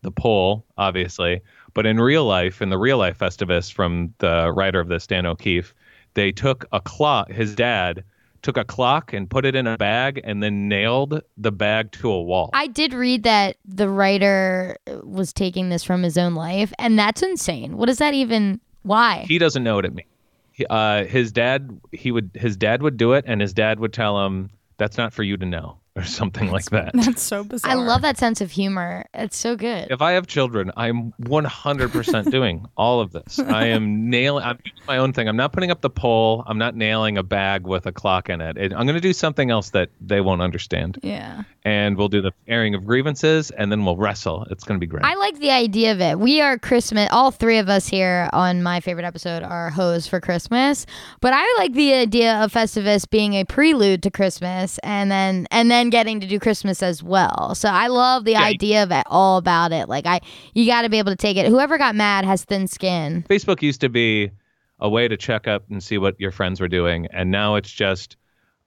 the 0.04 0.12
poll, 0.12 0.66
obviously, 0.78 1.42
but 1.76 1.86
in 1.86 2.00
real 2.00 2.26
life, 2.26 2.62
in 2.62 2.70
the 2.70 2.78
real 2.78 2.98
life 2.98 3.20
Festivus 3.20 3.72
from 3.72 4.14
the 4.18 4.52
writer 4.52 4.80
of 4.80 4.88
this, 4.88 5.06
Dan 5.06 5.28
O'Keefe, 5.28 5.76
they 6.16 6.32
took 6.32 6.66
a 6.72 6.82
clock. 6.82 7.32
His 7.32 7.54
dad 7.54 8.04
took 8.42 8.58
a 8.58 8.64
clock 8.66 9.14
and 9.14 9.30
put 9.30 9.46
it 9.46 9.56
in 9.56 9.68
a 9.68 9.78
bag 9.78 10.22
and 10.24 10.42
then 10.42 10.68
nailed 10.68 11.22
the 11.38 11.52
bag 11.52 11.92
to 11.94 12.10
a 12.12 12.22
wall. 12.22 12.50
I 12.54 12.68
did 12.68 12.94
read 12.94 13.24
that 13.24 13.58
the 13.66 13.90
writer 13.90 14.78
was 15.04 15.34
taking 15.34 15.70
this 15.70 15.84
from 15.84 16.04
his 16.04 16.18
own 16.18 16.36
life, 16.36 16.74
and 16.80 16.98
that's 16.98 17.22
insane. 17.22 17.78
What 17.78 17.88
does 17.88 17.98
that 17.98 18.14
even? 18.14 18.60
Why? 18.84 19.26
he 19.28 19.38
doesn't 19.38 19.64
know 19.64 19.76
what 19.76 19.86
it 19.86 19.94
means. 19.94 20.10
He, 20.54 20.66
uh, 20.66 21.06
his 21.06 21.32
dad, 21.32 21.80
he 21.92 22.12
would, 22.12 22.32
his 22.34 22.58
dad 22.58 22.82
would 22.82 22.98
do 22.98 23.14
it, 23.14 23.26
and 23.28 23.40
his 23.40 23.54
dad 23.54 23.80
would 23.80 23.94
tell 23.94 24.26
him, 24.26 24.50
"That's 24.78 24.98
not 24.98 25.14
for 25.14 25.24
you 25.24 25.38
to 25.38 25.46
know," 25.46 25.78
or 26.02 26.06
something 26.06 26.52
like 26.52 26.66
that. 26.66 26.92
That's 26.94 27.22
so 27.22 27.44
bizarre. 27.44 27.72
I 27.72 27.76
love 27.76 28.02
that 28.02 28.18
sense 28.18 28.42
of 28.42 28.52
humor. 28.52 29.06
It's 29.14 29.38
so 29.38 29.56
good. 29.56 29.92
If 29.92 30.02
I 30.02 30.14
have 30.14 30.28
children, 30.28 30.72
I'm 30.76 31.14
100% 31.22 32.32
doing 32.32 32.66
all 32.76 33.00
of 33.00 33.12
this. 33.12 33.40
I 33.40 33.68
am 33.68 34.10
nailing. 34.10 34.44
I'm 34.44 34.58
doing 34.58 34.86
my 34.88 34.98
own 34.98 35.14
thing. 35.14 35.28
I'm 35.28 35.38
not 35.38 35.54
putting 35.54 35.72
up 35.72 35.82
the 35.82 35.90
pole. 35.90 36.44
I'm 36.48 36.58
not 36.58 36.76
nailing 36.76 37.18
a 37.18 37.24
bag 37.24 37.66
with 37.68 37.86
a 37.86 37.92
clock 37.92 38.30
in 38.30 38.42
it. 38.42 38.58
it 38.58 38.74
I'm 38.74 38.86
going 38.86 38.96
to 38.96 39.02
do 39.02 39.14
something 39.14 39.52
else 39.52 39.70
that 39.72 39.90
they 40.02 40.22
won't 40.22 40.42
understand. 40.42 41.00
Yeah. 41.04 41.44
And 41.64 41.96
we'll 41.96 42.10
do 42.10 42.22
the 42.22 42.32
airing 42.48 42.74
of 42.74 42.86
grievances, 42.86 43.52
and 43.52 43.72
then 43.72 43.86
we'll 43.86 43.98
wrestle. 43.98 44.48
It's 44.50 44.64
going 44.64 44.80
to 44.80 44.84
be 44.84 44.90
great. 44.90 45.06
I 45.06 45.14
like 45.16 45.38
the 45.40 45.52
idea 45.52 45.92
of 45.92 46.02
it. 46.02 46.20
We 46.20 46.42
are 46.42 46.58
Christmas. 46.58 47.08
All 47.12 47.30
three 47.30 47.60
of 47.60 47.70
us 47.70 47.88
here 47.88 48.30
on 48.34 48.64
my 48.64 48.80
favorite 48.80 49.06
episode 49.06 49.44
are 49.44 49.70
hoes 49.70 50.08
for 50.08 50.20
Christmas. 50.20 50.88
But 51.20 51.34
I 51.34 51.56
like 51.60 51.74
the 51.74 51.94
idea 51.94 52.44
of 52.44 52.52
Festivus 52.52 53.08
being 53.08 53.36
a 53.36 53.46
prelude 53.46 54.02
to 54.04 54.10
Christmas, 54.12 54.80
and 54.80 55.12
then 55.12 55.48
and 55.52 55.70
then 55.70 55.91
getting 55.92 56.20
to 56.22 56.28
do 56.28 56.40
Christmas 56.40 56.82
as 56.82 57.04
well. 57.04 57.54
So 57.54 57.70
I 57.70 57.88
love 57.88 58.26
the 58.26 58.36
idea 58.36 58.82
of 58.82 58.92
it, 58.92 59.04
all 59.06 59.38
about 59.38 59.72
it. 59.72 59.88
Like 59.88 60.08
I, 60.08 60.22
you 60.56 60.66
got 60.66 60.82
to 60.82 60.90
be 60.90 60.98
able 60.98 61.12
to 61.12 61.16
take 61.18 61.38
it. 61.38 61.48
Whoever 61.48 61.78
got 61.78 61.94
mad 61.96 62.26
has 62.26 62.44
thin 62.44 62.68
skin. 62.68 63.24
Facebook 63.30 63.62
used 63.62 63.82
to 63.82 63.90
be 63.90 64.32
a 64.80 64.90
way 64.90 65.08
to 65.08 65.16
check 65.16 65.48
up 65.48 65.64
and 65.70 65.84
see 65.84 66.00
what 66.00 66.20
your 66.20 66.32
friends 66.32 66.60
were 66.60 66.68
doing, 66.68 67.06
and 67.14 67.30
now 67.30 67.54
it's 67.56 67.72
just 67.72 68.18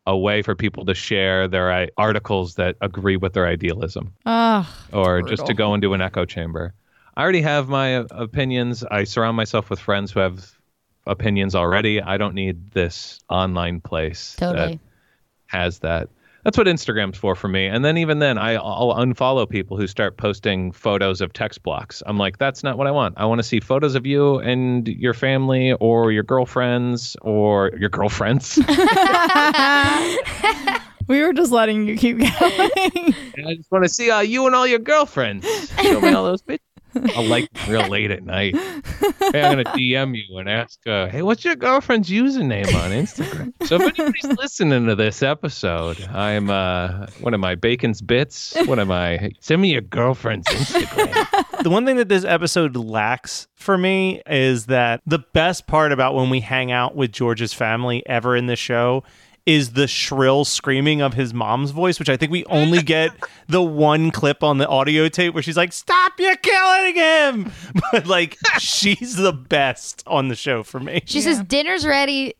a 0.06 0.16
way 0.16 0.42
for 0.42 0.54
people 0.54 0.84
to 0.84 0.94
share 0.94 1.48
their 1.48 1.72
i- 1.72 1.88
articles 1.96 2.54
that 2.56 2.76
agree 2.82 3.16
with 3.16 3.32
their 3.32 3.46
idealism, 3.46 4.12
Ugh. 4.26 4.64
or 4.92 5.22
just 5.22 5.46
to 5.46 5.54
go 5.54 5.74
into 5.74 5.92
an 5.94 6.00
echo 6.00 6.24
chamber. 6.24 6.72
I 7.16 7.22
already 7.22 7.40
have 7.42 7.68
my 7.68 7.96
uh, 7.96 8.06
opinions. 8.10 8.84
I 8.84 9.04
surround 9.04 9.36
myself 9.36 9.70
with 9.70 9.80
friends 9.80 10.12
who 10.12 10.20
have 10.20 10.52
opinions 11.06 11.54
already. 11.54 12.00
I 12.02 12.16
don't 12.16 12.34
need 12.34 12.70
this 12.72 13.18
online 13.30 13.80
place 13.80 14.36
Totally. 14.38 14.74
that 14.74 14.78
has 15.46 15.78
that. 15.80 16.08
That's 16.44 16.58
what 16.58 16.66
Instagram's 16.66 17.18
for 17.18 17.34
for 17.34 17.48
me. 17.48 17.66
And 17.66 17.84
then 17.84 17.96
even 17.96 18.18
then, 18.18 18.38
I, 18.38 18.54
I'll 18.54 18.94
unfollow 18.94 19.48
people 19.48 19.76
who 19.76 19.86
start 19.86 20.16
posting 20.16 20.72
photos 20.72 21.20
of 21.20 21.32
text 21.32 21.62
blocks. 21.62 22.02
I'm 22.06 22.18
like, 22.18 22.38
that's 22.38 22.62
not 22.62 22.78
what 22.78 22.86
I 22.86 22.90
want. 22.90 23.14
I 23.16 23.24
want 23.24 23.38
to 23.40 23.42
see 23.42 23.60
photos 23.60 23.94
of 23.94 24.06
you 24.06 24.38
and 24.38 24.86
your 24.86 25.14
family 25.14 25.72
or 25.74 26.12
your 26.12 26.22
girlfriends 26.22 27.16
or 27.22 27.70
your 27.78 27.88
girlfriends. 27.88 28.58
We 31.06 31.20
were 31.20 31.32
just 31.32 31.52
letting 31.52 31.86
you 31.86 31.96
keep 31.96 32.18
going. 32.18 32.30
And 33.36 33.48
I 33.48 33.54
just 33.56 33.70
want 33.70 33.84
to 33.84 33.88
see 33.88 34.10
uh, 34.10 34.20
you 34.20 34.46
and 34.46 34.54
all 34.54 34.66
your 34.66 34.78
girlfriends. 34.78 35.46
Show 35.82 36.00
me 36.00 36.12
all 36.12 36.24
those 36.24 36.40
pictures. 36.40 36.73
I'll 37.16 37.24
like 37.24 37.48
real 37.68 37.88
late 37.88 38.10
at 38.10 38.24
night. 38.24 38.56
Hey, 38.56 39.42
I'm 39.42 39.52
gonna 39.52 39.64
DM 39.64 40.16
you 40.16 40.38
and 40.38 40.48
ask, 40.48 40.78
uh, 40.86 41.08
"Hey, 41.08 41.22
what's 41.22 41.44
your 41.44 41.56
girlfriend's 41.56 42.08
username 42.08 42.72
on 42.74 42.90
Instagram?" 42.90 43.52
So 43.66 43.76
if 43.76 43.98
anybody's 43.98 44.24
listening 44.38 44.86
to 44.86 44.94
this 44.94 45.22
episode, 45.22 46.00
I'm 46.08 46.50
uh, 46.50 47.06
what 47.20 47.34
am 47.34 47.44
I? 47.44 47.54
Bacon's 47.54 48.02
bits. 48.02 48.54
What 48.66 48.78
am 48.78 48.90
I? 48.90 49.32
Send 49.40 49.62
me 49.62 49.72
your 49.72 49.82
girlfriend's 49.82 50.46
Instagram. 50.48 51.62
the 51.62 51.70
one 51.70 51.84
thing 51.86 51.96
that 51.96 52.08
this 52.08 52.24
episode 52.24 52.76
lacks 52.76 53.48
for 53.54 53.78
me 53.78 54.22
is 54.26 54.66
that 54.66 55.00
the 55.06 55.20
best 55.32 55.66
part 55.66 55.90
about 55.92 56.14
when 56.14 56.30
we 56.30 56.40
hang 56.40 56.70
out 56.70 56.94
with 56.94 57.12
George's 57.12 57.52
family 57.54 58.02
ever 58.06 58.36
in 58.36 58.46
the 58.46 58.56
show 58.56 59.02
is 59.46 59.72
the 59.72 59.86
shrill 59.86 60.44
screaming 60.44 61.02
of 61.02 61.14
his 61.14 61.34
mom's 61.34 61.70
voice, 61.70 61.98
which 61.98 62.08
I 62.08 62.16
think 62.16 62.32
we 62.32 62.44
only 62.46 62.82
get 62.82 63.10
the 63.48 63.62
one 63.62 64.10
clip 64.10 64.42
on 64.42 64.58
the 64.58 64.66
audio 64.68 65.08
tape 65.08 65.34
where 65.34 65.42
she's 65.42 65.56
like, 65.56 65.72
Stop, 65.72 66.12
you're 66.18 66.36
killing 66.36 66.94
him. 66.94 67.52
But 67.92 68.06
like, 68.06 68.38
she's 68.58 69.16
the 69.16 69.32
best 69.32 70.02
on 70.06 70.28
the 70.28 70.34
show 70.34 70.62
for 70.62 70.80
me. 70.80 71.02
She 71.06 71.20
says 71.20 71.42
dinner's 71.42 71.86
ready. 71.86 72.34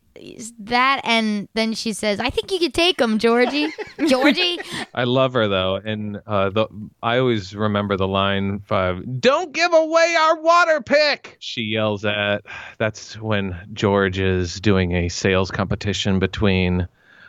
That 0.59 1.01
and 1.05 1.49
then 1.55 1.75
she 1.75 1.93
says, 1.93 2.21
"I 2.21 2.31
think 2.31 2.51
you 2.51 2.59
could 2.59 2.75
take 2.75 3.01
him, 3.01 3.19
Georgie." 3.19 3.69
Georgie. 4.09 4.59
I 4.95 5.05
love 5.05 5.33
her 5.35 5.49
though, 5.49 5.77
and 5.77 6.21
uh, 6.27 6.51
the 6.51 6.67
I 7.03 7.19
always 7.19 7.55
remember 7.55 7.97
the 7.97 8.09
line 8.09 8.61
five. 8.61 9.03
Don't 9.21 9.53
give 9.53 9.73
away 9.73 10.15
our 10.19 10.41
water 10.41 10.81
pick. 10.81 11.37
She 11.41 11.63
yells 11.63 12.05
at. 12.05 12.45
That's 12.79 13.19
when 13.21 13.57
George 13.73 14.19
is 14.19 14.61
doing 14.61 14.93
a 14.93 15.09
sales 15.09 15.51
competition 15.51 16.19
between 16.19 16.89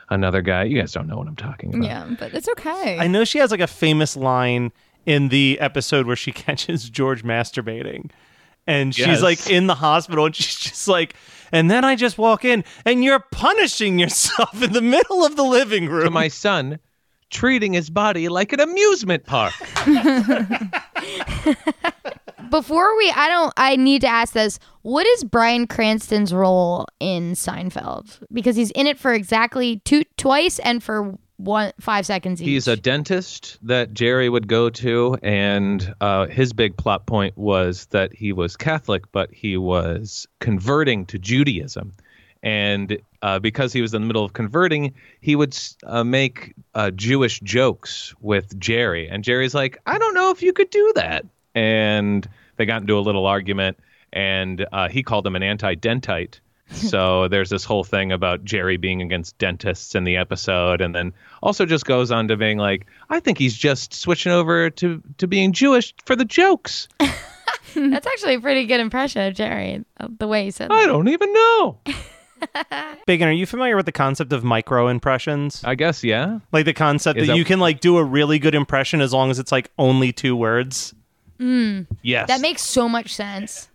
another 0.09 0.41
guy. 0.41 0.63
You 0.63 0.79
guys 0.79 0.91
don't 0.93 1.07
know 1.07 1.17
what 1.17 1.27
I'm 1.27 1.35
talking 1.35 1.73
about. 1.73 1.83
yeah, 1.83 2.15
but 2.19 2.33
it's 2.33 2.49
okay. 2.49 2.97
I 2.99 3.07
know 3.07 3.23
she 3.23 3.39
has 3.39 3.51
like 3.51 3.59
a 3.59 3.67
famous 3.67 4.15
line 4.15 4.71
in 5.05 5.29
the 5.29 5.59
episode 5.59 6.07
where 6.07 6.15
she 6.15 6.31
catches 6.45 6.89
George 6.89 7.23
masturbating. 7.23 8.09
And 8.67 8.93
she's 8.95 9.05
Yes. 9.05 9.21
like 9.21 9.49
in 9.49 9.67
the 9.67 9.75
hospital 9.75 10.25
and 10.25 10.35
she's 10.35 10.55
just 10.55 10.87
like, 10.87 11.13
and 11.51 11.69
then 11.69 11.85
I 11.85 11.95
just 11.95 12.17
walk 12.17 12.43
in 12.43 12.63
and 12.85 13.03
you're 13.03 13.19
punishing 13.31 13.99
yourself 13.99 14.61
in 14.61 14.73
the 14.73 14.81
middle 14.81 15.23
of 15.25 15.35
the 15.35 15.43
living 15.43 15.85
To 15.85 15.91
room. 15.91 16.13
my 16.13 16.27
son, 16.29 16.79
treating 17.29 17.73
his 17.73 17.89
body 17.89 18.27
like 18.29 18.53
an 18.53 18.59
amusement 18.59 19.25
park. 19.25 19.53
Before 22.51 22.95
we, 22.97 23.11
I 23.15 23.27
don't. 23.27 23.53
I 23.57 23.75
need 23.75 24.01
to 24.01 24.07
ask 24.07 24.33
this. 24.33 24.59
What 24.83 25.05
is 25.07 25.23
Bryan 25.23 25.65
Cranston's 25.67 26.33
role 26.33 26.85
in 26.99 27.33
Seinfeld? 27.33 28.19
Because 28.31 28.55
he's 28.55 28.71
in 28.71 28.87
it 28.87 28.99
for 28.99 29.13
exactly 29.13 29.79
two, 29.83 30.03
twice, 30.17 30.59
and 30.59 30.83
for 30.83 31.17
one 31.37 31.73
five 31.79 32.05
seconds 32.05 32.41
each. 32.41 32.47
He's 32.47 32.67
a 32.67 32.75
dentist 32.75 33.57
that 33.63 33.93
Jerry 33.93 34.29
would 34.29 34.47
go 34.47 34.69
to, 34.69 35.17
and 35.21 35.93
uh, 36.01 36.27
his 36.27 36.53
big 36.53 36.77
plot 36.77 37.05
point 37.05 37.37
was 37.37 37.87
that 37.87 38.13
he 38.13 38.31
was 38.33 38.55
Catholic, 38.55 39.11
but 39.11 39.33
he 39.33 39.57
was 39.57 40.27
converting 40.39 41.05
to 41.07 41.19
Judaism. 41.19 41.93
And 42.43 42.99
uh, 43.23 43.39
because 43.39 43.73
he 43.73 43.81
was 43.81 43.93
in 43.93 44.03
the 44.03 44.07
middle 44.07 44.23
of 44.23 44.33
converting, 44.33 44.93
he 45.19 45.35
would 45.35 45.57
uh, 45.83 46.03
make 46.03 46.53
uh, 46.75 46.91
Jewish 46.91 47.39
jokes 47.39 48.13
with 48.21 48.57
Jerry. 48.59 49.09
And 49.09 49.23
Jerry's 49.23 49.55
like, 49.55 49.79
I 49.87 49.97
don't 49.97 50.13
know 50.13 50.29
if 50.29 50.43
you 50.43 50.53
could 50.53 50.69
do 50.69 50.91
that. 50.95 51.25
And 51.55 52.29
they 52.57 52.67
got 52.67 52.81
into 52.81 52.97
a 52.97 53.01
little 53.01 53.25
argument, 53.25 53.79
and 54.13 54.65
uh, 54.71 54.89
he 54.89 55.01
called 55.01 55.25
him 55.25 55.35
an 55.35 55.43
anti 55.43 55.75
dentite. 55.75 56.39
so 56.71 57.27
there's 57.27 57.49
this 57.49 57.63
whole 57.63 57.83
thing 57.83 58.11
about 58.11 58.43
Jerry 58.43 58.77
being 58.77 59.01
against 59.01 59.37
dentists 59.37 59.93
in 59.95 60.03
the 60.03 60.17
episode, 60.17 60.81
and 60.81 60.95
then 60.95 61.13
also 61.43 61.65
just 61.65 61.85
goes 61.85 62.11
on 62.11 62.27
to 62.29 62.37
being 62.37 62.57
like, 62.57 62.87
I 63.09 63.19
think 63.19 63.37
he's 63.37 63.55
just 63.55 63.93
switching 63.93 64.31
over 64.31 64.69
to 64.71 65.01
to 65.17 65.27
being 65.27 65.51
Jewish 65.53 65.93
for 66.05 66.15
the 66.15 66.25
jokes. 66.25 66.87
That's 67.75 68.07
actually 68.07 68.35
a 68.35 68.39
pretty 68.39 68.65
good 68.65 68.79
impression 68.79 69.21
of 69.27 69.33
Jerry. 69.35 69.83
uh, 69.99 70.07
The 70.17 70.27
way 70.27 70.45
he 70.45 70.51
said. 70.51 70.71
I 70.71 70.81
that. 70.81 70.87
don't 70.87 71.07
even 71.09 71.31
know. 71.33 71.77
Bacon, 73.05 73.27
are 73.27 73.31
you 73.31 73.45
familiar 73.45 73.75
with 73.75 73.85
the 73.85 73.91
concept 73.91 74.31
of 74.33 74.43
micro 74.43 74.87
impressions? 74.87 75.61
I 75.63 75.75
guess 75.75 76.03
yeah. 76.03 76.39
Like 76.51 76.65
the 76.65 76.73
concept 76.73 77.19
that 77.19 77.27
that- 77.27 77.37
you 77.37 77.45
can 77.45 77.59
like 77.59 77.79
do 77.79 77.97
a 77.97 78.03
really 78.03 78.39
good 78.39 78.55
impression 78.55 79.01
as 79.01 79.13
long 79.13 79.29
as 79.29 79.39
it's 79.39 79.51
like 79.51 79.71
only 79.77 80.11
two 80.13 80.35
words. 80.35 80.93
Yes. 81.37 82.27
That 82.29 82.39
makes 82.41 82.61
so 82.61 82.87
much 82.87 83.13
sense. 83.13 83.69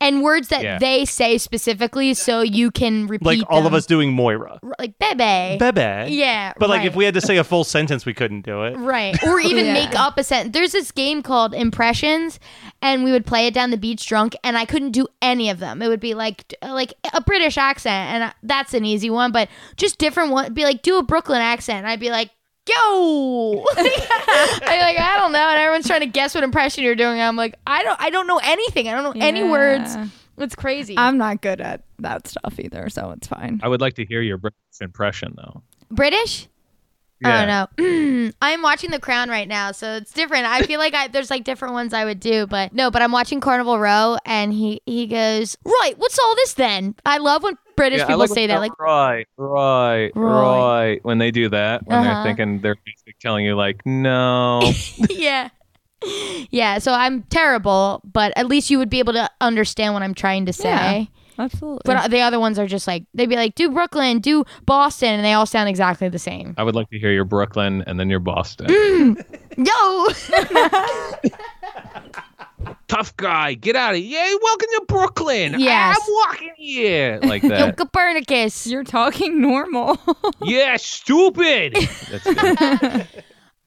And 0.00 0.22
words 0.22 0.48
that 0.48 0.62
Yeah. 0.62 0.78
they 0.78 1.04
say 1.04 1.38
specifically, 1.38 2.14
so 2.14 2.40
you 2.42 2.70
can 2.70 3.06
repeat. 3.06 3.26
Like 3.26 3.40
all 3.50 3.58
of 3.58 3.64
them. 3.64 3.74
us 3.74 3.86
doing 3.86 4.12
Moira. 4.12 4.58
like 4.78 4.98
bebe. 4.98 5.58
Bebe. 5.58 6.12
Yeah, 6.14 6.52
But 6.58 6.68
like 6.70 6.78
right. 6.78 6.86
if 6.86 6.94
we 6.96 7.04
had 7.04 7.14
to 7.14 7.20
say 7.20 7.36
a 7.36 7.44
full 7.44 7.64
sentence, 7.64 8.06
we 8.06 8.14
couldn't 8.14 8.42
do 8.42 8.62
it. 8.64 8.76
Right. 8.76 9.20
Or 9.24 9.40
even 9.40 9.64
Yeah. 9.66 9.72
make 9.72 9.98
up 9.98 10.16
a 10.18 10.24
sentence. 10.24 10.52
There's 10.54 10.72
this 10.72 10.92
game 10.92 11.22
called 11.22 11.52
Impressions, 11.54 12.38
and 12.80 13.02
we 13.04 13.10
would 13.12 13.26
play 13.26 13.46
it 13.46 13.54
down 13.54 13.70
the 13.70 13.76
beach 13.76 14.06
drunk, 14.06 14.36
and 14.44 14.56
I 14.56 14.64
couldn't 14.64 14.92
do 14.92 15.06
any 15.22 15.50
of 15.50 15.58
them. 15.58 15.82
It 15.82 15.88
would 15.88 16.00
be 16.00 16.14
like 16.14 16.54
like 16.62 16.94
a 17.12 17.20
British 17.20 17.58
accent, 17.58 18.10
and 18.22 18.34
that's 18.42 18.74
an 18.74 18.84
easy 18.84 19.10
one, 19.10 19.32
but 19.32 19.48
just 19.76 19.98
different 19.98 20.30
one. 20.30 20.52
Be 20.54 20.64
like, 20.64 20.82
do 20.82 20.98
a 20.98 21.02
Brooklyn 21.02 21.40
accent. 21.40 21.78
And 21.78 21.86
I'd 21.88 22.00
be 22.00 22.10
like, 22.10 22.30
yo. 22.68 23.64
I'm 23.76 23.84
like, 23.84 24.98
I 24.98 25.14
don't 25.18 25.32
know. 25.32 25.38
And 25.48 25.58
everyone's 25.58 25.86
trying 25.86 26.00
to 26.00 26.06
guess 26.06 26.34
what 26.34 26.44
impression 26.44 26.84
you're 26.84 26.94
doing. 26.94 27.20
I'm 27.20 27.36
like, 27.36 27.54
I 27.66 27.82
don't 27.82 28.00
I 28.00 28.10
don't 28.10 28.26
know 28.26 28.40
anything. 28.42 28.88
I 28.88 28.92
don't 28.92 29.02
know 29.14 29.20
any 29.20 29.40
Yeah. 29.40 29.50
words. 29.50 29.96
It's 30.38 30.54
crazy. 30.54 30.94
I'm 30.96 31.18
not 31.18 31.40
good 31.42 31.60
at 31.60 31.82
that 31.98 32.28
stuff 32.28 32.60
either, 32.60 32.88
so 32.90 33.10
it's 33.10 33.26
fine. 33.26 33.60
I 33.62 33.68
would 33.68 33.80
like 33.80 33.94
to 33.94 34.04
hear 34.04 34.22
your 34.22 34.36
British 34.38 34.56
impression 34.80 35.34
though. 35.36 35.62
British? 35.90 36.48
I 37.24 37.46
don't 37.46 37.78
know. 37.78 38.32
I'm 38.42 38.62
watching 38.62 38.90
The 38.90 39.00
Crown 39.00 39.28
right 39.28 39.48
now, 39.48 39.72
so 39.72 39.96
it's 39.96 40.12
different. 40.12 40.46
I 40.46 40.62
feel 40.62 40.78
like 40.78 40.94
I, 40.94 41.08
there's 41.08 41.30
like 41.30 41.44
different 41.44 41.74
ones 41.74 41.92
I 41.92 42.04
would 42.04 42.20
do, 42.20 42.46
but 42.46 42.72
no. 42.72 42.90
But 42.90 43.02
I'm 43.02 43.12
watching 43.12 43.40
Carnival 43.40 43.78
Row, 43.78 44.18
and 44.24 44.52
he 44.52 44.80
he 44.86 45.06
goes, 45.06 45.56
"Right, 45.64 45.94
what's 45.96 46.18
all 46.18 46.34
this 46.36 46.54
then?" 46.54 46.94
I 47.04 47.18
love 47.18 47.42
when 47.42 47.58
British 47.76 47.98
Yeah, 48.00 48.06
people 48.06 48.18
like 48.20 48.30
say 48.30 48.46
that. 48.46 48.60
Like, 48.60 48.78
right, 48.78 49.26
right, 49.36 50.10
Right. 50.14 50.58
right. 50.94 51.04
When 51.04 51.18
they 51.18 51.30
do 51.30 51.48
that, 51.50 51.86
when 51.86 51.98
Uh-huh. 51.98 52.14
they're 52.14 52.22
thinking 52.22 52.60
they're 52.60 52.76
basically 52.84 53.16
telling 53.20 53.44
you 53.44 53.54
like, 53.56 53.84
no. 53.84 54.72
yeah, 55.10 55.48
yeah. 56.50 56.78
So 56.78 56.92
I'm 56.92 57.22
terrible, 57.24 58.00
but 58.04 58.32
at 58.36 58.46
least 58.46 58.70
you 58.70 58.78
would 58.78 58.90
be 58.90 58.98
able 59.00 59.12
to 59.14 59.30
understand 59.40 59.94
what 59.94 60.02
I'm 60.02 60.14
trying 60.14 60.46
to 60.46 60.52
say. 60.52 60.68
Yeah. 60.68 61.04
Absolutely. 61.38 61.82
But 61.84 61.96
uh, 61.96 62.08
the 62.08 62.20
other 62.20 62.40
ones 62.40 62.58
are 62.58 62.66
just 62.66 62.86
like 62.86 63.04
they'd 63.14 63.28
be 63.28 63.36
like, 63.36 63.54
"Do 63.54 63.70
Brooklyn, 63.70 64.18
do 64.18 64.44
Boston," 64.66 65.10
and 65.10 65.24
they 65.24 65.32
all 65.32 65.46
sound 65.46 65.68
exactly 65.68 66.08
the 66.08 66.18
same. 66.18 66.54
I 66.58 66.64
would 66.64 66.74
like 66.74 66.90
to 66.90 66.98
hear 66.98 67.12
your 67.12 67.24
Brooklyn 67.24 67.82
and 67.86 67.98
then 68.00 68.10
your 68.10 68.20
Boston. 68.20 68.66
Mm. 68.66 69.24
Yo, 69.56 71.28
Tough 72.88 73.14
guy, 73.18 73.54
get 73.54 73.76
out 73.76 73.94
of 73.94 74.00
here. 74.00 74.18
Hey, 74.18 74.34
welcome 74.42 74.68
to 74.76 74.84
Brooklyn. 74.88 75.60
Yes. 75.60 75.98
I'm 76.00 76.14
walking 76.14 76.52
here. 76.56 77.20
Like 77.22 77.42
yo, 77.42 77.50
that. 77.50 77.76
Copernicus. 77.76 78.66
You're 78.66 78.82
talking 78.82 79.42
normal. 79.42 79.98
yeah, 80.42 80.76
stupid. 80.78 81.74
That's 82.10 82.22
stupid. 82.22 83.17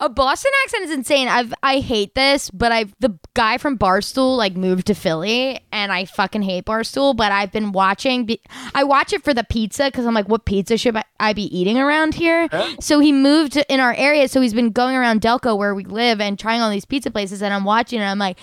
A 0.04 0.10
Boston 0.10 0.52
accent 0.64 0.86
is 0.86 0.92
insane. 0.92 1.28
I've 1.28 1.54
I 1.62 1.80
hate 1.80 2.16
this, 2.16 2.50
but 2.50 2.72
I've 2.72 2.92
the 3.00 3.20
guy 3.36 3.60
from 3.60 3.78
Barstool 3.78 4.36
like 4.36 4.56
moved 4.56 4.88
to 4.88 4.96
Philly, 4.96 5.64
and 5.72 5.92
I 5.92 6.06
fucking 6.06 6.42
hate 6.42 6.66
Barstool. 6.66 7.16
But 7.16 7.32
I've 7.32 7.52
been 7.52 7.72
watching. 7.72 8.26
Be, 8.26 8.42
I 8.74 8.84
watch 8.84 9.14
it 9.14 9.24
for 9.24 9.32
the 9.32 9.44
pizza 9.44 9.86
because 9.86 10.08
I'm 10.08 10.16
like, 10.16 10.28
what 10.28 10.46
pizza 10.46 10.76
should 10.76 10.98
I, 10.98 11.04
I 11.20 11.34
be 11.34 11.56
eating 11.56 11.78
around 11.78 12.16
here? 12.16 12.50
So 12.80 13.00
he 13.00 13.12
moved 13.12 13.58
in 13.70 13.80
our 13.80 13.94
area, 13.94 14.28
so 14.28 14.42
he's 14.42 14.56
been 14.56 14.72
going 14.72 14.96
around 14.96 15.22
Delco 15.22 15.56
where 15.56 15.76
we 15.76 15.86
live 15.86 16.20
and 16.20 16.38
trying 16.38 16.62
all 16.62 16.72
these 16.72 16.86
pizza 16.86 17.12
places, 17.12 17.44
and 17.44 17.54
I'm 17.54 17.64
watching, 17.64 18.00
and 18.00 18.10
I'm 18.10 18.20
like. 18.20 18.40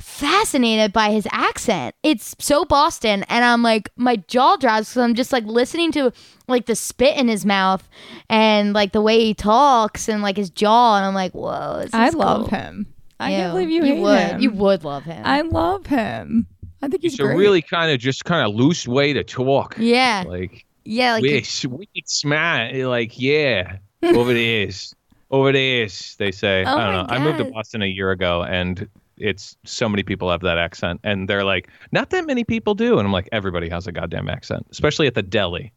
Fascinated 0.00 0.92
by 0.92 1.10
his 1.10 1.26
accent. 1.32 1.94
It's 2.02 2.34
so 2.38 2.64
Boston, 2.64 3.24
and 3.28 3.44
I'm 3.44 3.62
like, 3.62 3.90
my 3.96 4.16
jaw 4.16 4.56
drops 4.56 4.90
because 4.90 5.02
I'm 5.02 5.14
just 5.14 5.32
like 5.32 5.44
listening 5.44 5.90
to 5.92 6.12
like 6.46 6.66
the 6.66 6.76
spit 6.76 7.16
in 7.16 7.28
his 7.28 7.44
mouth 7.44 7.88
and 8.30 8.72
like 8.72 8.92
the 8.92 9.00
way 9.02 9.20
he 9.24 9.34
talks 9.34 10.08
and 10.08 10.22
like 10.22 10.36
his 10.36 10.50
jaw, 10.50 10.96
and 10.96 11.04
I'm 11.06 11.14
like, 11.14 11.32
whoa, 11.32 11.80
this 11.82 11.92
I 11.94 12.08
is 12.08 12.14
love 12.14 12.48
cool. 12.48 12.58
him. 12.58 12.86
I 13.20 13.30
Ew. 13.32 13.36
can't 13.36 13.52
believe 13.52 13.70
you, 13.70 13.84
you 13.84 13.94
hate 13.94 14.02
would. 14.02 14.18
him. 14.18 14.40
You 14.40 14.50
would 14.52 14.84
love 14.84 15.02
him. 15.04 15.22
I 15.24 15.40
love 15.40 15.86
him. 15.86 16.46
I 16.80 16.86
think 16.88 17.02
he's 17.02 17.14
It's 17.14 17.20
a 17.20 17.26
really 17.26 17.60
kind 17.60 17.90
of 17.90 17.98
just 17.98 18.24
kind 18.24 18.48
of 18.48 18.54
loose 18.54 18.86
way 18.86 19.12
to 19.12 19.24
talk. 19.24 19.74
yeah, 19.78 20.22
Like, 20.26 20.64
yeah, 20.84 21.14
like 21.14 21.22
we're 21.22 21.42
sweet, 21.42 22.08
smart. 22.08 22.72
Like, 22.74 23.18
yeah, 23.20 23.78
over 24.04 24.32
the 24.32 24.64
there, 24.64 24.70
over 25.32 25.50
the 25.50 25.80
there. 25.86 25.88
They 26.18 26.30
say. 26.30 26.64
Oh 26.64 26.76
I 26.76 26.84
don't 26.92 26.94
my 26.94 27.02
know. 27.02 27.06
I 27.08 27.18
moved 27.18 27.38
to 27.38 27.50
Boston 27.50 27.82
a 27.82 27.86
year 27.86 28.12
ago, 28.12 28.44
and 28.44 28.88
it's 29.20 29.56
so 29.64 29.88
many 29.88 30.02
people 30.02 30.30
have 30.30 30.42
that 30.42 30.58
accent, 30.58 31.00
and 31.04 31.28
they're 31.28 31.44
like, 31.44 31.68
not 31.92 32.10
that 32.10 32.26
many 32.26 32.44
people 32.44 32.74
do, 32.74 32.98
and 32.98 33.06
I'm 33.06 33.12
like, 33.12 33.28
everybody 33.32 33.68
has 33.68 33.86
a 33.86 33.92
goddamn 33.92 34.28
accent, 34.28 34.66
especially 34.70 35.06
at 35.06 35.14
the 35.14 35.22
deli. 35.22 35.72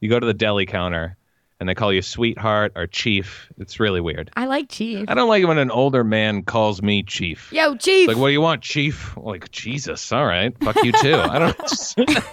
You 0.00 0.08
go 0.08 0.20
to 0.20 0.26
the 0.26 0.34
deli 0.34 0.66
counter, 0.66 1.16
and 1.62 1.68
they 1.68 1.76
call 1.76 1.92
you 1.92 2.02
sweetheart 2.02 2.72
or 2.74 2.88
chief. 2.88 3.46
It's 3.56 3.78
really 3.78 4.00
weird. 4.00 4.32
I 4.34 4.46
like 4.46 4.68
Chief. 4.68 5.04
I 5.08 5.14
don't 5.14 5.28
like 5.28 5.44
it 5.44 5.46
when 5.46 5.58
an 5.58 5.70
older 5.70 6.02
man 6.02 6.42
calls 6.42 6.82
me 6.82 7.04
chief. 7.04 7.52
Yo, 7.52 7.76
Chief. 7.76 8.08
Like, 8.08 8.16
what 8.16 8.26
do 8.26 8.32
you 8.32 8.40
want, 8.40 8.62
chief? 8.62 9.16
Like, 9.16 9.48
Jesus, 9.52 10.10
all 10.10 10.26
right, 10.26 10.52
fuck 10.58 10.82
you 10.82 10.90
too. 10.90 11.14
I 11.14 11.38
don't. 11.38 11.56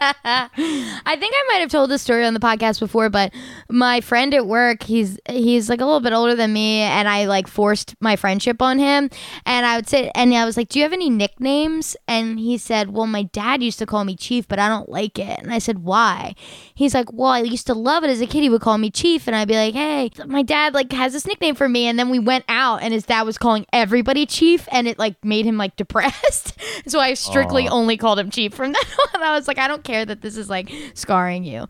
I 0.00 1.16
think 1.18 1.34
I 1.34 1.44
might 1.48 1.60
have 1.60 1.70
told 1.70 1.90
this 1.90 2.02
story 2.02 2.24
on 2.26 2.34
the 2.34 2.40
podcast 2.40 2.78
before, 2.78 3.08
but 3.08 3.32
my 3.70 4.02
friend 4.02 4.34
at 4.34 4.46
work, 4.46 4.82
he's 4.82 5.18
he's 5.28 5.70
like 5.70 5.80
a 5.80 5.84
little 5.84 6.00
bit 6.00 6.12
older 6.12 6.34
than 6.34 6.52
me, 6.52 6.80
and 6.80 7.08
I 7.08 7.24
like 7.24 7.48
forced 7.48 7.96
my 8.00 8.16
friendship 8.16 8.60
on 8.60 8.78
him. 8.78 9.08
And 9.46 9.64
I 9.66 9.76
would 9.76 9.88
say, 9.88 10.10
and 10.14 10.34
I 10.34 10.44
was 10.44 10.56
like, 10.58 10.68
"Do 10.68 10.78
you 10.78 10.82
have 10.84 10.92
any 10.92 11.10
nicknames?" 11.10 11.96
And 12.06 12.38
he 12.38 12.58
said, 12.58 12.90
"Well, 12.90 13.06
my 13.06 13.22
dad 13.24 13.62
used 13.62 13.78
to 13.78 13.86
call 13.86 14.04
me 14.04 14.14
Chief, 14.14 14.46
but 14.46 14.58
I 14.58 14.68
don't 14.68 14.88
like 14.90 15.18
it." 15.18 15.40
And 15.40 15.52
I 15.52 15.58
said, 15.58 15.78
"Why?" 15.80 16.34
He's 16.74 16.94
like, 16.94 17.12
"Well, 17.12 17.30
I 17.30 17.40
used 17.40 17.66
to 17.68 17.74
love 17.74 18.04
it 18.04 18.10
as 18.10 18.20
a 18.20 18.26
kid. 18.26 18.42
He 18.42 18.48
would 18.50 18.57
call 18.58 18.78
me 18.78 18.90
Chief, 18.90 19.26
and 19.26 19.36
I'd 19.36 19.48
be 19.48 19.54
like, 19.54 19.74
"Hey, 19.74 20.10
my 20.26 20.42
dad 20.42 20.74
like 20.74 20.92
has 20.92 21.12
this 21.12 21.26
nickname 21.26 21.54
for 21.54 21.68
me." 21.68 21.86
And 21.86 21.98
then 21.98 22.10
we 22.10 22.18
went 22.18 22.44
out, 22.48 22.82
and 22.82 22.92
his 22.92 23.04
dad 23.04 23.22
was 23.22 23.38
calling 23.38 23.66
everybody 23.72 24.26
Chief, 24.26 24.68
and 24.70 24.86
it 24.88 24.98
like 24.98 25.22
made 25.24 25.44
him 25.44 25.56
like 25.56 25.76
depressed. 25.76 26.58
so 26.86 27.00
I 27.00 27.14
strictly 27.14 27.68
only 27.68 27.96
called 27.96 28.18
him 28.18 28.30
Chief 28.30 28.54
from 28.54 28.72
then 28.72 28.82
on. 29.14 29.22
I 29.22 29.32
was 29.32 29.48
like, 29.48 29.58
I 29.58 29.68
don't 29.68 29.84
care 29.84 30.04
that 30.04 30.20
this 30.22 30.36
is 30.36 30.48
like 30.48 30.70
scarring 30.94 31.44
you. 31.44 31.66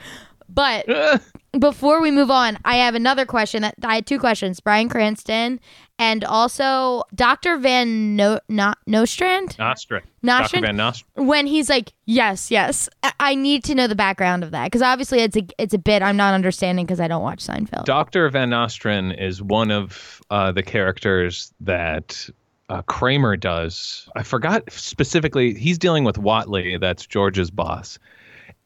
But 0.48 0.86
before 1.58 2.00
we 2.00 2.10
move 2.10 2.30
on, 2.30 2.58
I 2.64 2.76
have 2.76 2.94
another 2.94 3.26
question. 3.26 3.62
That 3.62 3.74
I 3.82 3.96
had 3.96 4.06
two 4.06 4.18
questions: 4.18 4.60
Bryan 4.60 4.88
Cranston 4.88 5.60
and 5.98 6.24
also 6.24 7.02
Dr. 7.14 7.56
Van 7.58 8.14
no- 8.14 8.38
no- 8.48 8.74
Nostrand. 8.86 9.58
Nostra. 9.58 10.02
Nostrand? 10.22 10.62
Dr. 10.64 10.66
Van 10.68 10.76
Nostra. 10.76 11.06
When 11.22 11.46
he's 11.46 11.68
like, 11.68 11.92
"Yes, 12.06 12.50
yes," 12.50 12.88
I- 13.02 13.12
I 13.20 13.34
need 13.34 13.64
to 13.64 13.74
know 13.74 13.86
the 13.86 13.94
background 13.96 14.44
of 14.44 14.52
that 14.52 14.64
because 14.66 14.82
obviously 14.82 15.20
it's 15.20 15.36
a 15.36 15.46
it's 15.58 15.74
a 15.74 15.78
bit 15.78 16.02
I'm 16.02 16.16
not 16.16 16.34
understanding 16.34 16.86
because 16.86 17.00
I 17.00 17.08
don't 17.08 17.22
watch 17.22 17.40
Seinfeld. 17.44 17.84
Dr. 17.84 18.28
Van 18.30 18.50
Nostrand 18.50 19.16
is 19.18 19.42
one 19.42 19.70
of 19.70 20.22
uh, 20.30 20.52
the 20.52 20.62
characters 20.62 21.52
that 21.60 22.28
uh, 22.68 22.82
Kramer 22.82 23.36
does. 23.36 24.08
I 24.14 24.22
forgot 24.22 24.70
specifically, 24.70 25.54
he's 25.54 25.78
dealing 25.78 26.04
with 26.04 26.16
Whatley, 26.16 26.78
that's 26.80 27.06
George's 27.06 27.50
boss. 27.50 27.98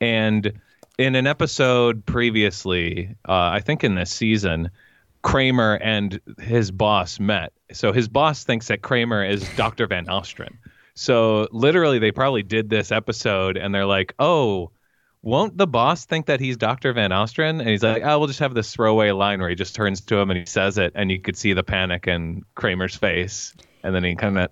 And 0.01 0.53
in 0.99 1.15
an 1.15 1.27
episode 1.27 2.05
previously, 2.05 3.17
uh, 3.29 3.51
I 3.53 3.61
think 3.61 3.85
in 3.85 3.95
this 3.95 4.11
season, 4.11 4.71
Kramer 5.23 5.75
and 5.83 6.21
his 6.41 6.71
boss 6.71 7.19
met. 7.21 7.53
So 7.73 7.93
his 7.93 8.09
boss 8.09 8.45
thinks 8.45 8.69
that 8.69 8.83
Kramer 8.83 9.25
is 9.25 9.49
Dr. 9.57 9.87
Van 9.87 10.05
Nostrand. 10.05 10.57
So 10.95 11.49
literally, 11.53 11.99
they 11.99 12.13
probably 12.13 12.43
did 12.43 12.69
this 12.69 12.93
episode 12.93 13.57
and 13.57 13.75
they're 13.75 13.87
like, 13.87 14.15
oh, 14.19 14.71
won't 15.23 15.57
the 15.57 15.69
boss 15.69 16.05
think 16.05 16.27
that 16.27 16.41
he's 16.41 16.57
Dr. 16.57 16.93
Van 16.93 17.11
Nostrand? 17.11 17.61
And 17.61 17.71
he's 17.71 17.83
like, 17.83 18.03
oh, 18.05 18.19
we'll 18.19 18.29
just 18.29 18.41
have 18.41 18.55
this 18.55 18.75
throwaway 18.75 19.13
line 19.13 19.41
where 19.41 19.49
he 19.49 19.55
just 19.55 19.75
turns 19.75 20.01
to 20.03 20.17
him 20.17 20.31
and 20.31 20.39
he 20.39 20.47
says 20.47 20.79
it, 20.79 20.93
and 20.97 21.11
you 21.11 21.21
could 21.21 21.37
see 21.37 21.53
the 21.53 21.63
panic 21.63 22.09
in 22.09 22.43
Kramer's 22.57 22.97
face. 22.97 23.55
And 23.85 23.95
then 23.95 24.03
he 24.05 24.17
kind 24.17 24.39
of 24.39 24.51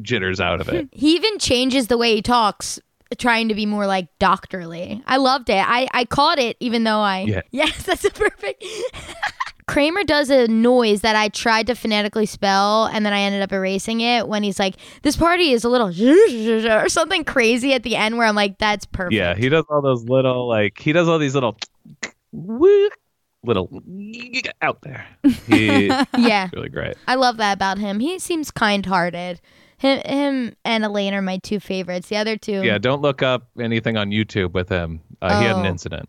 jitters 0.00 0.40
out 0.40 0.60
of 0.60 0.68
it. 0.68 0.88
He 0.92 1.16
even 1.16 1.38
changes 1.38 1.88
the 1.88 1.98
way 1.98 2.14
he 2.14 2.22
talks, 2.22 2.78
trying 3.18 3.48
to 3.48 3.54
be 3.54 3.66
more 3.66 3.86
like 3.86 4.08
doctorly. 4.18 5.02
I 5.06 5.16
loved 5.16 5.50
it. 5.50 5.64
I, 5.66 5.88
I 5.92 6.04
caught 6.04 6.38
it, 6.38 6.56
even 6.60 6.84
though 6.84 7.00
I. 7.00 7.20
Yeah. 7.20 7.40
Yes, 7.52 7.82
that's 7.82 8.04
a 8.04 8.10
perfect. 8.10 8.64
Kramer 9.66 10.02
does 10.02 10.30
a 10.30 10.48
noise 10.48 11.02
that 11.02 11.14
I 11.14 11.28
tried 11.28 11.66
to 11.68 11.74
phonetically 11.74 12.26
spell 12.26 12.86
and 12.86 13.04
then 13.06 13.12
I 13.12 13.20
ended 13.20 13.42
up 13.42 13.52
erasing 13.52 14.00
it 14.00 14.26
when 14.26 14.42
he's 14.42 14.58
like, 14.58 14.74
this 15.02 15.16
party 15.16 15.52
is 15.52 15.62
a 15.62 15.68
little 15.68 15.88
or 16.82 16.88
something 16.88 17.24
crazy 17.24 17.72
at 17.72 17.82
the 17.82 17.96
end 17.96 18.18
where 18.18 18.26
I'm 18.26 18.34
like, 18.34 18.58
that's 18.58 18.86
perfect. 18.86 19.14
Yeah, 19.14 19.34
he 19.34 19.48
does 19.48 19.64
all 19.68 19.80
those 19.80 20.04
little, 20.04 20.48
like, 20.48 20.78
he 20.78 20.92
does 20.92 21.08
all 21.08 21.18
these 21.18 21.34
little, 21.34 21.56
little 23.42 23.82
out 24.60 24.80
there. 24.82 25.06
He, 25.46 25.86
yeah. 26.18 26.48
really 26.52 26.68
great. 26.68 26.96
I 27.06 27.14
love 27.14 27.36
that 27.36 27.52
about 27.52 27.78
him. 27.78 28.00
He 28.00 28.18
seems 28.18 28.50
kind 28.50 28.84
hearted. 28.84 29.40
Him, 29.80 30.00
him 30.04 30.56
and 30.64 30.84
Elaine 30.84 31.14
are 31.14 31.22
my 31.22 31.38
two 31.38 31.58
favorites. 31.60 32.08
The 32.08 32.16
other 32.16 32.36
two. 32.36 32.62
Yeah, 32.62 32.78
don't 32.78 33.00
look 33.02 33.22
up 33.22 33.48
anything 33.58 33.96
on 33.96 34.10
YouTube 34.10 34.52
with 34.52 34.68
him. 34.68 35.00
Uh, 35.22 35.40
He 35.40 35.46
had 35.46 35.56
an 35.56 35.66
Oh. 35.66 35.68
incident. 35.70 36.08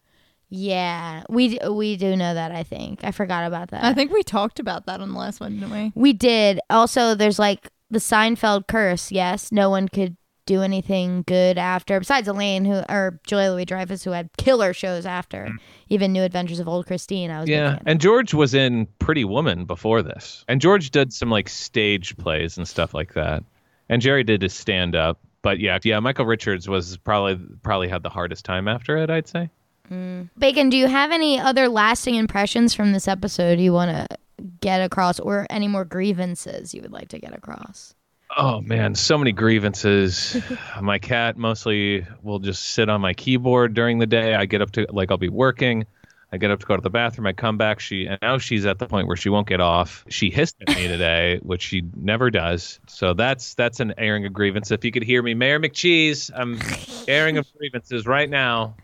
Yeah, 0.49 1.23
we 1.29 1.57
we 1.69 1.95
do 1.95 2.15
know 2.17 2.33
that. 2.33 2.51
I 2.51 2.63
think 2.63 3.05
I 3.05 3.11
forgot 3.11 3.45
about 3.47 3.69
that. 3.69 3.83
I 3.85 3.93
think 3.93 4.11
we 4.11 4.21
talked 4.23 4.59
about 4.59 4.85
that 4.87 4.99
on 4.99 5.13
the 5.13 5.17
last 5.17 5.39
one, 5.39 5.53
didn't 5.59 5.71
we? 5.71 5.91
we 5.95 6.11
did. 6.13 6.59
Also, 6.69 7.15
there's 7.15 7.39
like 7.39 7.69
the 7.89 7.99
Seinfeld 7.99 8.67
curse. 8.67 9.11
Yes, 9.13 9.51
no 9.53 9.69
one 9.69 9.87
could 9.87 10.17
do 10.45 10.61
anything 10.61 11.23
good 11.25 11.57
after, 11.57 11.97
besides 11.99 12.27
Elaine, 12.27 12.65
who 12.65 12.81
or 12.89 13.21
Julia 13.25 13.51
Louis 13.51 13.63
Dreyfus, 13.63 14.03
who 14.03 14.11
had 14.11 14.29
killer 14.37 14.73
shows 14.73 15.05
after. 15.05 15.49
Even 15.87 16.11
New 16.11 16.23
Adventures 16.23 16.59
of 16.59 16.67
Old 16.67 16.85
Christine. 16.85 17.31
I 17.31 17.39
was 17.41 17.47
Yeah, 17.49 17.75
fan. 17.75 17.83
and 17.85 18.01
George 18.01 18.33
was 18.33 18.53
in 18.53 18.87
Pretty 18.99 19.23
Woman 19.23 19.63
before 19.63 20.01
this, 20.01 20.43
and 20.49 20.59
George 20.59 20.91
did 20.91 21.13
some 21.13 21.29
like 21.29 21.47
stage 21.47 22.17
plays 22.17 22.57
and 22.57 22.67
stuff 22.67 22.93
like 22.93 23.13
that. 23.13 23.43
And 23.91 24.01
Jerry 24.01 24.23
did 24.23 24.41
his 24.41 24.53
stand 24.53 24.95
up, 24.95 25.19
but 25.41 25.59
yeah, 25.59 25.77
yeah, 25.83 25.99
Michael 25.99 26.25
Richards 26.25 26.69
was 26.69 26.95
probably 26.95 27.37
probably 27.61 27.89
had 27.89 28.03
the 28.03 28.09
hardest 28.09 28.45
time 28.45 28.69
after 28.69 28.95
it. 28.95 29.09
I'd 29.09 29.27
say. 29.27 29.49
Mm. 29.91 30.29
Bacon, 30.37 30.69
do 30.69 30.77
you 30.77 30.87
have 30.87 31.11
any 31.11 31.37
other 31.37 31.67
lasting 31.67 32.15
impressions 32.15 32.73
from 32.73 32.93
this 32.93 33.09
episode 33.09 33.59
you 33.59 33.73
want 33.73 33.91
to 33.91 34.17
get 34.61 34.81
across, 34.81 35.19
or 35.19 35.45
any 35.49 35.67
more 35.67 35.83
grievances 35.83 36.73
you 36.73 36.81
would 36.81 36.93
like 36.93 37.09
to 37.09 37.19
get 37.19 37.35
across? 37.35 37.93
Oh 38.37 38.61
man, 38.61 38.95
so 38.95 39.17
many 39.17 39.33
grievances. 39.33 40.37
my 40.81 40.97
cat 40.97 41.37
mostly 41.37 42.07
will 42.23 42.39
just 42.39 42.63
sit 42.63 42.87
on 42.87 43.01
my 43.01 43.13
keyboard 43.13 43.73
during 43.73 43.99
the 43.99 44.07
day. 44.07 44.35
I 44.35 44.45
get 44.45 44.61
up 44.61 44.71
to 44.71 44.87
like 44.89 45.11
I'll 45.11 45.17
be 45.17 45.27
working. 45.27 45.85
I 46.31 46.37
get 46.37 46.49
up 46.49 46.59
to 46.61 46.65
go 46.65 46.75
to 46.75 46.81
the 46.81 46.89
bathroom. 46.89 47.27
I 47.27 47.33
come 47.33 47.57
back. 47.57 47.79
She 47.79 48.05
and 48.05 48.17
now 48.21 48.37
she's 48.37 48.65
at 48.65 48.79
the 48.79 48.87
point 48.87 49.07
where 49.07 49.17
she 49.17 49.29
won't 49.29 49.47
get 49.47 49.59
off. 49.59 50.05
She 50.07 50.29
hissed 50.29 50.55
at 50.65 50.75
me 50.75 50.87
today, 50.87 51.39
which 51.43 51.61
she 51.61 51.83
never 51.95 52.29
does. 52.29 52.79
So 52.87 53.13
that's 53.13 53.53
that's 53.55 53.79
an 53.79 53.93
airing 53.97 54.25
of 54.25 54.33
grievance. 54.33 54.71
If 54.71 54.85
you 54.85 54.91
could 54.91 55.03
hear 55.03 55.21
me, 55.21 55.33
Mayor 55.33 55.59
McCheese, 55.59 56.31
I'm 56.33 56.59
airing 57.07 57.37
of 57.37 57.47
grievances 57.57 58.07
right 58.07 58.29
now. 58.29 58.75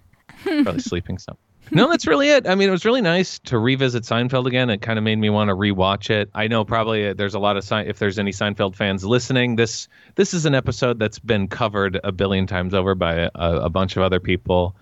Probably 0.44 0.80
sleeping 0.80 1.18
some. 1.18 1.38
No, 1.72 1.90
that's 1.90 2.08
really 2.08 2.30
it. 2.30 2.48
I 2.48 2.56
mean, 2.56 2.70
it 2.70 2.72
was 2.72 2.86
really 2.86 3.02
nice 3.02 3.40
to 3.40 3.58
revisit 3.58 4.04
Seinfeld 4.04 4.46
again. 4.46 4.70
It 4.70 4.82
kind 4.82 4.98
of 4.98 5.04
made 5.04 5.18
me 5.18 5.30
want 5.30 5.50
to 5.50 5.56
rewatch 5.56 6.10
it. 6.10 6.30
I 6.34 6.48
know 6.48 6.64
probably 6.64 7.10
uh, 7.10 7.14
there's 7.14 7.34
a 7.34 7.40
lot 7.40 7.58
of 7.58 7.64
Sein- 7.64 7.88
if 7.88 8.00
there's 8.00 8.18
any 8.20 8.32
Seinfeld 8.32 8.76
fans 8.76 9.04
listening, 9.04 9.58
this 9.58 9.88
this 10.16 10.34
is 10.34 10.46
an 10.46 10.56
episode 10.56 11.00
that's 11.00 11.20
been 11.20 11.48
covered 11.48 12.00
a 12.04 12.12
billion 12.12 12.48
times 12.48 12.74
over 12.74 12.96
by 12.96 13.14
a, 13.16 13.32
a 13.36 13.70
bunch 13.70 13.98
of 13.98 14.04
other 14.04 14.20
people. 14.20 14.76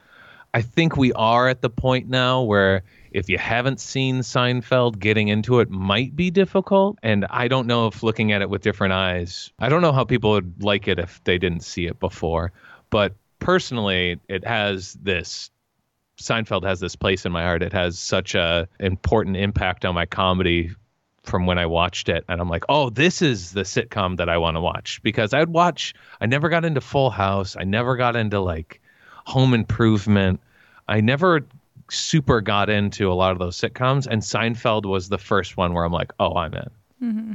I 0.56 0.62
think 0.62 0.96
we 0.96 1.12
are 1.12 1.50
at 1.50 1.62
the 1.62 1.70
point 1.70 2.08
now 2.08 2.42
where 2.42 2.84
if 3.12 3.28
you 3.28 3.38
haven't 3.38 3.82
seen 3.82 4.22
Seinfeld, 4.22 5.00
getting 5.00 5.28
into 5.28 5.60
it 5.60 5.70
might 5.70 6.16
be 6.16 6.32
difficult. 6.32 6.98
And 7.04 7.26
I 7.30 7.50
don't 7.50 7.68
know 7.68 7.88
if 7.88 8.04
looking 8.04 8.32
at 8.32 8.42
it 8.42 8.50
with 8.50 8.62
different 8.62 8.94
eyes, 8.94 9.52
I 9.60 9.68
don't 9.68 9.82
know 9.82 9.92
how 9.92 10.06
people 10.06 10.32
would 10.32 10.64
like 10.64 10.88
it 10.88 10.98
if 10.98 11.22
they 11.26 11.38
didn't 11.38 11.60
see 11.60 11.88
it 11.88 12.00
before. 12.00 12.54
But 12.90 13.16
personally, 13.40 14.22
it 14.30 14.48
has 14.48 14.94
this 14.94 15.52
Seinfeld 16.22 16.64
has 16.64 16.80
this 16.80 16.96
place 16.96 17.26
in 17.26 17.34
my 17.34 17.44
heart. 17.44 17.62
It 17.62 17.74
has 17.74 18.00
such 18.00 18.34
a 18.34 18.70
important 18.80 19.36
impact 19.36 19.84
on 19.84 19.94
my 19.94 20.06
comedy 20.06 20.72
from 21.24 21.48
when 21.48 21.58
I 21.58 21.66
watched 21.66 22.08
it. 22.08 22.24
And 22.30 22.40
I'm 22.40 22.48
like, 22.48 22.64
oh, 22.70 22.90
this 22.90 23.22
is 23.22 23.52
the 23.52 23.64
sitcom 23.64 24.16
that 24.16 24.30
I 24.30 24.38
want 24.38 24.56
to 24.56 24.62
watch 24.62 25.02
because 25.04 25.34
I'd 25.34 25.50
watch. 25.50 25.94
I 26.22 26.28
never 26.28 26.48
got 26.48 26.64
into 26.64 26.80
Full 26.80 27.10
House. 27.10 27.58
I 27.60 27.66
never 27.66 27.98
got 27.98 28.16
into 28.16 28.40
like 28.40 28.80
Home 29.26 29.54
Improvement. 29.54 30.40
I 30.88 31.02
never 31.02 31.46
super 31.90 32.42
got 32.42 32.70
into 32.70 33.12
a 33.12 33.14
lot 33.14 33.32
of 33.32 33.40
those 33.40 33.58
sitcoms. 33.58 34.08
And 34.08 34.22
Seinfeld 34.22 34.86
was 34.86 35.10
the 35.10 35.18
first 35.18 35.58
one 35.58 35.74
where 35.74 35.84
I'm 35.84 35.92
like, 35.92 36.12
oh, 36.20 36.36
I'm 36.36 36.54
in. 36.54 36.70
Mm-hmm. 37.04 37.34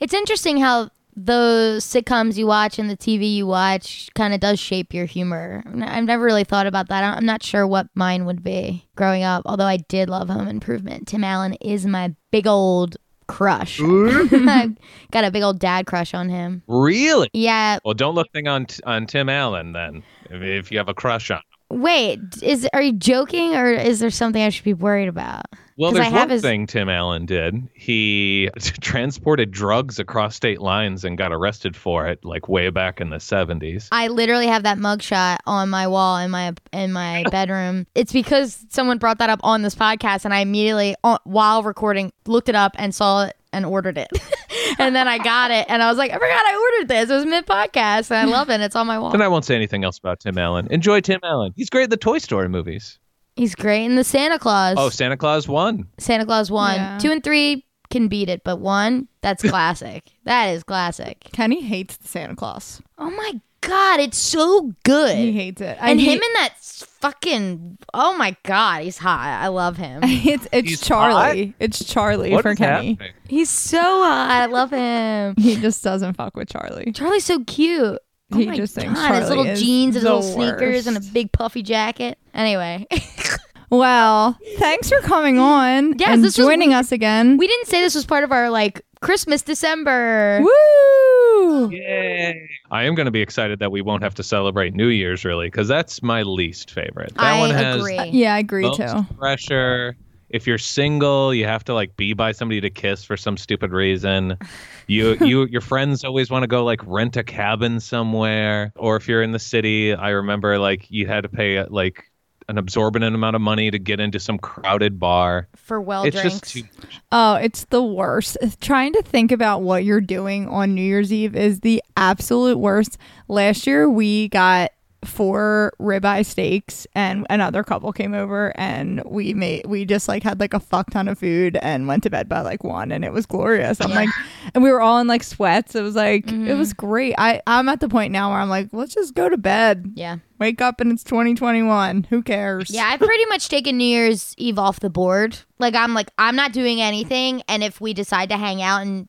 It's 0.00 0.14
interesting 0.14 0.58
how 0.58 0.90
those 1.14 1.84
sitcoms 1.84 2.36
you 2.36 2.46
watch 2.46 2.78
and 2.78 2.88
the 2.88 2.96
TV 2.96 3.34
you 3.34 3.46
watch 3.46 4.08
kind 4.14 4.32
of 4.32 4.40
does 4.40 4.58
shape 4.58 4.94
your 4.94 5.04
humor. 5.04 5.62
I've 5.82 6.04
never 6.04 6.24
really 6.24 6.44
thought 6.44 6.66
about 6.66 6.88
that. 6.88 7.04
I'm 7.04 7.26
not 7.26 7.42
sure 7.42 7.66
what 7.66 7.88
mine 7.94 8.24
would 8.24 8.42
be 8.42 8.88
growing 8.96 9.22
up, 9.22 9.42
although 9.44 9.66
I 9.66 9.76
did 9.76 10.08
love 10.08 10.30
Home 10.30 10.48
Improvement. 10.48 11.08
Tim 11.08 11.22
Allen 11.22 11.54
is 11.54 11.84
my 11.86 12.14
big 12.30 12.46
old 12.46 12.96
crush. 13.26 13.78
I've 13.82 14.76
got 15.10 15.24
a 15.24 15.30
big 15.30 15.42
old 15.42 15.58
dad 15.58 15.86
crush 15.86 16.14
on 16.14 16.30
him. 16.30 16.62
Really? 16.66 17.28
Yeah. 17.34 17.78
Well, 17.84 17.94
don't 17.94 18.14
look 18.14 18.32
thing 18.32 18.48
on 18.48 18.66
on 18.84 19.06
Tim 19.06 19.28
Allen 19.28 19.72
then. 19.72 20.02
If, 20.30 20.42
if 20.42 20.72
you 20.72 20.78
have 20.78 20.88
a 20.88 20.94
crush 20.94 21.30
on. 21.30 21.42
Wait, 21.72 22.20
is 22.42 22.68
are 22.74 22.82
you 22.82 22.92
joking 22.92 23.54
or 23.56 23.70
is 23.72 24.00
there 24.00 24.10
something 24.10 24.42
I 24.42 24.50
should 24.50 24.64
be 24.64 24.74
worried 24.74 25.08
about? 25.08 25.46
Well, 25.78 25.90
'Cause 25.92 26.00
I 26.00 26.02
there's 26.02 26.12
have 26.12 26.22
one 26.28 26.30
his- 26.30 26.42
thing 26.42 26.66
Tim 26.66 26.88
Allen 26.90 27.24
did. 27.24 27.66
He 27.72 28.50
transported 28.82 29.50
drugs 29.50 29.98
across 29.98 30.36
state 30.36 30.60
lines 30.60 31.02
and 31.02 31.16
got 31.16 31.32
arrested 31.32 31.74
for 31.74 32.06
it, 32.08 32.22
like 32.26 32.46
way 32.46 32.68
back 32.68 33.00
in 33.00 33.08
the 33.08 33.16
70s. 33.16 33.88
I 33.90 34.08
literally 34.08 34.48
have 34.48 34.64
that 34.64 34.76
mugshot 34.76 35.38
on 35.46 35.70
my 35.70 35.86
wall 35.86 36.18
in 36.18 36.30
my 36.30 36.52
in 36.74 36.92
my 36.92 37.24
bedroom. 37.30 37.86
It's 37.94 38.12
because 38.12 38.66
someone 38.68 38.98
brought 38.98 39.18
that 39.18 39.30
up 39.30 39.40
on 39.42 39.62
this 39.62 39.74
podcast, 39.74 40.26
and 40.26 40.34
I 40.34 40.40
immediately, 40.40 40.94
uh, 41.04 41.16
while 41.24 41.62
recording, 41.62 42.12
looked 42.26 42.50
it 42.50 42.54
up 42.54 42.72
and 42.78 42.94
saw 42.94 43.24
it 43.24 43.36
and 43.54 43.64
ordered 43.64 43.96
it. 43.96 44.08
and 44.78 44.94
then 44.94 45.08
I 45.08 45.18
got 45.18 45.50
it, 45.50 45.66
and 45.68 45.82
I 45.82 45.88
was 45.88 45.98
like, 45.98 46.10
I 46.10 46.14
forgot 46.14 46.30
I 46.46 46.54
ordered 46.76 46.88
this. 46.88 47.10
It 47.10 47.14
was 47.14 47.26
mid 47.26 47.46
podcast, 47.46 48.10
and 48.10 48.18
I 48.18 48.24
love 48.32 48.50
it. 48.50 48.60
It's 48.60 48.76
on 48.76 48.86
my 48.86 48.98
wall. 48.98 49.10
Then 49.10 49.22
I 49.22 49.28
won't 49.28 49.44
say 49.44 49.54
anything 49.56 49.84
else 49.84 49.98
about 49.98 50.20
Tim 50.20 50.38
Allen. 50.38 50.66
Enjoy 50.70 51.00
Tim 51.00 51.20
Allen. 51.22 51.52
He's 51.56 51.70
great 51.70 51.84
at 51.84 51.90
the 51.90 51.96
Toy 51.96 52.18
Story 52.18 52.48
movies. 52.48 52.98
He's 53.36 53.54
great 53.54 53.84
in 53.84 53.96
the 53.96 54.04
Santa 54.04 54.38
Clause. 54.38 54.76
Oh, 54.78 54.90
Santa 54.90 55.16
Clause 55.16 55.48
1. 55.48 55.86
Santa 55.98 56.26
Clause 56.26 56.50
one, 56.50 56.74
Yeah. 56.76 56.98
two, 56.98 57.10
and 57.10 57.24
three 57.24 57.64
can 57.90 58.08
beat 58.08 58.28
it, 58.28 58.42
but 58.44 58.58
one 58.58 59.08
that's 59.22 59.42
classic. 59.48 60.10
that 60.24 60.46
is 60.48 60.62
classic. 60.64 61.20
Kenny 61.32 61.62
hates 61.62 61.96
the 61.96 62.08
Santa 62.08 62.36
Clause. 62.36 62.82
Oh 62.98 63.10
my 63.10 63.40
god, 63.62 64.00
it's 64.00 64.18
so 64.18 64.72
good. 64.84 65.16
He 65.16 65.32
hates 65.32 65.60
it. 65.60 65.76
and 65.80 65.80
I 65.80 65.90
him 65.90 65.98
hate- 65.98 66.22
and 66.22 66.34
that 66.36 66.54
fucking 67.00 67.78
oh 67.94 68.16
my 68.16 68.36
god, 68.44 68.82
he's 68.82 68.98
hot. 68.98 69.18
I 69.42 69.48
love 69.48 69.76
him. 69.76 70.00
it's 70.04 70.46
it's 70.52 70.68
He's 70.68 70.80
Charlie. 70.80 71.54
It's 71.58 71.84
Charlie 71.84 72.32
What 72.32 72.42
for 72.42 72.52
is 72.52 72.58
Kenny. 72.58 72.92
happening? 72.92 73.12
He's 73.28 73.50
so 73.50 73.80
hot. 73.80 74.28
I 74.30 74.46
love 74.46 74.70
him. 74.70 75.34
He 75.42 75.56
just 75.56 75.82
doesn't 75.82 76.14
fuck 76.14 76.36
with 76.36 76.48
Charlie. 76.48 76.92
Charlie's 76.92 77.24
so 77.24 77.42
cute. 77.44 77.98
Oh 78.32 78.36
He 78.38 78.46
my 78.46 78.56
just 78.56 78.74
god, 78.76 78.82
thinks 78.82 79.00
his 79.00 79.08
Charlie 79.08 79.28
little 79.28 79.46
is 79.46 79.60
jeans, 79.60 79.94
his 79.94 80.04
the 80.04 80.14
little 80.14 80.22
sneakers, 80.22 80.86
and 80.86 80.96
a 80.96 81.00
worst. 81.00 81.12
big 81.12 81.32
puffy 81.32 81.62
jacket. 81.62 82.18
Anyway, 82.34 82.86
Well, 83.72 84.38
thanks 84.58 84.90
for 84.90 85.00
coming 85.00 85.38
on 85.38 85.98
Yes, 85.98 86.10
and 86.10 86.22
this 86.24 86.36
was- 86.36 86.46
joining 86.46 86.74
us 86.74 86.92
again. 86.92 87.38
we 87.38 87.46
didn't 87.46 87.66
say 87.68 87.80
this 87.80 87.94
was 87.94 88.04
part 88.04 88.22
of 88.22 88.30
our 88.30 88.50
like 88.50 88.82
Christmas 89.00 89.40
December. 89.42 90.40
Woo! 90.42 91.70
Yay. 91.70 92.48
I 92.70 92.84
am 92.84 92.94
going 92.94 93.06
to 93.06 93.10
be 93.10 93.22
excited 93.22 93.58
that 93.60 93.72
we 93.72 93.80
won't 93.80 94.02
have 94.02 94.14
to 94.16 94.22
celebrate 94.22 94.74
New 94.74 94.88
Year's 94.88 95.24
really 95.24 95.46
because 95.46 95.68
that's 95.68 96.02
my 96.02 96.22
least 96.22 96.70
favorite. 96.70 97.14
That 97.14 97.22
I 97.24 97.38
one 97.40 97.50
has 97.50 97.76
agree. 97.80 97.98
Uh, 97.98 98.04
yeah, 98.04 98.34
I 98.34 98.38
agree 98.40 98.62
most 98.62 98.76
too. 98.76 99.06
pressure. 99.18 99.96
If 100.28 100.46
you're 100.46 100.58
single, 100.58 101.34
you 101.34 101.46
have 101.46 101.64
to 101.64 101.74
like 101.74 101.96
be 101.96 102.12
by 102.12 102.32
somebody 102.32 102.60
to 102.60 102.70
kiss 102.70 103.04
for 103.04 103.16
some 103.16 103.36
stupid 103.36 103.70
reason. 103.72 104.36
You 104.88 105.16
you 105.20 105.46
your 105.46 105.60
friends 105.60 106.04
always 106.04 106.28
want 106.28 106.42
to 106.42 106.48
go 106.48 106.64
like 106.64 106.80
rent 106.84 107.16
a 107.16 107.22
cabin 107.22 107.78
somewhere, 107.78 108.72
or 108.76 108.96
if 108.96 109.06
you're 109.08 109.22
in 109.22 109.30
the 109.30 109.38
city, 109.38 109.94
I 109.94 110.10
remember 110.10 110.58
like 110.58 110.90
you 110.90 111.06
had 111.06 111.22
to 111.22 111.28
pay 111.28 111.62
like 111.64 112.10
an 112.52 112.58
absorbent 112.58 113.02
amount 113.02 113.34
of 113.34 113.40
money 113.40 113.70
to 113.70 113.78
get 113.78 113.98
into 113.98 114.20
some 114.20 114.38
crowded 114.38 115.00
bar. 115.00 115.48
for 115.56 115.80
well 115.80 116.04
it's 116.04 116.20
drinks. 116.20 116.40
just 116.40 116.52
too 116.52 116.62
Oh, 117.10 117.34
it's 117.34 117.64
the 117.66 117.82
worst. 117.82 118.36
Trying 118.60 118.92
to 118.92 119.02
think 119.02 119.32
about 119.32 119.62
what 119.62 119.84
you're 119.84 120.00
doing 120.02 120.48
on 120.48 120.74
New 120.74 120.82
Year's 120.82 121.12
Eve 121.12 121.34
is 121.34 121.60
the 121.60 121.82
absolute 121.96 122.58
worst. 122.58 122.98
Last 123.28 123.66
year 123.66 123.88
we 123.88 124.28
got 124.28 124.70
four 125.04 125.72
ribeye 125.80 126.24
steaks 126.24 126.86
and 126.94 127.26
another 127.28 127.64
couple 127.64 127.92
came 127.92 128.14
over 128.14 128.52
and 128.56 129.02
we 129.04 129.34
made 129.34 129.66
we 129.66 129.84
just 129.84 130.08
like 130.08 130.22
had 130.22 130.38
like 130.38 130.54
a 130.54 130.60
fuck 130.60 130.90
ton 130.90 131.08
of 131.08 131.18
food 131.18 131.58
and 131.60 131.88
went 131.88 132.02
to 132.04 132.10
bed 132.10 132.28
by 132.28 132.40
like 132.40 132.62
one 132.62 132.92
and 132.92 133.04
it 133.04 133.12
was 133.12 133.26
glorious. 133.26 133.80
I'm 133.80 133.90
like 133.90 134.08
and 134.54 134.62
we 134.62 134.70
were 134.70 134.80
all 134.80 134.98
in 134.98 135.06
like 135.06 135.22
sweats. 135.22 135.74
It 135.74 135.82
was 135.82 135.96
like 135.96 136.30
it 136.30 136.54
was 136.54 136.72
mm-hmm. 136.72 136.86
great. 136.86 137.14
I 137.18 137.42
I'm 137.46 137.68
at 137.68 137.80
the 137.80 137.88
point 137.88 138.12
now 138.12 138.30
where 138.30 138.38
I'm 138.38 138.48
like, 138.48 138.68
let's 138.72 138.94
just 138.94 139.14
go 139.14 139.28
to 139.28 139.36
bed. 139.36 139.92
yeah. 139.94 140.18
Wake 140.38 140.60
up 140.60 140.80
and 140.80 140.90
it's 140.90 141.04
2021. 141.04 142.04
Who 142.10 142.20
cares? 142.20 142.68
Yeah, 142.68 142.86
I've 142.86 142.98
pretty 142.98 143.26
much 143.26 143.48
taken 143.48 143.76
New 143.76 143.84
Year's 143.84 144.34
Eve 144.38 144.58
off 144.58 144.80
the 144.80 144.90
board. 144.90 145.38
Like 145.58 145.74
I'm 145.74 145.94
like 145.94 146.10
I'm 146.18 146.34
not 146.34 146.52
doing 146.52 146.80
anything, 146.80 147.42
and 147.46 147.62
if 147.62 147.80
we 147.80 147.94
decide 147.94 148.28
to 148.30 148.36
hang 148.36 148.60
out, 148.60 148.82
and 148.82 149.08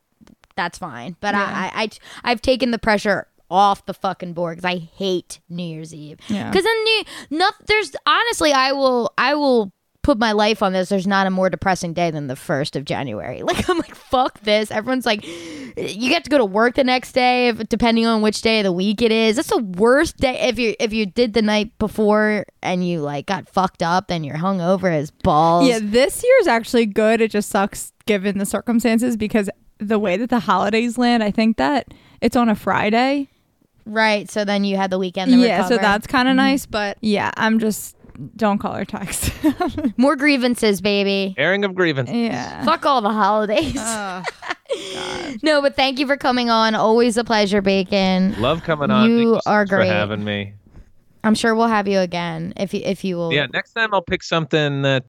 that's 0.56 0.78
fine. 0.78 1.16
But 1.20 1.34
Yeah. 1.34 1.42
I, 1.42 1.82
I 1.82 1.82
I 1.82 1.88
I've 2.22 2.40
taken 2.40 2.70
the 2.70 2.78
pressure 2.78 3.26
off 3.54 3.86
the 3.86 3.94
fucking 3.94 4.32
board 4.32 4.56
because 4.56 4.68
I 4.68 4.78
hate 4.78 5.40
New 5.48 5.62
Year's 5.62 5.94
Eve. 5.94 6.18
Yeah. 6.28 6.50
Because 6.50 6.64
then 6.64 6.84
New, 6.84 7.04
no, 7.30 7.50
there's 7.66 7.92
honestly 8.04 8.52
I 8.52 8.72
will 8.72 9.12
I 9.16 9.34
will 9.34 9.72
put 10.02 10.18
my 10.18 10.32
life 10.32 10.62
on 10.62 10.72
this. 10.72 10.88
There's 10.90 11.06
not 11.06 11.26
a 11.26 11.30
more 11.30 11.48
depressing 11.48 11.94
day 11.94 12.10
than 12.10 12.26
the 12.26 12.36
first 12.36 12.76
of 12.76 12.84
January. 12.84 13.42
Like 13.54 13.68
I'm 13.68 13.78
like 13.78 13.94
fuck 13.94 14.40
this. 14.40 14.70
Everyone's 14.70 15.06
like, 15.06 15.24
you 15.26 16.08
get 16.08 16.24
to 16.24 16.30
go 16.30 16.38
to 16.38 16.44
work 16.44 16.74
the 16.74 16.84
next 16.84 17.12
day, 17.12 17.48
if, 17.48 17.68
depending 17.68 18.04
on 18.04 18.20
which 18.20 18.42
day 18.42 18.60
of 18.60 18.64
the 18.64 18.72
week 18.72 19.00
it 19.00 19.12
is. 19.12 19.36
That's 19.36 19.50
the 19.50 19.62
worst 19.62 20.16
day. 20.16 20.48
If 20.48 20.58
you 20.58 20.74
if 20.80 20.92
you 20.92 21.06
did 21.06 21.34
the 21.34 21.42
night 21.42 21.78
before 21.78 22.46
and 22.62 22.86
you 22.86 23.00
like 23.00 23.26
got 23.26 23.48
fucked 23.48 23.82
up 23.82 24.10
and 24.10 24.26
you're 24.26 24.36
hungover 24.36 24.92
as 24.92 25.10
balls. 25.10 25.68
Yeah, 25.68 25.78
this 25.80 26.24
year's 26.24 26.46
actually 26.48 26.86
good. 26.86 27.20
It 27.20 27.30
just 27.30 27.48
sucks 27.48 27.92
given 28.06 28.38
the 28.38 28.46
circumstances 28.46 29.16
because 29.16 29.48
the 29.78 29.98
way 29.98 30.16
that 30.16 30.30
the 30.30 30.40
holidays 30.40 30.98
land, 30.98 31.22
I 31.22 31.30
think 31.30 31.56
that 31.56 31.88
it's 32.20 32.36
on 32.36 32.48
a 32.48 32.54
Friday. 32.54 33.28
Right. 33.86 34.30
So 34.30 34.44
then 34.44 34.64
you 34.64 34.76
had 34.76 34.90
the 34.90 34.98
weekend. 34.98 35.30
To 35.32 35.36
yeah, 35.38 35.66
so 35.66 35.76
that's 35.76 36.06
kind 36.06 36.28
of 36.28 36.32
mm-hmm. 36.32 36.38
nice. 36.38 36.66
But 36.66 36.98
yeah, 37.00 37.30
I'm 37.36 37.58
just 37.58 37.96
don't 38.36 38.58
call 38.58 38.74
her 38.74 38.84
text. 38.84 39.32
more 39.96 40.16
grievances, 40.16 40.80
baby. 40.80 41.34
airing 41.36 41.64
of 41.64 41.74
grievance. 41.74 42.10
yeah. 42.10 42.64
Fuck 42.64 42.86
all 42.86 43.00
the 43.00 43.10
holidays. 43.10 43.74
no, 45.42 45.60
but 45.60 45.76
thank 45.76 45.98
you 45.98 46.06
for 46.06 46.16
coming 46.16 46.50
on. 46.50 46.74
Always 46.74 47.16
a 47.16 47.24
pleasure, 47.24 47.60
Bacon. 47.60 48.40
Love 48.40 48.62
coming 48.62 48.90
on. 48.90 49.10
You 49.10 49.32
Thank 49.32 49.46
are 49.46 49.62
much 49.62 49.68
for 49.68 49.76
great. 49.76 49.88
having 49.88 50.24
me. 50.24 50.54
I'm 51.24 51.34
sure 51.34 51.54
we'll 51.54 51.68
have 51.68 51.88
you 51.88 52.00
again 52.00 52.52
if 52.56 52.74
you 52.74 52.82
if 52.84 53.02
you 53.02 53.16
will. 53.16 53.32
Yeah, 53.32 53.46
next 53.52 53.72
time 53.72 53.94
I'll 53.94 54.02
pick 54.02 54.22
something 54.22 54.82
that 54.82 55.04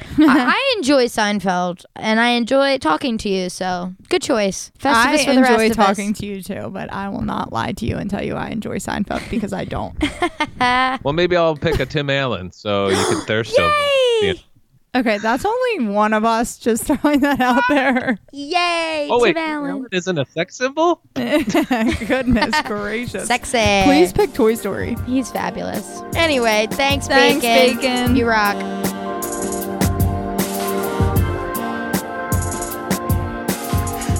I, 0.00 0.04
I 0.54 0.74
enjoy 0.76 1.06
Seinfeld 1.06 1.84
and 1.96 2.18
I 2.20 2.30
enjoy 2.30 2.78
talking 2.78 3.18
to 3.18 3.28
you. 3.28 3.48
So 3.48 3.94
good 4.08 4.22
choice. 4.22 4.70
Festivus 4.78 4.94
I 4.94 5.24
for 5.24 5.34
the 5.34 5.40
rest 5.42 5.50
enjoy 5.52 5.66
of 5.70 5.72
talking 5.76 6.10
us. 6.12 6.18
to 6.18 6.26
you 6.26 6.42
too, 6.42 6.70
but 6.70 6.92
I 6.92 7.08
will 7.08 7.22
not 7.22 7.52
lie 7.52 7.72
to 7.72 7.86
you 7.86 7.96
and 7.96 8.08
tell 8.10 8.24
you 8.24 8.34
I 8.34 8.48
enjoy 8.48 8.78
Seinfeld 8.78 9.28
because 9.30 9.52
I 9.52 9.64
don't. 9.64 9.96
Well, 11.04 11.14
maybe 11.14 11.36
I'll 11.36 11.56
pick 11.56 11.78
a 11.78 11.86
Tim 11.86 12.10
Allen 12.10 12.50
so 12.50 12.88
you 12.88 12.96
can 12.96 13.20
thirst 13.26 13.56
over. 13.58 13.68
Yay! 14.22 14.32
the- 14.92 14.98
okay, 14.98 15.18
that's 15.18 15.44
only 15.44 15.86
one 15.94 16.12
of 16.12 16.24
us. 16.24 16.58
Just 16.58 16.84
throwing 16.86 17.20
that 17.20 17.40
out 17.40 17.62
there. 17.68 18.18
Yay! 18.32 19.08
Oh 19.10 19.24
Tim 19.24 19.34
Tim 19.34 19.42
Allen. 19.44 19.70
Allen 19.70 19.86
isn't 19.92 20.18
a 20.18 20.26
sex 20.26 20.56
symbol. 20.56 21.00
Goodness 21.14 22.60
gracious. 22.62 23.28
Sexy. 23.28 23.82
Please 23.84 24.12
pick 24.12 24.32
Toy 24.34 24.54
Story. 24.56 24.96
He's 25.06 25.30
fabulous. 25.30 26.02
Anyway, 26.16 26.66
thanks, 26.72 27.06
Thanks, 27.06 27.42
Bacon. 27.44 27.76
Bacon. 27.80 28.16
You 28.16 28.26
rock. 28.28 28.56